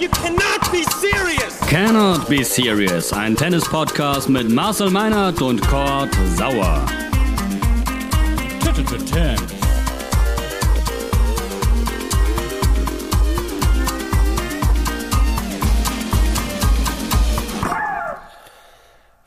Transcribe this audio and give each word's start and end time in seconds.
You 0.00 0.08
cannot 0.10 0.70
be 0.70 0.84
serious! 0.84 1.58
Cannot 1.68 2.28
Be 2.28 2.44
Serious, 2.44 3.12
ein 3.12 3.34
Tennis-Podcast 3.34 4.28
mit 4.28 4.48
Marcel 4.48 4.90
Meinert 4.90 5.42
und 5.42 5.60
Kurt 5.66 6.14
Sauer. 6.36 6.86
Ten. 9.12 9.36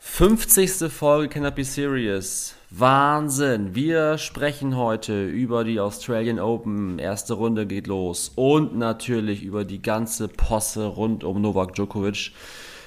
50. 0.00 0.90
Folge 0.90 1.28
Cannot 1.28 1.54
Be 1.54 1.64
Serious. 1.64 2.54
Wahnsinn. 2.74 3.74
Wir 3.74 4.16
sprechen 4.16 4.78
heute 4.78 5.26
über 5.26 5.62
die 5.62 5.78
Australian 5.78 6.38
Open. 6.38 6.98
Erste 6.98 7.34
Runde 7.34 7.66
geht 7.66 7.86
los. 7.86 8.32
Und 8.34 8.78
natürlich 8.78 9.42
über 9.42 9.66
die 9.66 9.82
ganze 9.82 10.26
Posse 10.26 10.86
rund 10.86 11.22
um 11.22 11.42
Novak 11.42 11.74
Djokovic. 11.74 12.32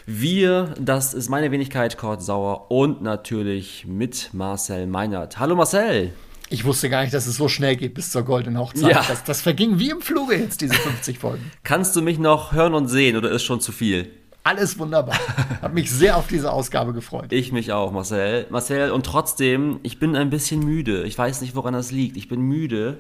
Wir, 0.08 0.74
das 0.80 1.14
ist 1.14 1.30
meine 1.30 1.52
Wenigkeit, 1.52 1.98
Kurt 1.98 2.24
Sauer 2.24 2.72
und 2.72 3.04
natürlich 3.04 3.86
mit 3.86 4.32
Marcel 4.34 4.88
Meinert. 4.88 5.38
Hallo 5.38 5.56
Marcel. 5.56 6.14
Ich 6.50 6.66
wusste 6.66 6.90
gar 6.90 7.02
nicht, 7.02 7.14
dass 7.14 7.28
es 7.28 7.38
so 7.38 7.48
schnell 7.48 7.76
geht 7.76 7.94
bis 7.94 8.10
zur 8.10 8.24
goldenen 8.24 8.60
Hochzeit. 8.60 8.90
Ja. 8.90 9.06
Das, 9.08 9.24
das 9.24 9.42
verging 9.42 9.78
wie 9.78 9.92
im 9.92 10.02
Fluge 10.02 10.36
jetzt, 10.36 10.62
diese 10.62 10.74
50 10.74 11.20
Folgen. 11.20 11.52
Kannst 11.64 11.96
du 11.96 12.02
mich 12.02 12.18
noch 12.18 12.54
hören 12.54 12.74
und 12.74 12.88
sehen 12.88 13.18
oder 13.18 13.30
ist 13.30 13.44
schon 13.44 13.62
zu 13.62 13.72
viel? 13.72 14.12
Alles 14.46 14.78
wunderbar. 14.78 15.18
Hab 15.64 15.74
mich 15.74 15.90
sehr 15.90 16.18
auf 16.18 16.28
diese 16.28 16.52
Ausgabe 16.52 16.94
gefreut. 16.94 17.34
Ich 17.34 17.52
mich 17.52 17.74
auch, 17.74 17.92
Marcel. 17.92 18.46
Marcel, 18.52 18.92
und 18.92 19.04
trotzdem, 19.04 19.80
ich 19.82 19.98
bin 19.98 20.16
ein 20.16 20.30
bisschen 20.30 20.64
müde. 20.64 21.02
Ich 21.06 21.18
weiß 21.18 21.42
nicht, 21.42 21.56
woran 21.56 21.74
das 21.74 21.92
liegt. 21.92 22.16
Ich 22.16 22.28
bin 22.28 22.42
müde. 22.42 23.00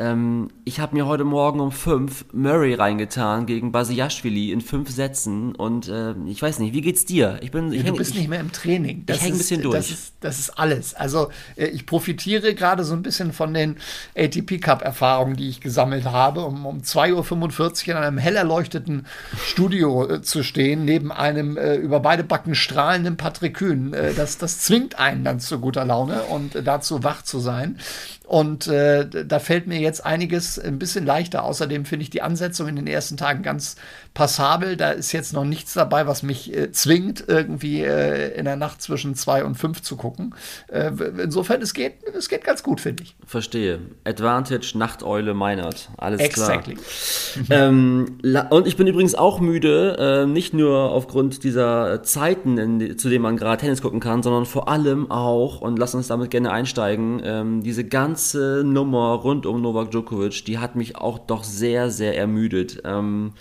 Ähm, 0.00 0.48
ich 0.64 0.80
habe 0.80 0.96
mir 0.96 1.06
heute 1.06 1.24
Morgen 1.24 1.60
um 1.60 1.72
fünf 1.72 2.24
Murray 2.32 2.72
reingetan 2.72 3.44
gegen 3.44 3.70
Basiashvili 3.70 4.50
in 4.50 4.62
fünf 4.62 4.88
Sätzen 4.88 5.54
und 5.54 5.88
äh, 5.88 6.14
ich 6.26 6.40
weiß 6.40 6.58
nicht, 6.60 6.72
wie 6.72 6.80
geht's 6.80 7.04
dir? 7.04 7.38
Ich 7.42 7.50
bin, 7.50 7.70
ich 7.70 7.82
du 7.84 7.92
häng- 7.92 7.96
bist 7.98 8.12
ich, 8.12 8.16
nicht 8.20 8.28
mehr 8.30 8.40
im 8.40 8.50
Training. 8.50 9.02
Das 9.04 9.20
häng 9.20 9.26
ein 9.28 9.32
ist- 9.32 9.38
bisschen 9.38 9.60
Das 9.62 9.70
durch. 9.72 9.90
ist, 9.90 10.14
das 10.20 10.38
ist 10.38 10.58
alles. 10.58 10.94
Also 10.94 11.28
äh, 11.56 11.66
ich 11.66 11.84
profitiere 11.84 12.54
gerade 12.54 12.82
so 12.84 12.94
ein 12.94 13.02
bisschen 13.02 13.34
von 13.34 13.52
den 13.52 13.76
ATP 14.16 14.58
Cup 14.60 14.80
Erfahrungen, 14.82 15.36
die 15.36 15.50
ich 15.50 15.60
gesammelt 15.60 16.06
habe, 16.06 16.44
um, 16.46 16.64
um 16.64 16.78
2.45 16.78 17.88
Uhr 17.88 17.96
in 17.96 18.02
einem 18.02 18.16
hell 18.18 18.36
erleuchteten 18.36 19.04
Studio 19.44 20.08
äh, 20.08 20.22
zu 20.22 20.42
stehen, 20.42 20.86
neben 20.86 21.12
einem 21.12 21.58
äh, 21.58 21.74
über 21.74 22.00
beide 22.00 22.24
Backen 22.24 22.54
strahlenden 22.54 23.18
Patrick 23.18 23.54
Kühn. 23.58 23.92
Äh, 23.92 24.14
das, 24.14 24.38
das 24.38 24.60
zwingt 24.60 24.98
einen 24.98 25.24
dann 25.24 25.40
zu 25.40 25.58
guter 25.58 25.84
Laune 25.84 26.22
und 26.22 26.54
äh, 26.54 26.62
dazu 26.62 27.04
wach 27.04 27.20
zu 27.22 27.38
sein. 27.38 27.78
Und 28.26 28.68
da 28.68 29.38
fällt 29.40 29.66
mir 29.66 29.80
jetzt 29.80 29.89
einiges 29.98 30.60
ein 30.60 30.78
bisschen 30.78 31.04
leichter. 31.04 31.42
Außerdem 31.42 31.84
finde 31.84 32.04
ich 32.04 32.10
die 32.10 32.22
Ansetzung 32.22 32.68
in 32.68 32.76
den 32.76 32.86
ersten 32.86 33.16
Tagen 33.16 33.42
ganz 33.42 33.74
passabel. 34.14 34.76
Da 34.76 34.90
ist 34.90 35.10
jetzt 35.10 35.32
noch 35.32 35.44
nichts 35.44 35.72
dabei, 35.72 36.06
was 36.06 36.22
mich 36.22 36.56
äh, 36.56 36.70
zwingt, 36.70 37.24
irgendwie 37.26 37.82
äh, 37.82 38.32
in 38.38 38.44
der 38.44 38.54
Nacht 38.56 38.80
zwischen 38.80 39.16
zwei 39.16 39.44
und 39.44 39.56
fünf 39.56 39.82
zu 39.82 39.96
gucken. 39.96 40.34
Äh, 40.68 40.92
insofern, 41.22 41.60
es 41.62 41.74
geht, 41.74 41.94
es 42.16 42.28
geht 42.28 42.44
ganz 42.44 42.62
gut, 42.62 42.80
finde 42.80 43.02
ich. 43.02 43.16
verstehe. 43.26 43.80
Advantage, 44.04 44.72
Nachteule, 44.76 45.34
Meinert. 45.34 45.90
Alles 45.96 46.20
Exactly. 46.20 46.74
klar. 46.74 47.46
ähm, 47.68 48.18
la- 48.22 48.46
und 48.48 48.66
ich 48.66 48.76
bin 48.76 48.86
übrigens 48.86 49.14
auch 49.14 49.40
müde, 49.40 49.96
äh, 49.98 50.26
nicht 50.26 50.54
nur 50.54 50.92
aufgrund 50.92 51.42
dieser 51.42 52.02
Zeiten, 52.02 52.58
in, 52.58 52.98
zu 52.98 53.08
denen 53.08 53.22
man 53.22 53.36
gerade 53.36 53.60
Tennis 53.62 53.80
gucken 53.82 54.00
kann, 54.00 54.22
sondern 54.22 54.46
vor 54.46 54.68
allem 54.68 55.10
auch, 55.10 55.60
und 55.60 55.78
lass 55.78 55.94
uns 55.94 56.08
damit 56.08 56.30
gerne 56.30 56.50
einsteigen, 56.50 57.22
ähm, 57.24 57.62
diese 57.62 57.84
ganze 57.84 58.62
Nummer 58.64 59.14
rund 59.14 59.46
um 59.46 59.62
Novak 59.72 59.90
Djokovic, 59.90 60.44
die 60.44 60.58
hat 60.58 60.74
mich 60.76 60.96
auch 60.96 61.18
doch 61.18 61.44
sehr, 61.44 61.90
sehr 61.90 62.16
ermüdet. 62.16 62.82
Ähm, 62.84 63.32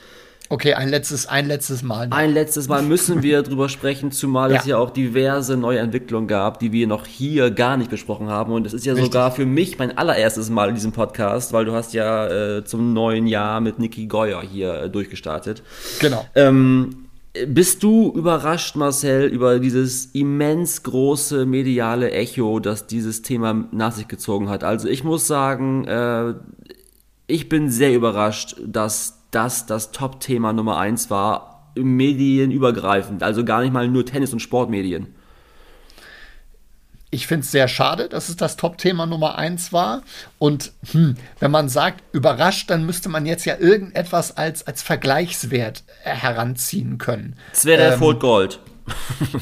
Okay, 0.52 0.74
ein 0.74 0.90
letztes, 0.90 1.28
ein 1.28 1.46
letztes 1.48 1.84
Mal. 1.84 2.08
noch. 2.08 2.18
ein 2.18 2.34
letztes 2.34 2.68
Mal 2.68 2.82
müssen 2.82 3.22
wir 3.22 3.44
drüber 3.44 3.70
sprechen, 3.70 4.12
zumal 4.12 4.52
es 4.52 4.66
Ja. 4.66 4.72
ja 4.72 4.78
auch 4.80 4.90
diverse 4.90 5.56
neue 5.58 5.78
Entwicklungen 5.78 6.28
gab, 6.28 6.58
die 6.58 6.72
wir 6.72 6.88
noch 6.88 7.06
hier 7.06 7.52
gar 7.52 7.78
nicht 7.78 7.92
besprochen 7.92 8.30
haben. 8.30 8.52
Und 8.52 8.66
es 8.66 8.73
ist 8.73 8.84
ja 8.84 8.95
sogar 8.95 9.32
für 9.32 9.45
mich 9.45 9.78
mein 9.78 9.95
allererstes 9.95 10.50
Mal 10.50 10.70
in 10.70 10.73
diesem 10.76 10.92
Podcast, 10.92 11.54
weil 11.54 11.66
du 11.66 11.73
hast 11.73 11.94
ja 11.94 12.58
äh, 12.58 12.66
zum 12.66 12.94
neuen 12.94 13.28
Jahr 13.28 13.62
mit 13.62 13.78
Niki 13.78 14.08
Geuer 14.08 14.42
hier 14.42 14.73
äh, 14.73 14.89
durchgestartet. 14.89 15.62
Genau. 16.00 16.26
Ähm, 16.34 17.08
bist 17.48 17.83
du 17.83 18.11
überrascht, 18.14 18.76
Marcel, 18.76 19.27
über 19.27 19.60
dieses 19.60 20.08
immens 20.08 20.83
große 20.83 21.45
mediale 21.45 22.11
Echo, 22.11 22.60
das 22.60 22.88
dieses 22.88 23.22
Thema 23.22 23.67
nach 23.72 23.94
sich 23.94 24.08
gezogen 24.08 24.50
hat? 24.50 24.64
Also 24.64 24.88
ich 24.88 25.04
muss 25.04 25.27
sagen, 25.27 25.86
äh, 25.86 26.33
ich 27.27 27.50
bin 27.50 27.70
sehr 27.70 27.94
überrascht, 27.94 28.58
dass 28.66 29.20
das 29.32 29.66
das 29.66 29.92
Top-Thema 29.92 30.54
Nummer 30.54 30.77
eins 30.77 31.10
war, 31.10 31.72
medienübergreifend, 31.76 33.23
also 33.23 33.45
gar 33.45 33.61
nicht 33.61 33.73
mal 33.73 33.88
nur 33.88 34.06
Tennis- 34.06 34.33
und 34.33 34.39
Sportmedien. 34.39 35.08
Ich 37.11 37.25
finde 37.25 37.43
es 37.43 37.52
sehr 37.52 37.67
schade, 37.67 38.08
dass 38.08 38.30
es 38.30 38.36
das 38.36 38.55
Top-Thema 38.55 39.05
Nummer 39.08 39.37
eins 39.37 39.73
war. 39.73 40.03
Und 40.37 40.73
hm, 40.92 41.15
wenn 41.39 41.52
man 41.52 41.67
sagt, 41.67 42.03
überrascht, 42.14 42.70
dann 42.70 42.86
müsste 42.86 43.09
man 43.09 43.25
jetzt 43.25 43.45
ja 43.45 43.58
irgendetwas 43.58 44.37
als, 44.37 44.67
als 44.67 44.83
Vergleichswert 44.83 45.83
äh, 46.03 46.11
heranziehen 46.11 46.99
können. 46.99 47.36
Es 47.52 47.65
wäre 47.65 47.81
der 47.81 47.93
Ähm, 47.93 47.99
Fold 47.99 48.20
Gold. 48.20 48.59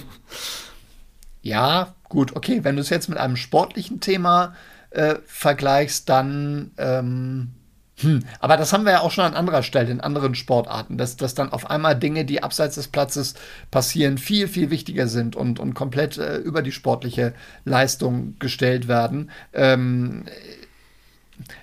Ja, 1.41 1.95
gut, 2.09 2.35
okay. 2.35 2.63
Wenn 2.63 2.75
du 2.75 2.81
es 2.81 2.89
jetzt 2.89 3.07
mit 3.07 3.17
einem 3.17 3.37
sportlichen 3.37 4.01
Thema 4.01 4.53
äh, 4.89 5.15
vergleichst, 5.25 6.09
dann. 6.09 6.71
Ähm, 6.77 7.53
hm, 7.99 8.23
aber 8.39 8.57
das 8.57 8.73
haben 8.73 8.85
wir 8.85 8.91
ja 8.91 8.99
auch 9.01 9.11
schon 9.11 9.23
an 9.23 9.33
anderer 9.33 9.63
Stelle, 9.63 9.89
in 9.89 10.01
anderen 10.01 10.35
Sportarten, 10.35 10.97
dass, 10.97 11.17
dass 11.17 11.33
dann 11.33 11.51
auf 11.51 11.69
einmal 11.69 11.97
Dinge, 11.97 12.25
die 12.25 12.43
abseits 12.43 12.75
des 12.75 12.89
Platzes 12.89 13.33
passieren, 13.71 14.19
viel, 14.19 14.47
viel 14.47 14.69
wichtiger 14.69 15.07
sind 15.07 15.35
und, 15.35 15.59
und 15.59 15.73
komplett 15.73 16.17
äh, 16.17 16.37
über 16.37 16.61
die 16.61 16.71
sportliche 16.71 17.33
Leistung 17.65 18.35
gestellt 18.37 18.87
werden. 18.87 19.31
Ähm, 19.53 20.25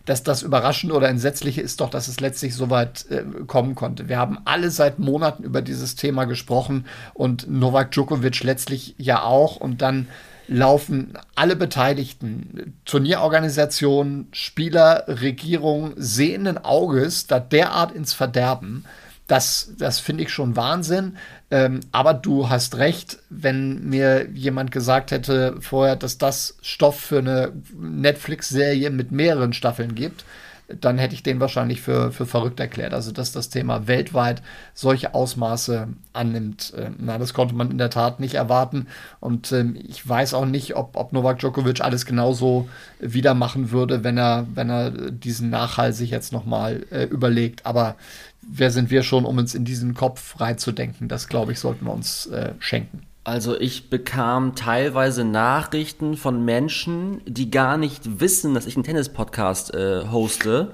dass 0.06 0.22
das 0.22 0.42
Überraschende 0.42 0.94
oder 0.94 1.08
Entsetzliche 1.08 1.60
ist 1.60 1.80
doch, 1.80 1.90
dass 1.90 2.08
es 2.08 2.20
letztlich 2.20 2.54
so 2.54 2.70
weit 2.70 3.06
äh, 3.10 3.24
kommen 3.46 3.74
konnte. 3.74 4.08
Wir 4.08 4.18
haben 4.18 4.38
alle 4.44 4.70
seit 4.70 4.98
Monaten 4.98 5.42
über 5.42 5.62
dieses 5.62 5.94
Thema 5.96 6.24
gesprochen 6.24 6.86
und 7.12 7.48
Novak 7.48 7.90
Djokovic 7.92 8.42
letztlich 8.42 8.94
ja 8.98 9.22
auch. 9.22 9.56
Und 9.56 9.82
dann 9.82 10.08
laufen 10.46 11.14
alle 11.34 11.56
Beteiligten, 11.56 12.74
Turnierorganisationen, 12.84 14.28
Spieler, 14.32 15.04
Regierung, 15.08 15.94
sehenden 15.96 16.58
Auges 16.58 17.26
da 17.26 17.40
derart 17.40 17.92
ins 17.92 18.12
Verderben. 18.12 18.84
Das, 19.26 19.72
das 19.78 20.00
finde 20.00 20.24
ich 20.24 20.30
schon 20.30 20.54
Wahnsinn. 20.54 21.16
Ähm, 21.50 21.80
aber 21.92 22.12
du 22.12 22.50
hast 22.50 22.76
recht, 22.76 23.18
wenn 23.30 23.88
mir 23.88 24.28
jemand 24.34 24.70
gesagt 24.70 25.12
hätte 25.12 25.56
vorher, 25.60 25.96
dass 25.96 26.18
das 26.18 26.56
Stoff 26.60 27.00
für 27.00 27.18
eine 27.18 27.52
Netflix-Serie 27.74 28.90
mit 28.90 29.12
mehreren 29.12 29.54
Staffeln 29.54 29.94
gibt, 29.94 30.24
dann 30.68 30.98
hätte 30.98 31.14
ich 31.14 31.22
den 31.22 31.40
wahrscheinlich 31.40 31.82
für, 31.82 32.10
für 32.10 32.26
verrückt 32.26 32.58
erklärt. 32.58 32.94
Also, 32.94 33.12
dass 33.12 33.32
das 33.32 33.50
Thema 33.50 33.86
weltweit 33.86 34.42
solche 34.72 35.14
Ausmaße 35.14 35.88
annimmt, 36.12 36.72
äh, 36.74 36.90
na, 36.98 37.18
das 37.18 37.34
konnte 37.34 37.54
man 37.54 37.70
in 37.70 37.78
der 37.78 37.90
Tat 37.90 38.18
nicht 38.20 38.34
erwarten. 38.34 38.86
Und 39.20 39.52
ähm, 39.52 39.76
ich 39.76 40.06
weiß 40.08 40.34
auch 40.34 40.46
nicht, 40.46 40.74
ob, 40.76 40.96
ob 40.96 41.12
Novak 41.12 41.38
Djokovic 41.40 41.80
alles 41.82 42.06
genauso 42.06 42.68
wieder 42.98 43.34
machen 43.34 43.70
würde, 43.70 44.04
wenn 44.04 44.16
er, 44.16 44.46
wenn 44.54 44.70
er 44.70 44.90
diesen 44.90 45.50
Nachhall 45.50 45.92
sich 45.92 46.10
jetzt 46.10 46.32
nochmal 46.32 46.86
äh, 46.90 47.04
überlegt. 47.04 47.66
Aber 47.66 47.96
wer 48.40 48.70
sind 48.70 48.90
wir 48.90 49.02
schon, 49.02 49.26
um 49.26 49.38
uns 49.38 49.54
in 49.54 49.64
diesen 49.64 49.94
Kopf 49.94 50.40
reinzudenken? 50.40 51.08
Das, 51.08 51.28
glaube 51.28 51.52
ich, 51.52 51.60
sollten 51.60 51.84
wir 51.84 51.92
uns 51.92 52.26
äh, 52.26 52.52
schenken. 52.58 53.02
Also 53.24 53.58
ich 53.58 53.88
bekam 53.88 54.54
teilweise 54.54 55.24
Nachrichten 55.24 56.18
von 56.18 56.44
Menschen, 56.44 57.22
die 57.26 57.50
gar 57.50 57.78
nicht 57.78 58.20
wissen, 58.20 58.52
dass 58.52 58.66
ich 58.66 58.76
einen 58.76 58.84
Tennis-Podcast 58.84 59.72
äh, 59.72 60.04
hoste. 60.12 60.72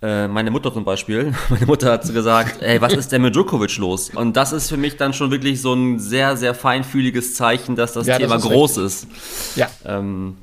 Äh, 0.00 0.28
meine 0.28 0.52
Mutter 0.52 0.72
zum 0.72 0.84
Beispiel. 0.84 1.34
Meine 1.48 1.66
Mutter 1.66 1.90
hat 1.90 2.02
gesagt, 2.12 2.62
ey, 2.62 2.80
was 2.80 2.92
ist 2.92 3.10
denn 3.10 3.22
mit 3.22 3.34
Djokovic 3.34 3.78
los? 3.78 4.10
Und 4.10 4.36
das 4.36 4.52
ist 4.52 4.68
für 4.68 4.76
mich 4.76 4.96
dann 4.96 5.12
schon 5.12 5.32
wirklich 5.32 5.60
so 5.60 5.74
ein 5.74 5.98
sehr, 5.98 6.36
sehr 6.36 6.54
feinfühliges 6.54 7.34
Zeichen, 7.34 7.74
dass 7.74 7.94
das 7.94 8.06
Ja, 8.06 8.14
das 8.16 8.22
Thema 8.22 8.36
ist 8.36 8.42
groß 8.42 8.76
ist. 8.76 9.08
Ja. 9.56 9.68
Ähm, 9.84 10.36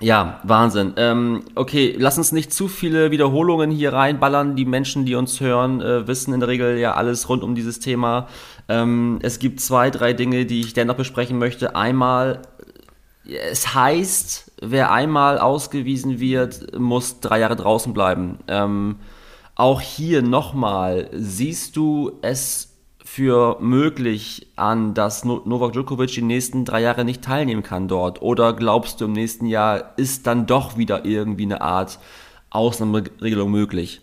ja, 0.00 0.40
Wahnsinn. 0.44 0.94
Ähm, 0.96 1.42
okay, 1.54 1.96
lass 1.98 2.16
uns 2.16 2.32
nicht 2.32 2.52
zu 2.52 2.68
viele 2.68 3.10
Wiederholungen 3.10 3.70
hier 3.70 3.92
reinballern. 3.92 4.54
Die 4.54 4.64
Menschen, 4.64 5.04
die 5.04 5.16
uns 5.16 5.40
hören, 5.40 5.82
äh, 5.82 6.06
wissen 6.06 6.32
in 6.32 6.40
der 6.40 6.48
Regel 6.48 6.78
ja 6.78 6.94
alles 6.94 7.28
rund 7.28 7.42
um 7.42 7.54
dieses 7.54 7.80
Thema. 7.80 8.28
Ähm, 8.68 9.18
es 9.22 9.38
gibt 9.38 9.60
zwei, 9.60 9.90
drei 9.90 10.12
Dinge, 10.12 10.46
die 10.46 10.60
ich 10.60 10.74
dennoch 10.74 10.96
besprechen 10.96 11.38
möchte. 11.38 11.74
Einmal, 11.74 12.42
es 13.24 13.74
heißt, 13.74 14.52
wer 14.60 14.92
einmal 14.92 15.38
ausgewiesen 15.38 16.20
wird, 16.20 16.78
muss 16.78 17.20
drei 17.20 17.40
Jahre 17.40 17.56
draußen 17.56 17.94
bleiben. 17.94 18.38
Ähm, 18.46 18.96
auch 19.54 19.80
hier 19.80 20.22
nochmal, 20.22 21.10
siehst 21.12 21.76
du 21.76 22.12
es 22.22 22.76
für 23.04 23.56
möglich 23.60 24.48
an, 24.56 24.92
dass 24.92 25.24
No- 25.24 25.40
Novak 25.46 25.72
Djokovic 25.72 26.12
die 26.12 26.22
nächsten 26.22 26.66
drei 26.66 26.82
Jahre 26.82 27.04
nicht 27.04 27.22
teilnehmen 27.22 27.62
kann 27.62 27.88
dort? 27.88 28.20
Oder 28.20 28.52
glaubst 28.52 29.00
du, 29.00 29.06
im 29.06 29.14
nächsten 29.14 29.46
Jahr 29.46 29.94
ist 29.96 30.26
dann 30.26 30.46
doch 30.46 30.76
wieder 30.76 31.06
irgendwie 31.06 31.44
eine 31.44 31.62
Art 31.62 31.98
Ausnahmeregelung 32.50 33.50
möglich? 33.50 34.02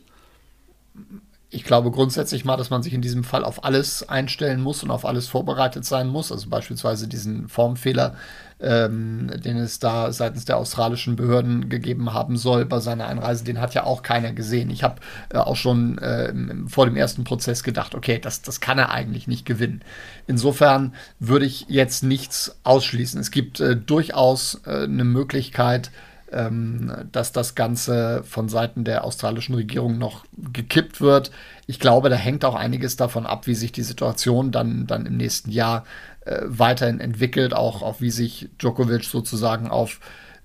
Ich 1.56 1.64
glaube 1.64 1.90
grundsätzlich 1.90 2.44
mal, 2.44 2.58
dass 2.58 2.70
man 2.70 2.84
sich 2.84 2.94
in 2.94 3.02
diesem 3.02 3.24
Fall 3.24 3.46
auf 3.46 3.64
alles 3.64 4.08
einstellen 4.08 4.62
muss 4.62 4.84
und 4.84 4.92
auf 4.92 5.06
alles 5.06 5.28
vorbereitet 5.28 5.86
sein 5.86 6.10
muss. 6.10 6.32
Also 6.32 6.50
beispielsweise 6.50 7.08
diesen 7.08 7.48
Formfehler, 7.48 8.16
ähm, 8.60 9.32
den 9.44 9.56
es 9.56 9.80
da 9.80 10.12
seitens 10.12 10.44
der 10.44 10.58
australischen 10.58 11.16
Behörden 11.16 11.70
gegeben 11.70 12.14
haben 12.14 12.36
soll 12.36 12.66
bei 12.66 12.80
seiner 12.80 13.08
Einreise, 13.08 13.46
den 13.46 13.62
hat 13.62 13.74
ja 13.74 13.86
auch 13.86 14.04
keiner 14.04 14.34
gesehen. 14.34 14.70
Ich 14.70 14.84
habe 14.84 14.96
äh, 15.30 15.38
auch 15.38 15.56
schon 15.56 15.98
äh, 16.00 16.34
vor 16.68 16.86
dem 16.88 16.98
ersten 16.98 17.24
Prozess 17.24 17.64
gedacht, 17.64 17.96
okay, 17.96 18.20
das, 18.20 18.42
das 18.42 18.60
kann 18.60 18.78
er 18.78 18.92
eigentlich 18.92 19.28
nicht 19.28 19.46
gewinnen. 19.46 19.82
Insofern 20.28 20.94
würde 21.20 21.46
ich 21.46 21.68
jetzt 21.70 22.04
nichts 22.04 22.58
ausschließen. 22.64 23.20
Es 23.22 23.32
gibt 23.32 23.62
äh, 23.62 23.78
durchaus 23.78 24.62
äh, 24.66 24.84
eine 24.84 25.06
Möglichkeit, 25.06 25.90
ähm, 26.36 26.92
dass 27.12 27.32
das 27.32 27.56
Ganze 27.56 28.22
von 28.24 28.50
Seiten 28.50 28.84
der 28.84 29.06
australischen 29.06 29.56
Regierung 29.56 29.98
noch 29.98 30.26
gekippt 30.52 31.00
wird. 31.00 31.32
Ich 31.66 31.80
glaube, 31.80 32.10
da 32.10 32.18
hängt 32.18 32.44
auch 32.44 32.56
einiges 32.56 32.98
davon 32.98 33.26
ab, 33.26 33.48
wie 33.48 33.56
sich 33.56 33.72
die 33.72 33.84
Situation 33.84 34.52
dann, 34.52 34.86
dann 34.86 35.06
im 35.06 35.16
nächsten 35.16 35.50
Jahr 35.50 35.86
äh, 36.26 36.42
weiterhin 36.44 37.00
entwickelt, 37.00 37.54
auch, 37.54 37.82
auch 37.82 38.02
wie 38.02 38.12
sich 38.12 38.50
Djokovic 38.60 39.06
sozusagen 39.06 39.70
auf 39.70 40.02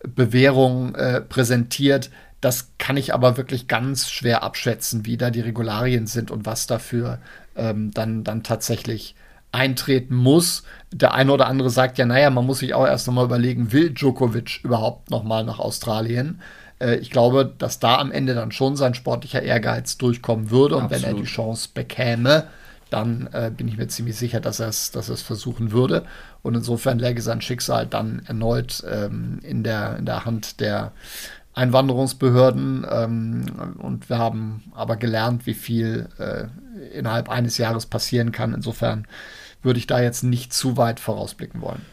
Bewährung 0.06 0.94
äh, 0.94 1.20
präsentiert. 1.20 2.10
Das 2.40 2.70
kann 2.78 2.96
ich 2.96 3.12
aber 3.12 3.36
wirklich 3.36 3.66
ganz 3.66 4.08
schwer 4.10 4.42
abschätzen, 4.44 5.04
wie 5.04 5.16
da 5.16 5.30
die 5.30 5.40
Regularien 5.40 6.06
sind 6.06 6.30
und 6.30 6.46
was 6.46 6.66
dafür 6.66 7.18
ähm, 7.56 7.90
dann, 7.92 8.24
dann 8.24 8.44
tatsächlich 8.44 9.16
eintreten 9.52 10.14
muss. 10.14 10.62
Der 10.92 11.14
eine 11.14 11.32
oder 11.32 11.46
andere 11.46 11.70
sagt 11.70 11.98
ja, 11.98 12.06
naja, 12.06 12.30
man 12.30 12.46
muss 12.46 12.58
sich 12.60 12.74
auch 12.74 12.86
erst 12.86 13.06
nochmal 13.06 13.24
überlegen, 13.24 13.72
will 13.72 13.90
Djokovic 13.90 14.60
überhaupt 14.62 15.10
nochmal 15.10 15.44
nach 15.44 15.58
Australien? 15.58 16.40
Äh, 16.80 16.96
ich 16.96 17.10
glaube, 17.10 17.52
dass 17.58 17.78
da 17.78 17.98
am 17.98 18.10
Ende 18.12 18.34
dann 18.34 18.52
schon 18.52 18.76
sein 18.76 18.94
sportlicher 18.94 19.42
Ehrgeiz 19.42 19.98
durchkommen 19.98 20.50
würde. 20.50 20.76
Und 20.76 20.84
Absolut. 20.84 21.04
wenn 21.04 21.16
er 21.16 21.20
die 21.20 21.28
Chance 21.28 21.68
bekäme, 21.72 22.46
dann 22.90 23.28
äh, 23.32 23.52
bin 23.56 23.68
ich 23.68 23.76
mir 23.76 23.86
ziemlich 23.86 24.16
sicher, 24.16 24.40
dass 24.40 24.58
er 24.58 24.68
es 24.68 24.90
dass 24.90 25.22
versuchen 25.22 25.72
würde. 25.72 26.04
Und 26.42 26.54
insofern 26.54 26.98
läge 26.98 27.22
sein 27.22 27.40
Schicksal 27.40 27.86
dann 27.86 28.22
erneut 28.26 28.82
ähm, 28.90 29.38
in, 29.42 29.62
der, 29.62 29.96
in 29.96 30.06
der 30.06 30.24
Hand 30.24 30.60
der 30.60 30.92
Einwanderungsbehörden. 31.54 32.86
Ähm, 32.90 33.46
und 33.78 34.08
wir 34.08 34.18
haben 34.18 34.72
aber 34.74 34.96
gelernt, 34.96 35.46
wie 35.46 35.54
viel 35.54 36.08
äh, 36.18 36.46
innerhalb 36.96 37.28
eines 37.28 37.58
Jahres 37.58 37.86
passieren 37.86 38.32
kann. 38.32 38.54
Insofern 38.54 39.06
würde 39.62 39.78
ich 39.78 39.86
da 39.86 40.00
jetzt 40.00 40.22
nicht 40.22 40.52
zu 40.52 40.76
weit 40.76 41.00
vorausblicken 41.00 41.60
wollen. 41.60 41.84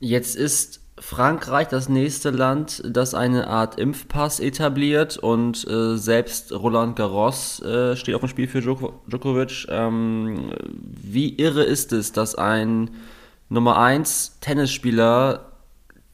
Jetzt 0.00 0.36
ist 0.36 0.80
Frankreich 0.98 1.68
das 1.68 1.88
nächste 1.88 2.30
Land, 2.30 2.82
das 2.86 3.14
eine 3.14 3.46
Art 3.46 3.78
Impfpass 3.78 4.38
etabliert 4.38 5.16
und 5.16 5.66
äh, 5.66 5.96
selbst 5.96 6.52
Roland 6.52 6.96
Garros 6.96 7.60
äh, 7.62 7.96
steht 7.96 8.14
auf 8.14 8.20
dem 8.20 8.28
Spiel 8.28 8.48
für 8.48 8.60
Djokovic. 8.60 9.66
Ähm, 9.70 10.52
wie 10.70 11.36
irre 11.36 11.64
ist 11.64 11.92
es, 11.92 12.12
dass 12.12 12.34
ein 12.34 12.90
Nummer 13.48 13.78
1 13.78 14.38
Tennisspieler 14.40 15.49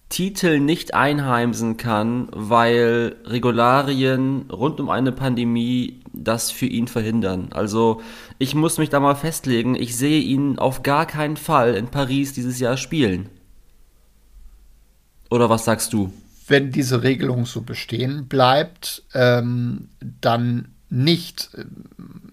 Titel 0.08 0.60
nicht 0.60 0.94
einheimsen 0.94 1.76
kann, 1.76 2.28
weil 2.32 3.16
Regularien 3.24 4.50
rund 4.50 4.78
um 4.78 4.88
eine 4.88 5.12
Pandemie 5.12 6.00
das 6.12 6.50
für 6.50 6.66
ihn 6.66 6.88
verhindern. 6.88 7.48
Also 7.52 8.00
ich 8.38 8.54
muss 8.54 8.78
mich 8.78 8.88
da 8.88 9.00
mal 9.00 9.16
festlegen, 9.16 9.74
ich 9.74 9.96
sehe 9.96 10.20
ihn 10.20 10.58
auf 10.58 10.82
gar 10.82 11.06
keinen 11.06 11.36
Fall 11.36 11.74
in 11.74 11.88
Paris 11.88 12.32
dieses 12.32 12.60
Jahr 12.60 12.76
spielen. 12.76 13.28
Oder 15.30 15.50
was 15.50 15.64
sagst 15.64 15.92
du? 15.92 16.12
Wenn 16.46 16.70
diese 16.70 17.02
Regelung 17.02 17.44
so 17.44 17.62
bestehen 17.62 18.28
bleibt, 18.28 19.02
ähm, 19.12 19.88
dann 20.20 20.75
nicht. 20.96 21.50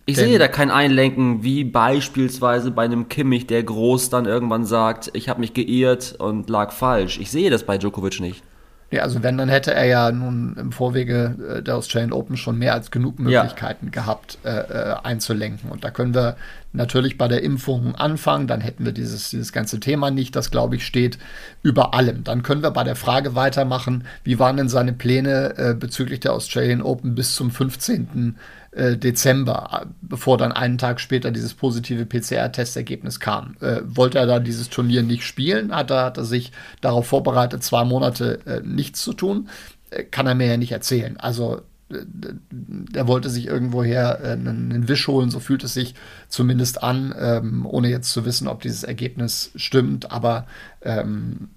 Ich 0.06 0.18
sehe 0.18 0.40
da 0.40 0.48
kein 0.48 0.72
Einlenken, 0.72 1.44
wie 1.44 1.64
beispielsweise 1.64 2.72
bei 2.72 2.84
einem 2.84 3.10
Kimmich, 3.10 3.48
der 3.48 3.64
groß 3.64 4.10
dann 4.10 4.26
irgendwann 4.26 4.66
sagt, 4.66 5.12
ich 5.14 5.30
habe 5.30 5.40
mich 5.40 5.54
geirrt 5.54 6.16
und 6.20 6.50
lag 6.50 6.72
falsch. 6.72 7.20
Ich 7.20 7.32
sehe 7.32 7.50
das 7.50 7.64
bei 7.64 7.78
Djokovic 7.78 8.20
nicht. 8.20 8.44
Ja, 8.92 9.02
also 9.02 9.24
wenn, 9.24 9.38
dann 9.40 9.50
hätte 9.50 9.74
er 9.74 9.86
ja 9.86 10.12
nun 10.12 10.56
im 10.56 10.72
Vorwege 10.72 11.36
äh, 11.58 11.64
der 11.64 11.78
Australian 11.78 12.14
Open 12.14 12.38
schon 12.38 12.60
mehr 12.60 12.74
als 12.74 12.92
genug 12.92 13.18
Möglichkeiten 13.18 13.88
ja. 13.88 13.92
gehabt, 13.92 14.38
äh, 14.44 14.50
äh, 14.50 14.96
einzulenken. 15.04 15.72
Und 15.72 15.84
da 15.84 15.90
können 15.90 16.14
wir 16.14 16.38
natürlich 16.74 17.18
bei 17.18 17.28
der 17.28 17.44
Impfung 17.44 17.96
anfangen, 17.96 18.48
dann 18.48 18.62
hätten 18.62 18.84
wir 18.86 18.92
dieses, 18.92 19.30
dieses 19.30 19.54
ganze 19.54 19.80
Thema 19.80 20.12
nicht. 20.12 20.36
Das, 20.36 20.52
glaube 20.52 20.76
ich, 20.76 20.86
steht 20.86 21.18
über 21.62 21.94
allem. 21.94 22.24
Dann 22.24 22.44
können 22.44 22.64
wir 22.64 22.72
bei 22.72 22.84
der 22.84 22.96
Frage 22.96 23.36
weitermachen, 23.36 24.06
wie 24.24 24.40
waren 24.40 24.58
denn 24.58 24.70
seine 24.70 24.94
Pläne 24.94 25.58
äh, 25.58 25.74
bezüglich 25.76 26.20
der 26.20 26.34
Australian 26.34 26.82
Open 26.82 27.16
bis 27.16 27.36
zum 27.36 27.52
15. 27.52 28.36
Äh, 28.72 28.98
Dezember, 28.98 29.86
bevor 30.02 30.40
dann 30.40 30.52
einen 30.52 30.80
Tag 30.80 31.00
später 31.00 31.30
dieses 31.30 31.54
positive 31.54 32.08
PCR-Testergebnis 32.08 33.20
kam. 33.20 33.56
Äh, 33.62 33.82
wollte 33.86 34.18
er 34.18 34.26
da 34.26 34.40
dieses 34.40 34.70
Turnier 34.70 35.04
nicht 35.04 35.24
spielen? 35.24 35.76
Hat 35.76 35.92
er, 35.92 36.06
hat 36.06 36.18
er 36.18 36.26
sich 36.26 36.52
darauf 36.82 37.06
vorbereitet, 37.06 37.64
zwei 37.64 37.84
Monate 37.84 38.40
äh, 38.48 38.62
nichts 38.66 39.04
zu 39.04 39.14
tun? 39.14 39.48
Äh, 39.92 40.04
kann 40.06 40.26
er 40.26 40.34
mir 40.34 40.48
ja 40.48 40.58
nicht 40.58 40.72
erzählen. 40.72 41.18
Also 41.18 41.62
äh, 41.90 42.06
der 42.52 43.08
wollte 43.08 43.30
sich 43.30 43.48
irgendwoher 43.48 44.20
äh, 44.22 44.32
einen, 44.32 44.72
einen 44.72 44.88
Wisch 44.88 45.08
holen, 45.08 45.30
so 45.30 45.40
fühlt 45.40 45.64
es 45.64 45.74
sich 45.74 45.96
zumindest 46.28 46.84
an, 46.84 47.14
ähm, 47.18 47.66
ohne 47.66 47.90
jetzt 47.90 48.12
zu 48.12 48.26
wissen, 48.26 48.48
ob 48.48 48.62
dieses 48.62 48.84
Ergebnis 48.84 49.52
stimmt. 49.56 50.12
Aber 50.12 50.48
ähm, 50.82 51.50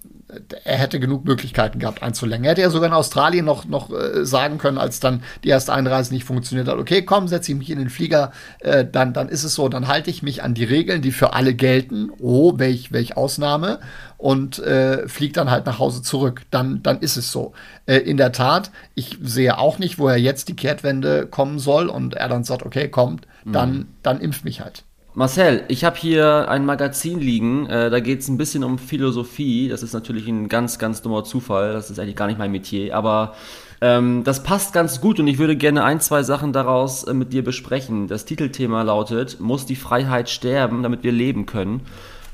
er 0.65 0.77
hätte 0.77 0.99
genug 0.99 1.23
Möglichkeiten 1.23 1.79
gehabt 1.79 2.03
einzulenken. 2.03 2.45
Er 2.45 2.51
hätte 2.51 2.61
ja 2.61 2.69
sogar 2.69 2.89
in 2.89 2.93
Australien 2.93 3.45
noch, 3.45 3.63
noch 3.65 3.89
äh, 3.91 4.25
sagen 4.25 4.57
können, 4.57 4.77
als 4.77 4.99
dann 4.99 5.23
die 5.43 5.49
erste 5.49 5.71
Einreise 5.71 6.13
nicht 6.13 6.25
funktioniert 6.25 6.67
hat, 6.67 6.77
okay, 6.77 7.03
komm, 7.03 7.29
setze 7.29 7.53
ich 7.53 7.57
mich 7.57 7.69
in 7.69 7.79
den 7.79 7.89
Flieger, 7.89 8.31
äh, 8.59 8.85
dann, 8.85 9.13
dann 9.13 9.29
ist 9.29 9.45
es 9.45 9.55
so, 9.55 9.69
dann 9.69 9.87
halte 9.87 10.09
ich 10.09 10.23
mich 10.23 10.43
an 10.43 10.53
die 10.53 10.65
Regeln, 10.65 11.01
die 11.01 11.13
für 11.13 11.33
alle 11.33 11.53
gelten. 11.53 12.11
Oh, 12.19 12.59
welch, 12.59 12.91
welch 12.91 13.15
Ausnahme. 13.15 13.79
Und 14.17 14.59
äh, 14.59 15.07
fliege 15.07 15.33
dann 15.33 15.51
halt 15.51 15.65
nach 15.65 15.79
Hause 15.79 16.01
zurück. 16.01 16.41
Dann, 16.51 16.83
dann 16.83 16.99
ist 16.99 17.17
es 17.17 17.31
so. 17.31 17.53
Äh, 17.85 17.97
in 17.97 18.17
der 18.17 18.31
Tat, 18.31 18.71
ich 18.95 19.17
sehe 19.21 19.57
auch 19.57 19.79
nicht, 19.79 19.97
woher 19.97 20.19
jetzt 20.19 20.49
die 20.49 20.55
Kehrtwende 20.55 21.27
kommen 21.27 21.59
soll 21.59 21.87
und 21.87 22.15
er 22.15 22.27
dann 22.27 22.43
sagt, 22.43 22.65
okay, 22.65 22.89
kommt, 22.89 23.27
dann, 23.45 23.71
mhm. 23.71 23.87
dann 24.03 24.19
impf 24.19 24.43
mich 24.43 24.59
halt. 24.59 24.83
Marcel, 25.17 25.63
ich 25.67 25.83
habe 25.83 25.97
hier 25.97 26.47
ein 26.47 26.63
Magazin 26.63 27.19
liegen, 27.19 27.65
äh, 27.65 27.89
da 27.89 27.99
geht 28.01 28.19
es 28.19 28.27
ein 28.27 28.37
bisschen 28.37 28.63
um 28.63 28.77
Philosophie. 28.77 29.67
Das 29.67 29.81
ist 29.81 29.93
natürlich 29.93 30.27
ein 30.27 30.47
ganz, 30.47 30.77
ganz 30.77 31.01
dummer 31.01 31.23
Zufall. 31.23 31.73
Das 31.73 31.89
ist 31.89 31.97
eigentlich 31.97 32.15
gar 32.15 32.27
nicht 32.27 32.37
mein 32.37 32.51
Metier, 32.51 32.95
aber 32.95 33.33
ähm, 33.81 34.23
das 34.23 34.43
passt 34.43 34.73
ganz 34.73 35.01
gut 35.01 35.19
und 35.19 35.25
ich 35.25 35.39
würde 35.39 35.55
gerne 35.55 35.83
ein, 35.83 36.01
zwei 36.01 36.21
Sachen 36.21 36.53
daraus 36.53 37.03
äh, 37.03 37.15
mit 37.15 37.33
dir 37.33 37.43
besprechen. 37.43 38.07
Das 38.07 38.25
Titelthema 38.25 38.83
lautet, 38.83 39.39
muss 39.39 39.65
die 39.65 39.75
Freiheit 39.75 40.29
sterben, 40.29 40.83
damit 40.83 41.01
wir 41.01 41.13
leben 41.13 41.47
können? 41.47 41.81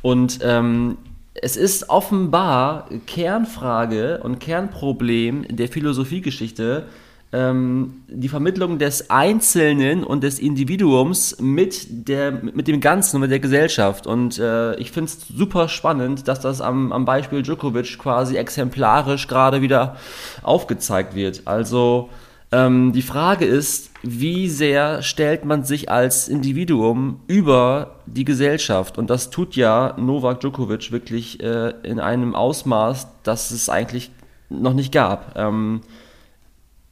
Und 0.02 0.40
ähm, 0.44 0.98
es 1.36 1.56
ist 1.56 1.90
offenbar 1.90 2.90
Kernfrage 3.08 4.20
und 4.24 4.42
Kernproblem 4.42 5.46
der 5.48 5.70
Philosophiegeschichte, 5.70 6.88
ähm, 7.34 8.04
die 8.08 8.30
Vermittlung 8.30 8.78
des 8.78 9.10
Einzelnen 9.10 10.04
und 10.04 10.24
des 10.24 10.38
Individuums 10.38 11.38
mit, 11.42 12.08
der, 12.08 12.32
mit 12.32 12.68
dem 12.68 12.80
Ganzen 12.80 13.20
mit 13.20 13.32
der 13.32 13.40
Gesellschaft. 13.40 14.06
Und 14.06 14.38
äh, 14.38 14.76
ich 14.76 14.92
finde 14.92 15.10
es 15.10 15.28
super 15.28 15.68
spannend, 15.68 16.28
dass 16.28 16.40
das 16.40 16.62
am, 16.62 16.92
am 16.92 17.06
Beispiel 17.06 17.42
Djokovic 17.42 17.98
quasi 17.98 18.38
exemplarisch 18.38 19.28
gerade 19.28 19.64
wieder 19.64 19.98
aufgezeigt 20.44 21.16
wird. 21.16 21.42
Also 21.46 22.10
ähm, 22.52 22.94
die 22.94 23.02
Frage 23.02 23.46
ist, 23.46 23.90
wie 24.04 24.48
sehr 24.48 25.02
stellt 25.02 25.44
man 25.44 25.64
sich 25.64 25.90
als 25.90 26.28
Individuum 26.28 27.22
über 27.26 27.96
die 28.06 28.26
Gesellschaft? 28.26 29.00
Und 29.00 29.10
das 29.10 29.32
tut 29.32 29.56
ja 29.56 29.96
Novak 29.98 30.42
Djokovic 30.42 30.92
wirklich 30.92 31.42
äh, 31.42 31.74
in 31.82 32.00
einem 32.00 32.36
Ausmaß, 32.36 33.08
das 33.24 33.50
es 33.50 33.70
eigentlich 33.70 34.12
noch 34.50 34.76
nicht 34.76 34.92
gab. 34.92 35.36
Ähm, 35.36 35.82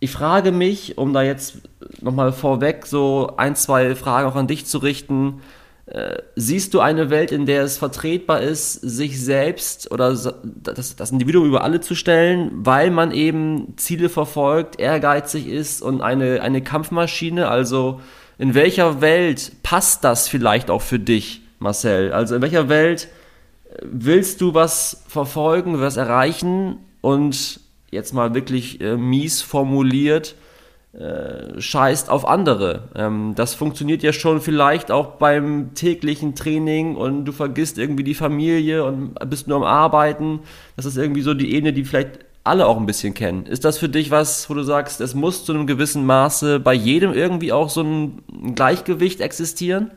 ich 0.01 0.12
frage 0.12 0.51
mich, 0.51 0.98
um 0.98 1.13
da 1.13 1.22
jetzt 1.22 1.62
nochmal 2.01 2.34
vorweg 2.34 2.88
so 2.88 3.34
ein, 3.38 3.55
zwei 3.55 3.96
Fragen 3.96 4.27
auch 4.27 4.36
an 4.36 4.48
dich 4.48 4.65
zu 4.65 4.79
richten, 4.79 5.41
äh, 5.86 6.17
siehst 6.36 6.74
du 6.74 6.79
eine 6.79 7.12
Welt, 7.12 7.31
in 7.31 7.46
der 7.46 7.62
es 7.63 7.77
vertretbar 7.77 8.41
ist, 8.41 8.74
sich 8.74 9.24
selbst 9.24 9.91
oder 9.91 10.10
das, 10.43 10.96
das 10.96 11.12
Individuum 11.12 11.46
über 11.46 11.63
alle 11.63 11.81
zu 11.81 11.93
stellen, 11.93 12.50
weil 12.53 12.89
man 12.89 13.12
eben 13.12 13.74
Ziele 13.77 14.10
verfolgt, 14.10 14.79
ehrgeizig 14.79 15.48
ist 15.48 15.84
und 15.84 16.01
eine, 16.01 16.41
eine 16.41 16.63
Kampfmaschine? 16.63 17.48
Also 17.48 18.01
in 18.39 18.55
welcher 18.55 19.01
Welt 19.01 19.51
passt 19.62 20.03
das 20.03 20.27
vielleicht 20.27 20.72
auch 20.72 20.81
für 20.81 20.98
dich, 20.98 21.41
Marcel? 21.60 22.12
Also 22.12 22.36
in 22.36 22.41
welcher 22.41 22.70
Welt 22.70 23.08
willst 23.84 24.41
du 24.41 24.55
was 24.55 25.03
verfolgen, 25.08 25.79
was 25.79 25.98
erreichen 25.98 26.77
und 27.01 27.60
jetzt 27.91 28.13
mal 28.13 28.33
wirklich 28.33 28.81
äh, 28.81 28.98
mies 28.98 29.41
formuliert, 29.41 30.36
äh, 30.93 31.62
scheißt 31.62 32.10
auf 32.10 32.27
andere. 32.27 32.89
Ähm, 32.95 33.33
das 33.36 33.53
funktioniert 33.53 34.03
ja 34.03 34.12
schon 34.12 34.41
vielleicht 34.41 34.91
auch 34.91 35.17
beim 35.17 35.74
täglichen 35.74 36.36
Training 36.36 36.95
und 36.95 37.25
du 37.25 37.31
vergisst 37.31 37.77
irgendwie 37.77 38.03
die 38.03 38.15
Familie 38.15 38.83
und 38.83 39.13
bist 39.29 39.48
nur 39.48 39.57
am 39.57 39.63
Arbeiten. 39.63 40.39
Das 40.75 40.86
ist 40.86 40.98
irgendwie 40.98 41.21
so 41.21 41.33
die 41.33 41.53
Ebene, 41.53 41.74
die 41.74 41.86
vielleicht 41.86 42.19
alle 42.43 42.65
auch 42.65 42.77
ein 42.77 42.86
bisschen 42.86 43.13
kennen. 43.13 43.45
Ist 43.45 43.65
das 43.65 43.77
für 43.77 43.89
dich 43.89 44.10
was, 44.10 44.50
wo 44.50 44.53
du 44.53 44.63
sagst, 44.63 45.00
es 45.00 45.13
muss 45.13 45.45
zu 45.45 45.53
einem 45.53 45.67
gewissen 45.67 46.05
Maße 46.05 46.60
bei 46.60 46.74
jedem 46.74 47.13
irgendwie 47.13 47.53
auch 47.53 47.69
so 47.69 47.83
ein 47.83 48.55
Gleichgewicht 48.55 49.21
existieren? 49.21 49.91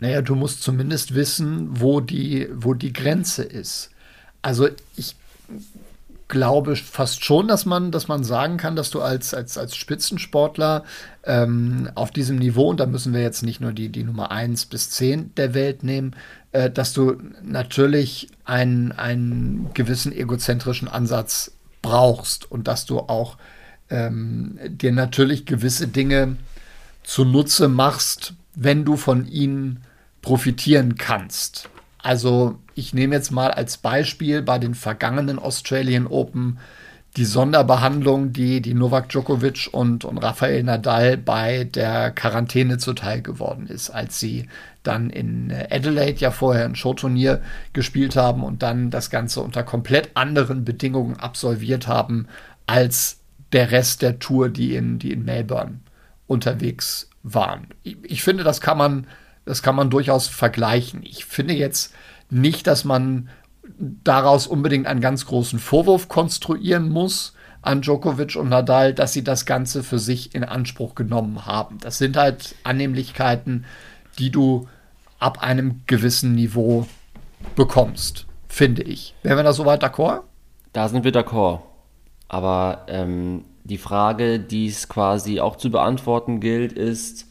Naja, 0.00 0.20
du 0.20 0.34
musst 0.34 0.62
zumindest 0.62 1.14
wissen, 1.14 1.68
wo 1.70 2.00
die, 2.00 2.48
wo 2.52 2.74
die 2.74 2.92
Grenze 2.92 3.44
ist. 3.44 3.90
Also 4.42 4.68
ich 4.96 5.14
glaube 6.32 6.76
fast 6.76 7.26
schon, 7.26 7.46
dass 7.46 7.66
man, 7.66 7.90
dass 7.90 8.08
man 8.08 8.24
sagen 8.24 8.56
kann, 8.56 8.74
dass 8.74 8.90
du 8.90 9.02
als, 9.02 9.34
als, 9.34 9.58
als 9.58 9.76
Spitzensportler 9.76 10.82
ähm, 11.24 11.90
auf 11.94 12.10
diesem 12.10 12.38
Niveau, 12.38 12.70
und 12.70 12.80
da 12.80 12.86
müssen 12.86 13.12
wir 13.12 13.20
jetzt 13.20 13.42
nicht 13.42 13.60
nur 13.60 13.72
die, 13.72 13.90
die 13.90 14.02
Nummer 14.02 14.30
1 14.30 14.64
bis 14.66 14.88
10 14.92 15.34
der 15.34 15.52
Welt 15.52 15.82
nehmen, 15.82 16.16
äh, 16.52 16.70
dass 16.70 16.94
du 16.94 17.18
natürlich 17.42 18.28
einen, 18.46 18.92
einen 18.92 19.74
gewissen 19.74 20.10
egozentrischen 20.10 20.88
Ansatz 20.88 21.52
brauchst 21.82 22.50
und 22.50 22.66
dass 22.66 22.86
du 22.86 23.00
auch 23.00 23.36
ähm, 23.90 24.58
dir 24.66 24.92
natürlich 24.92 25.44
gewisse 25.44 25.86
Dinge 25.86 26.36
zunutze 27.02 27.68
machst, 27.68 28.32
wenn 28.54 28.86
du 28.86 28.96
von 28.96 29.26
ihnen 29.26 29.82
profitieren 30.22 30.96
kannst. 30.96 31.68
Also 32.02 32.58
ich 32.74 32.94
nehme 32.94 33.14
jetzt 33.14 33.30
mal 33.30 33.50
als 33.50 33.78
Beispiel 33.78 34.42
bei 34.42 34.58
den 34.58 34.74
vergangenen 34.74 35.38
Australian 35.38 36.06
Open 36.06 36.58
die 37.16 37.24
Sonderbehandlung, 37.26 38.32
die 38.32 38.62
die 38.62 38.72
Novak 38.72 39.10
Djokovic 39.10 39.68
und, 39.72 40.04
und 40.04 40.18
Rafael 40.18 40.62
Nadal 40.62 41.18
bei 41.18 41.64
der 41.64 42.10
Quarantäne 42.10 42.78
zuteil 42.78 43.20
geworden 43.20 43.66
ist, 43.66 43.90
als 43.90 44.18
sie 44.18 44.48
dann 44.82 45.10
in 45.10 45.52
Adelaide 45.70 46.20
ja 46.20 46.30
vorher 46.30 46.64
ein 46.64 46.74
Showturnier 46.74 47.42
gespielt 47.74 48.16
haben 48.16 48.42
und 48.42 48.62
dann 48.62 48.90
das 48.90 49.10
Ganze 49.10 49.42
unter 49.42 49.62
komplett 49.62 50.10
anderen 50.14 50.64
Bedingungen 50.64 51.16
absolviert 51.18 51.86
haben 51.86 52.26
als 52.66 53.20
der 53.52 53.70
Rest 53.70 54.00
der 54.00 54.18
Tour, 54.18 54.48
die 54.48 54.74
in, 54.74 54.98
die 54.98 55.12
in 55.12 55.24
Melbourne 55.24 55.80
unterwegs 56.26 57.10
waren. 57.22 57.66
Ich, 57.82 57.98
ich 58.02 58.22
finde, 58.22 58.42
das 58.42 58.62
kann 58.62 58.78
man 58.78 59.06
das 59.44 59.62
kann 59.62 59.76
man 59.76 59.90
durchaus 59.90 60.28
vergleichen. 60.28 61.02
Ich 61.02 61.24
finde 61.24 61.54
jetzt 61.54 61.94
nicht, 62.30 62.66
dass 62.66 62.84
man 62.84 63.28
daraus 63.78 64.46
unbedingt 64.46 64.86
einen 64.86 65.00
ganz 65.00 65.26
großen 65.26 65.58
Vorwurf 65.58 66.08
konstruieren 66.08 66.88
muss 66.88 67.34
an 67.62 67.80
Djokovic 67.80 68.36
und 68.36 68.48
Nadal, 68.48 68.92
dass 68.92 69.12
sie 69.12 69.22
das 69.22 69.46
Ganze 69.46 69.82
für 69.82 69.98
sich 69.98 70.34
in 70.34 70.44
Anspruch 70.44 70.94
genommen 70.94 71.46
haben. 71.46 71.78
Das 71.78 71.98
sind 71.98 72.16
halt 72.16 72.56
Annehmlichkeiten, 72.64 73.64
die 74.18 74.30
du 74.30 74.68
ab 75.18 75.42
einem 75.42 75.82
gewissen 75.86 76.34
Niveau 76.34 76.86
bekommst, 77.54 78.26
finde 78.48 78.82
ich. 78.82 79.14
Wären 79.22 79.38
wir 79.38 79.44
da 79.44 79.52
soweit 79.52 79.84
d'accord? 79.84 80.22
Da 80.72 80.88
sind 80.88 81.04
wir 81.04 81.12
d'accord. 81.12 81.60
Aber 82.28 82.86
ähm, 82.88 83.44
die 83.62 83.78
Frage, 83.78 84.40
die 84.40 84.66
es 84.66 84.88
quasi 84.88 85.38
auch 85.38 85.56
zu 85.56 85.70
beantworten 85.70 86.40
gilt, 86.40 86.72
ist, 86.72 87.28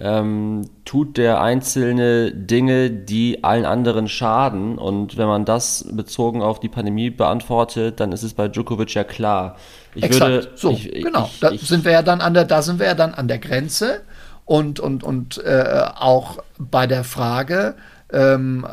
ähm, 0.00 0.62
tut 0.86 1.18
der 1.18 1.42
Einzelne 1.42 2.32
Dinge, 2.32 2.90
die 2.90 3.44
allen 3.44 3.66
anderen 3.66 4.08
schaden. 4.08 4.78
Und 4.78 5.18
wenn 5.18 5.28
man 5.28 5.44
das 5.44 5.86
bezogen 5.92 6.40
auf 6.42 6.58
die 6.58 6.70
Pandemie 6.70 7.10
beantwortet, 7.10 8.00
dann 8.00 8.10
ist 8.12 8.22
es 8.22 8.32
bei 8.32 8.48
Djokovic 8.48 8.94
ja 8.94 9.04
klar. 9.04 9.56
Ich 9.94 10.04
Exakt. 10.04 10.30
würde, 10.30 10.48
so, 10.54 10.70
ich, 10.70 10.90
genau. 10.90 11.28
Ich, 11.30 11.40
da 11.40 11.54
sind 11.54 11.84
wir 11.84 11.92
ja 11.92 12.02
dann 12.02 12.22
an 12.22 12.32
der, 12.32 12.46
da 12.46 12.62
sind 12.62 12.78
wir 12.78 12.86
ja 12.86 12.94
dann 12.94 13.12
an 13.12 13.28
der 13.28 13.38
Grenze 13.38 14.00
und 14.46 14.80
und 14.80 15.04
und 15.04 15.38
äh, 15.44 15.84
auch 15.94 16.38
bei 16.58 16.86
der 16.86 17.04
Frage, 17.04 17.74
ähm, 18.10 18.66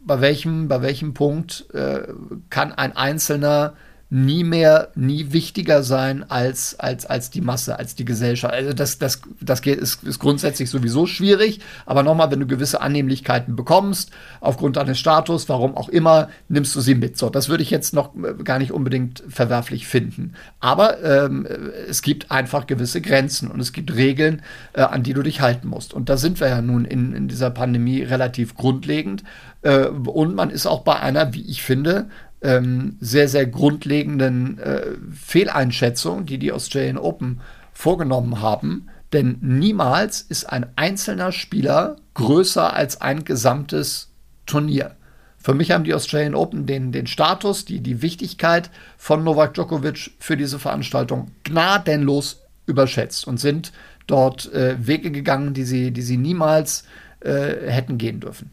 bei 0.00 0.20
welchem 0.20 0.68
bei 0.68 0.82
welchem 0.82 1.14
Punkt 1.14 1.66
äh, 1.72 2.02
kann 2.50 2.72
ein 2.72 2.94
Einzelner 2.94 3.72
nie 4.10 4.42
mehr, 4.42 4.88
nie 4.94 5.32
wichtiger 5.32 5.82
sein 5.82 6.24
als, 6.30 6.80
als, 6.80 7.04
als 7.04 7.28
die 7.28 7.42
Masse, 7.42 7.78
als 7.78 7.94
die 7.94 8.06
Gesellschaft. 8.06 8.54
Also 8.54 8.72
das, 8.72 8.98
das, 8.98 9.20
das 9.40 9.60
geht, 9.60 9.78
ist, 9.78 10.02
ist 10.02 10.18
grundsätzlich 10.18 10.70
sowieso 10.70 11.06
schwierig, 11.06 11.60
aber 11.84 12.02
nochmal, 12.02 12.30
wenn 12.30 12.40
du 12.40 12.46
gewisse 12.46 12.80
Annehmlichkeiten 12.80 13.54
bekommst, 13.54 14.10
aufgrund 14.40 14.76
deines 14.76 14.98
Status, 14.98 15.48
warum 15.50 15.76
auch 15.76 15.90
immer, 15.90 16.28
nimmst 16.48 16.74
du 16.74 16.80
sie 16.80 16.94
mit. 16.94 17.18
So, 17.18 17.28
das 17.28 17.50
würde 17.50 17.62
ich 17.62 17.70
jetzt 17.70 17.92
noch 17.92 18.14
äh, 18.16 18.42
gar 18.42 18.58
nicht 18.58 18.72
unbedingt 18.72 19.22
verwerflich 19.28 19.86
finden. 19.86 20.32
Aber 20.58 21.02
ähm, 21.02 21.46
es 21.88 22.00
gibt 22.00 22.30
einfach 22.30 22.66
gewisse 22.66 23.02
Grenzen 23.02 23.50
und 23.50 23.60
es 23.60 23.74
gibt 23.74 23.94
Regeln, 23.94 24.40
äh, 24.72 24.80
an 24.80 25.02
die 25.02 25.12
du 25.12 25.22
dich 25.22 25.42
halten 25.42 25.68
musst. 25.68 25.92
Und 25.92 26.08
da 26.08 26.16
sind 26.16 26.40
wir 26.40 26.48
ja 26.48 26.62
nun 26.62 26.86
in, 26.86 27.12
in 27.12 27.28
dieser 27.28 27.50
Pandemie 27.50 28.02
relativ 28.02 28.54
grundlegend. 28.54 29.22
Äh, 29.60 29.86
und 29.86 30.34
man 30.34 30.48
ist 30.48 30.66
auch 30.66 30.80
bei 30.80 30.98
einer, 30.98 31.34
wie 31.34 31.42
ich 31.42 31.62
finde, 31.62 32.08
ähm, 32.42 32.96
sehr, 33.00 33.28
sehr 33.28 33.46
grundlegenden 33.46 34.58
äh, 34.58 34.82
Fehleinschätzung, 35.12 36.26
die 36.26 36.38
die 36.38 36.52
Australian 36.52 36.98
Open 36.98 37.40
vorgenommen 37.72 38.40
haben. 38.40 38.88
Denn 39.12 39.38
niemals 39.40 40.20
ist 40.20 40.44
ein 40.44 40.66
einzelner 40.76 41.32
Spieler 41.32 41.96
größer 42.14 42.74
als 42.74 43.00
ein 43.00 43.24
gesamtes 43.24 44.10
Turnier. 44.46 44.96
Für 45.38 45.54
mich 45.54 45.70
haben 45.70 45.84
die 45.84 45.94
Australian 45.94 46.34
Open 46.34 46.66
den, 46.66 46.92
den 46.92 47.06
Status, 47.06 47.64
die, 47.64 47.80
die 47.80 48.02
Wichtigkeit 48.02 48.70
von 48.96 49.24
Novak 49.24 49.54
Djokovic 49.54 50.10
für 50.18 50.36
diese 50.36 50.58
Veranstaltung 50.58 51.30
gnadenlos 51.44 52.42
überschätzt 52.66 53.26
und 53.26 53.38
sind 53.38 53.72
dort 54.06 54.52
äh, 54.52 54.76
Wege 54.78 55.10
gegangen, 55.10 55.54
die 55.54 55.64
sie, 55.64 55.90
die 55.90 56.02
sie 56.02 56.16
niemals 56.16 56.84
äh, 57.20 57.70
hätten 57.70 57.98
gehen 57.98 58.20
dürfen. 58.20 58.50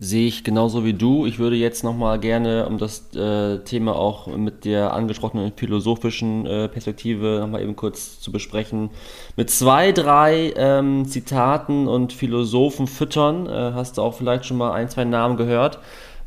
Sehe 0.00 0.28
ich 0.28 0.44
genauso 0.44 0.84
wie 0.84 0.94
du. 0.94 1.26
Ich 1.26 1.40
würde 1.40 1.56
jetzt 1.56 1.82
nochmal 1.82 2.20
gerne, 2.20 2.66
um 2.66 2.78
das 2.78 3.12
äh, 3.16 3.58
Thema 3.64 3.96
auch 3.96 4.28
mit 4.28 4.64
der 4.64 4.92
angesprochenen 4.92 5.52
philosophischen 5.56 6.46
äh, 6.46 6.68
Perspektive 6.68 7.38
nochmal 7.40 7.62
eben 7.62 7.74
kurz 7.74 8.20
zu 8.20 8.30
besprechen, 8.30 8.90
mit 9.34 9.50
zwei, 9.50 9.90
drei 9.90 10.52
ähm, 10.56 11.06
Zitaten 11.06 11.88
und 11.88 12.12
Philosophen 12.12 12.86
füttern. 12.86 13.48
Äh, 13.48 13.72
hast 13.74 13.98
du 13.98 14.02
auch 14.02 14.14
vielleicht 14.14 14.46
schon 14.46 14.56
mal 14.56 14.70
ein, 14.70 14.88
zwei 14.88 15.04
Namen 15.04 15.36
gehört. 15.36 15.80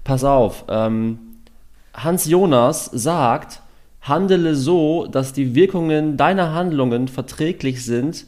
Pass 0.04 0.26
auf, 0.26 0.66
ähm, 0.68 1.20
Hans 1.94 2.26
Jonas 2.26 2.86
sagt, 2.86 3.62
handele 4.02 4.56
so, 4.56 5.06
dass 5.06 5.32
die 5.32 5.56
Wirkungen 5.56 6.18
deiner 6.18 6.54
Handlungen 6.54 7.08
verträglich 7.08 7.86
sind 7.86 8.26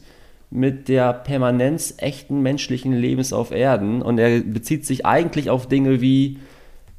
mit 0.54 0.88
der 0.88 1.12
Permanenz 1.12 1.94
echten 1.98 2.40
menschlichen 2.40 2.92
Lebens 2.92 3.32
auf 3.32 3.50
Erden 3.50 4.02
und 4.02 4.18
er 4.18 4.40
bezieht 4.40 4.86
sich 4.86 5.04
eigentlich 5.04 5.50
auf 5.50 5.66
Dinge 5.66 6.00
wie 6.00 6.38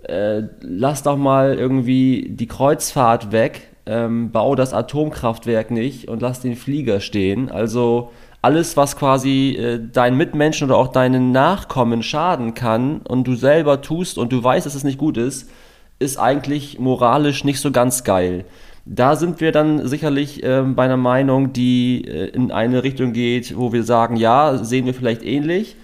äh, 0.03 0.43
lass 0.61 1.03
doch 1.03 1.17
mal 1.17 1.55
irgendwie 1.55 2.27
die 2.29 2.47
Kreuzfahrt 2.47 3.31
weg, 3.31 3.69
ähm, 3.85 4.31
bau 4.31 4.55
das 4.55 4.73
Atomkraftwerk 4.73 5.71
nicht 5.71 6.07
und 6.09 6.21
lass 6.21 6.41
den 6.41 6.55
Flieger 6.55 6.99
stehen. 6.99 7.49
Also 7.49 8.11
alles, 8.41 8.77
was 8.77 8.97
quasi 8.97 9.55
äh, 9.57 9.79
deinen 9.79 10.17
Mitmenschen 10.17 10.67
oder 10.67 10.77
auch 10.77 10.89
deinen 10.89 11.31
Nachkommen 11.31 12.03
schaden 12.03 12.53
kann 12.53 13.01
und 13.01 13.25
du 13.25 13.35
selber 13.35 13.81
tust 13.81 14.17
und 14.17 14.31
du 14.31 14.43
weißt, 14.43 14.65
dass 14.65 14.75
es 14.75 14.83
nicht 14.83 14.99
gut 14.99 15.17
ist, 15.17 15.49
ist 15.97 16.17
eigentlich 16.17 16.77
moralisch 16.77 17.43
nicht 17.43 17.59
so 17.59 17.71
ganz 17.71 18.03
geil. 18.03 18.45
Da 18.85 19.15
sind 19.15 19.41
wir 19.41 19.51
dann 19.51 19.87
sicherlich 19.87 20.43
äh, 20.43 20.61
bei 20.61 20.85
einer 20.85 20.97
Meinung, 20.97 21.53
die 21.53 22.05
äh, 22.05 22.27
in 22.27 22.51
eine 22.51 22.83
Richtung 22.83 23.13
geht, 23.13 23.57
wo 23.57 23.73
wir 23.73 23.83
sagen, 23.83 24.15
ja, 24.15 24.57
sehen 24.63 24.85
wir 24.85 24.93
vielleicht 24.93 25.23
ähnlich. 25.23 25.75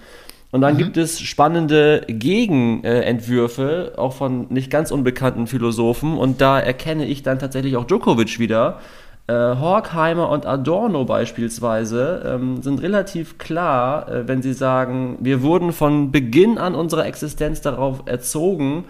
Und 0.52 0.60
dann 0.60 0.74
mhm. 0.74 0.78
gibt 0.78 0.96
es 0.98 1.20
spannende 1.20 2.02
Gegenentwürfe, 2.06 3.94
auch 3.96 4.12
von 4.12 4.46
nicht 4.50 4.70
ganz 4.70 4.92
unbekannten 4.92 5.48
Philosophen. 5.48 6.16
Und 6.16 6.40
da 6.40 6.60
erkenne 6.60 7.06
ich 7.06 7.24
dann 7.24 7.40
tatsächlich 7.40 7.76
auch 7.76 7.86
Djokovic 7.86 8.38
wieder. 8.38 8.78
Äh, 9.26 9.32
Horkheimer 9.32 10.28
und 10.28 10.46
Adorno 10.46 11.04
beispielsweise 11.04 12.22
ähm, 12.24 12.62
sind 12.62 12.82
relativ 12.82 13.38
klar, 13.38 14.08
äh, 14.08 14.28
wenn 14.28 14.42
sie 14.42 14.52
sagen, 14.52 15.16
wir 15.20 15.42
wurden 15.42 15.72
von 15.72 16.12
Beginn 16.12 16.56
an 16.58 16.76
unserer 16.76 17.06
Existenz 17.06 17.62
darauf 17.62 18.02
erzogen, 18.06 18.84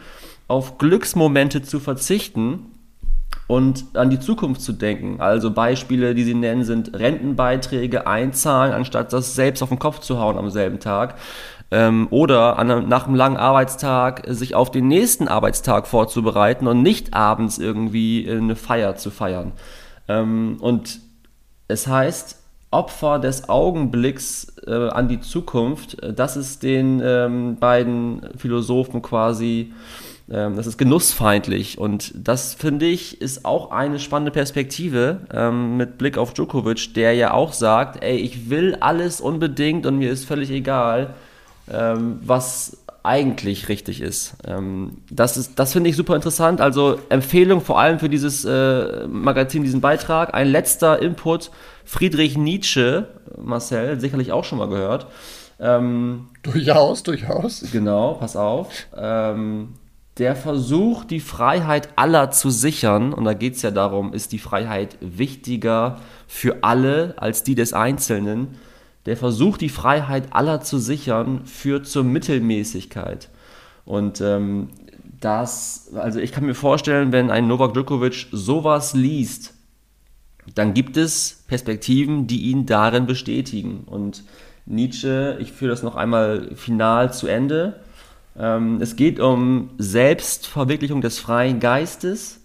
auf 0.49 0.77
Glücksmomente 0.77 1.63
zu 1.63 1.81
verzichten 1.81 2.72
und 3.47 3.85
an 3.95 4.11
die 4.11 4.21
Zukunft 4.21 4.63
zu 4.63 4.73
denken. 4.73 5.21
Also 5.21 5.51
Beispiele, 5.51 6.15
die 6.15 6.25
sie 6.25 6.35
nennen, 6.35 6.65
sind 6.65 6.99
Rentenbeiträge 6.99 8.07
einzahlen, 8.07 8.73
anstatt 8.73 9.13
das 9.13 9.35
selbst 9.35 9.63
auf 9.63 9.69
den 9.69 9.79
Kopf 9.79 9.99
zu 10.01 10.19
hauen 10.19 10.39
am 10.39 10.51
selben 10.51 10.81
Tag. 10.81 11.17
Ähm, 11.71 12.09
oder 12.11 12.59
an, 12.59 12.89
nach 12.89 13.07
einem 13.07 13.15
langen 13.15 13.37
Arbeitstag 13.37 14.25
sich 14.27 14.55
auf 14.55 14.71
den 14.71 14.89
nächsten 14.89 15.29
Arbeitstag 15.29 15.87
vorzubereiten 15.87 16.67
und 16.67 16.83
nicht 16.83 17.15
abends 17.15 17.59
irgendwie 17.59 18.29
eine 18.31 18.57
Feier 18.57 18.97
zu 18.97 19.11
feiern. 19.11 19.53
Ähm, 20.09 20.59
und 20.61 21.01
es 21.69 21.87
heißt, 21.87 22.39
Opfer 22.71 23.19
des 23.19 23.49
Augenblicks 23.49 24.57
äh, 24.67 24.89
an 24.89 25.09
die 25.09 25.21
Zukunft, 25.21 25.99
das 26.17 26.37
ist 26.37 26.63
den 26.63 27.03
ähm, 27.05 27.57
beiden 27.57 28.29
Philosophen 28.37 29.03
quasi 29.03 29.73
ähm, 30.33 30.57
das 30.57 30.67
ist 30.67 30.79
genussfeindlich 30.79 31.79
und 31.79 32.13
das 32.17 32.55
finde 32.55 32.87
ich 32.87 33.21
ist 33.21 33.45
auch 33.45 33.71
eine 33.71 33.99
spannende 33.99 34.31
Perspektive 34.31 35.21
ähm, 35.33 35.77
mit 35.77 35.99
Blick 35.99 36.17
auf 36.17 36.33
Djokovic, 36.33 36.95
der 36.95 37.13
ja 37.15 37.35
auch 37.35 37.53
sagt, 37.53 38.03
ey, 38.03 38.17
ich 38.17 38.49
will 38.49 38.77
alles 38.81 39.21
unbedingt 39.21 39.85
und 39.85 39.99
mir 39.99 40.11
ist 40.11 40.25
völlig 40.25 40.51
egal, 40.51 41.15
ähm, 41.71 42.19
was 42.23 42.79
eigentlich 43.03 43.69
richtig 43.69 44.01
ist. 44.01 44.35
Ähm, 44.47 44.99
das 45.11 45.37
ist, 45.37 45.59
das 45.59 45.73
finde 45.73 45.91
ich 45.91 45.97
super 45.97 46.15
interessant. 46.15 46.61
Also 46.61 46.99
Empfehlung 47.09 47.61
vor 47.61 47.81
allem 47.81 47.99
für 47.99 48.09
dieses 48.09 48.45
äh, 48.45 49.07
Magazin, 49.09 49.65
diesen 49.65 49.81
Beitrag. 49.81 50.35
Ein 50.35 50.49
letzter 50.49 51.03
Input. 51.03 51.51
Friedrich 51.85 52.39
Nietzsche, 52.39 53.09
Marcel, 53.37 53.99
sicherlich 53.99 54.31
auch 54.31 54.45
schon 54.45 54.59
mal 54.59 54.69
gehört. 54.69 55.09
Ähm, 55.59 56.29
durchaus, 56.43 57.03
durchaus. 57.03 57.65
Genau, 57.73 58.15
pass 58.15 58.37
auf. 58.37 58.69
Ähm, 58.97 59.75
der 60.19 60.37
versucht, 60.37 61.11
die 61.11 61.21
Freiheit 61.21 61.91
aller 61.97 62.31
zu 62.31 62.51
sichern, 62.51 63.13
und 63.15 63.25
da 63.25 63.35
geht 63.35 63.55
es 63.55 63.63
ja 63.63 63.71
darum, 63.71 64.13
ist 64.13 64.33
die 64.33 64.39
Freiheit 64.39 64.99
wichtiger 65.01 66.01
für 66.27 66.63
alle 66.63 67.15
als 67.17 67.45
die 67.45 67.55
des 67.55 67.73
Einzelnen, 67.73 68.49
der 69.07 69.17
versucht, 69.17 69.61
die 69.61 69.69
Freiheit 69.69 70.33
aller 70.33 70.61
zu 70.61 70.79
sichern, 70.79 71.45
führt 71.47 71.87
zur 71.87 72.05
Mittelmäßigkeit. 72.05 73.31
Und 73.85 74.21
ähm, 74.21 74.69
das, 75.21 75.91
also 75.95 76.21
ich 76.21 76.33
kann 76.33 76.45
mir 76.45 76.55
vorstellen, 76.55 77.11
wenn 77.13 77.31
ein 77.31 77.49
Novak 77.49 77.75
Djokovic 77.75 78.29
sowas 78.33 78.95
liest, 78.95 79.55
dann 80.55 80.75
gibt 80.75 80.97
es 80.97 81.45
Perspektiven, 81.47 82.27
die 82.27 82.43
ihn 82.43 82.67
darin 82.67 83.07
bestätigen. 83.07 83.85
Und 83.87 84.25
Nietzsche, 84.67 85.39
ich 85.41 85.53
führe 85.53 85.71
das 85.71 85.83
noch 85.83 85.97
einmal 85.97 86.55
final 86.55 87.13
zu 87.13 87.27
Ende. 87.27 87.81
Ähm, 88.39 88.79
es 88.81 88.97
geht 88.97 89.21
um 89.21 89.71
Selbstverwirklichung 89.79 91.01
des 91.01 91.19
freien 91.19 91.61
Geistes 91.61 92.41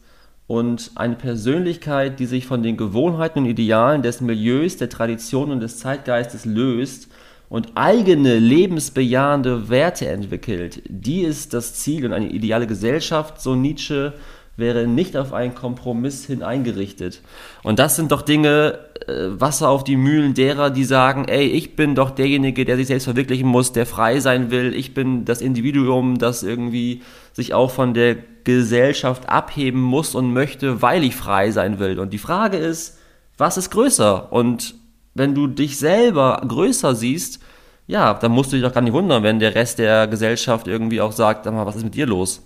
und 0.48 0.92
eine 0.96 1.16
Persönlichkeit, 1.16 2.20
die 2.20 2.26
sich 2.26 2.46
von 2.46 2.64
den 2.64 2.78
Gewohnheiten 2.78 3.40
und 3.40 3.46
Idealen 3.46 4.02
des 4.02 4.22
Milieus, 4.22 4.78
der 4.78 4.90
Tradition 4.90 5.52
und 5.52 5.60
des 5.60 5.80
Zeitgeistes 5.80 6.46
löst 6.46 7.10
und 7.50 7.72
eigene 7.76 8.38
lebensbejahende 8.40 9.70
Werte 9.70 10.08
entwickelt. 10.08 10.82
Die 10.88 11.22
ist 11.22 11.54
das 11.54 11.76
Ziel 11.76 12.06
und 12.06 12.14
eine 12.14 12.30
ideale 12.30 12.68
Gesellschaft, 12.68 13.42
so 13.42 13.56
Nietzsche, 13.56 14.14
wäre 14.58 14.88
nicht 14.88 15.16
auf 15.16 15.34
einen 15.34 15.54
Kompromiss 15.54 16.26
hin 16.26 16.42
eingerichtet. 16.42 17.22
Und 17.64 17.78
das 17.78 17.96
sind 17.96 18.12
doch 18.12 18.24
Dinge, 18.24 18.80
äh, 19.08 19.40
Wasser 19.40 19.70
auf 19.70 19.84
die 19.84 19.96
Mühlen 19.96 20.34
derer, 20.34 20.72
die 20.72 20.84
sagen, 20.84 21.26
ey, 21.28 21.46
ich 21.46 21.76
bin 21.76 21.94
doch 21.94 22.10
derjenige, 22.10 22.66
der 22.66 22.76
sich 22.76 22.88
selbst 22.88 23.06
verwirklichen 23.06 23.48
muss, 23.48 23.72
der 23.72 23.86
frei 23.86 24.20
sein 24.20 24.50
will, 24.50 24.74
ich 24.74 24.96
bin 24.96 25.26
das 25.26 25.42
Individuum, 25.42 26.18
das 26.18 26.42
irgendwie 26.42 27.04
sich 27.34 27.54
auch 27.54 27.70
von 27.70 27.94
der 27.94 28.18
Gesellschaft 28.44 29.30
abheben 29.30 29.82
muss 29.82 30.16
und 30.16 30.34
möchte, 30.34 30.82
weil 30.82 31.04
ich 31.04 31.16
frei 31.16 31.52
sein 31.52 31.78
will. 31.78 32.00
Und 32.00 32.12
die 32.12 32.18
Frage 32.18 32.58
ist, 32.58 32.98
was 33.38 33.58
ist 33.58 33.70
größer? 33.70 34.32
Und 34.34 34.74
wenn 35.14 35.36
du 35.36 35.46
dich 35.46 35.78
selber 35.78 36.42
größer 36.48 36.96
siehst, 36.96 37.40
ja, 37.86 38.16
dann 38.16 38.32
musst 38.32 38.52
du 38.52 38.56
dich 38.56 38.66
doch 38.66 38.74
gar 38.74 38.82
nicht 38.82 38.94
wundern, 38.94 39.22
wenn 39.22 39.40
der 39.40 39.54
Rest 39.54 39.78
der 39.78 40.08
Gesellschaft 40.08 40.68
irgendwie 40.68 41.00
auch 41.00 41.12
sagt, 41.12 41.46
was 41.46 41.76
ist 41.76 41.84
mit 41.84 41.96
dir 41.96 42.08
los? 42.08 42.42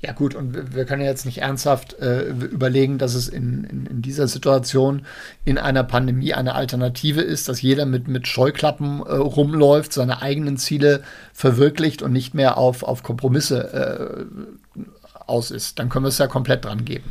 Ja 0.00 0.12
gut, 0.12 0.34
und 0.34 0.74
wir 0.74 0.84
können 0.84 1.00
ja 1.00 1.08
jetzt 1.08 1.24
nicht 1.24 1.38
ernsthaft 1.38 1.94
äh, 1.94 2.24
überlegen, 2.24 2.98
dass 2.98 3.14
es 3.14 3.28
in, 3.28 3.64
in, 3.64 3.86
in, 3.86 4.02
dieser 4.02 4.28
Situation 4.28 5.06
in 5.46 5.56
einer 5.56 5.82
Pandemie 5.82 6.34
eine 6.34 6.54
Alternative 6.54 7.22
ist, 7.22 7.48
dass 7.48 7.62
jeder 7.62 7.86
mit, 7.86 8.06
mit 8.06 8.28
Scheuklappen 8.28 9.00
äh, 9.00 9.14
rumläuft, 9.14 9.94
seine 9.94 10.20
eigenen 10.20 10.58
Ziele 10.58 11.02
verwirklicht 11.32 12.02
und 12.02 12.12
nicht 12.12 12.34
mehr 12.34 12.58
auf, 12.58 12.82
auf 12.82 13.02
Kompromisse 13.02 14.26
äh, 14.76 14.80
aus 15.26 15.50
ist. 15.50 15.78
Dann 15.78 15.88
können 15.88 16.04
wir 16.04 16.10
es 16.10 16.18
ja 16.18 16.26
komplett 16.26 16.66
dran 16.66 16.84
geben. 16.84 17.10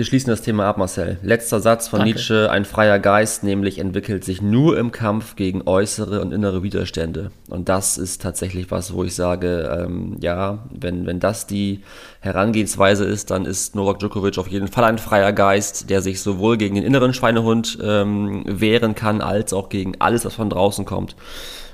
Wir 0.00 0.06
schließen 0.06 0.30
das 0.30 0.40
Thema 0.40 0.64
ab, 0.64 0.78
Marcel. 0.78 1.18
Letzter 1.22 1.60
Satz 1.60 1.88
von 1.88 1.98
Danke. 1.98 2.14
Nietzsche. 2.14 2.50
Ein 2.50 2.64
freier 2.64 2.98
Geist 2.98 3.44
nämlich 3.44 3.78
entwickelt 3.78 4.24
sich 4.24 4.40
nur 4.40 4.78
im 4.78 4.92
Kampf 4.92 5.36
gegen 5.36 5.68
äußere 5.68 6.22
und 6.22 6.32
innere 6.32 6.62
Widerstände. 6.62 7.32
Und 7.50 7.68
das 7.68 7.98
ist 7.98 8.22
tatsächlich 8.22 8.70
was, 8.70 8.94
wo 8.94 9.04
ich 9.04 9.14
sage, 9.14 9.70
ähm, 9.78 10.16
ja, 10.18 10.60
wenn, 10.70 11.04
wenn 11.04 11.20
das 11.20 11.46
die 11.46 11.82
Herangehensweise 12.20 13.04
ist, 13.04 13.30
dann 13.30 13.44
ist 13.44 13.74
Novak 13.74 13.98
Djokovic 13.98 14.38
auf 14.38 14.48
jeden 14.48 14.68
Fall 14.68 14.84
ein 14.84 14.96
freier 14.96 15.34
Geist, 15.34 15.90
der 15.90 16.00
sich 16.00 16.22
sowohl 16.22 16.56
gegen 16.56 16.76
den 16.76 16.84
inneren 16.84 17.12
Schweinehund 17.12 17.76
ähm, 17.82 18.44
wehren 18.46 18.94
kann, 18.94 19.20
als 19.20 19.52
auch 19.52 19.68
gegen 19.68 19.96
alles, 19.98 20.24
was 20.24 20.32
von 20.32 20.48
draußen 20.48 20.86
kommt. 20.86 21.14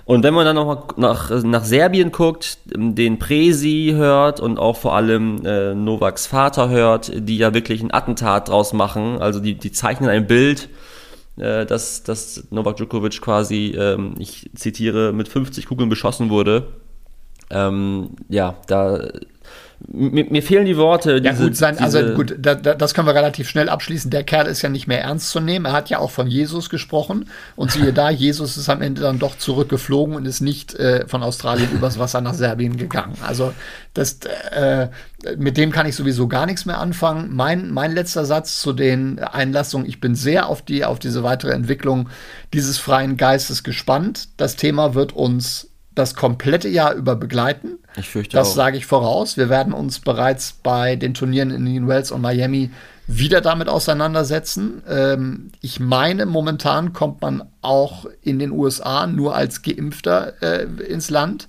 Und 0.06 0.22
wenn 0.22 0.34
man 0.34 0.44
dann 0.44 0.54
noch 0.54 0.96
nach, 0.96 1.30
nach 1.42 1.64
Serbien 1.64 2.12
guckt, 2.12 2.58
den 2.64 3.18
Presi 3.18 3.92
hört 3.96 4.38
und 4.38 4.56
auch 4.56 4.76
vor 4.76 4.94
allem 4.94 5.44
äh, 5.44 5.74
Novaks 5.74 6.28
Vater 6.28 6.68
hört, 6.68 7.10
die 7.12 7.36
ja 7.36 7.52
wirklich 7.52 7.82
ein 7.82 7.92
Attentat 7.92 8.48
draus 8.48 8.72
machen, 8.72 9.20
also 9.20 9.40
die, 9.40 9.54
die 9.54 9.72
zeichnen 9.72 10.08
ein 10.08 10.28
Bild, 10.28 10.68
äh, 11.38 11.66
dass, 11.66 12.04
dass 12.04 12.44
Novak 12.50 12.76
Djokovic 12.76 13.20
quasi, 13.20 13.74
ähm, 13.76 14.14
ich 14.20 14.48
zitiere, 14.54 15.12
mit 15.12 15.26
50 15.26 15.66
Kugeln 15.66 15.88
beschossen 15.88 16.30
wurde. 16.30 16.68
Ähm, 17.50 18.10
ja, 18.28 18.54
da 18.68 19.08
mir, 19.88 20.24
mir, 20.24 20.42
fehlen 20.42 20.66
die 20.66 20.76
Worte. 20.76 21.20
Diese, 21.20 21.34
ja 21.34 21.46
gut, 21.46 21.56
sein, 21.56 21.78
also 21.78 22.14
gut, 22.14 22.34
da, 22.38 22.54
da, 22.54 22.74
das 22.74 22.92
können 22.92 23.06
wir 23.06 23.14
relativ 23.14 23.48
schnell 23.48 23.68
abschließen. 23.68 24.10
Der 24.10 24.24
Kerl 24.24 24.46
ist 24.46 24.62
ja 24.62 24.68
nicht 24.68 24.86
mehr 24.86 25.00
ernst 25.00 25.30
zu 25.30 25.40
nehmen. 25.40 25.66
Er 25.66 25.72
hat 25.72 25.90
ja 25.90 25.98
auch 25.98 26.10
von 26.10 26.26
Jesus 26.26 26.70
gesprochen. 26.70 27.30
Und 27.54 27.70
siehe 27.70 27.92
da, 27.92 28.10
Jesus 28.16 28.56
ist 28.56 28.68
am 28.68 28.82
Ende 28.82 29.02
dann 29.02 29.18
doch 29.18 29.38
zurückgeflogen 29.38 30.16
und 30.16 30.26
ist 30.26 30.40
nicht 30.40 30.74
äh, 30.74 31.06
von 31.06 31.22
Australien 31.22 31.70
übers 31.72 31.98
Wasser 31.98 32.20
nach 32.20 32.34
Serbien 32.34 32.76
gegangen. 32.76 33.14
Also 33.24 33.52
das, 33.94 34.18
äh, 34.50 34.88
mit 35.36 35.56
dem 35.56 35.70
kann 35.70 35.86
ich 35.86 35.94
sowieso 35.94 36.26
gar 36.26 36.46
nichts 36.46 36.66
mehr 36.66 36.78
anfangen. 36.78 37.34
Mein, 37.34 37.70
mein 37.70 37.92
letzter 37.92 38.24
Satz 38.24 38.60
zu 38.60 38.72
den 38.72 39.20
Einlassungen. 39.20 39.88
Ich 39.88 40.00
bin 40.00 40.14
sehr 40.14 40.48
auf, 40.48 40.62
die, 40.62 40.84
auf 40.84 40.98
diese 40.98 41.22
weitere 41.22 41.52
Entwicklung 41.52 42.08
dieses 42.52 42.78
freien 42.78 43.16
Geistes 43.16 43.62
gespannt. 43.62 44.28
Das 44.36 44.56
Thema 44.56 44.94
wird 44.94 45.12
uns 45.12 45.70
das 45.94 46.14
komplette 46.14 46.68
Jahr 46.68 46.94
über 46.94 47.16
begleiten. 47.16 47.78
Ich 47.96 48.08
fürchte 48.08 48.36
Das 48.36 48.54
sage 48.54 48.76
ich 48.76 48.86
voraus. 48.86 49.36
Wir 49.36 49.48
werden 49.48 49.72
uns 49.72 50.00
bereits 50.00 50.52
bei 50.62 50.96
den 50.96 51.14
Turnieren 51.14 51.50
in 51.50 51.66
Indian 51.66 51.88
Wells 51.88 52.10
und 52.10 52.20
Miami 52.20 52.70
wieder 53.06 53.40
damit 53.40 53.68
auseinandersetzen. 53.68 54.82
Ähm, 54.88 55.50
ich 55.60 55.80
meine, 55.80 56.26
momentan 56.26 56.92
kommt 56.92 57.22
man 57.22 57.44
auch 57.62 58.06
in 58.22 58.38
den 58.38 58.50
USA 58.50 59.06
nur 59.06 59.34
als 59.34 59.62
Geimpfter 59.62 60.42
äh, 60.42 60.64
ins 60.82 61.10
Land. 61.10 61.48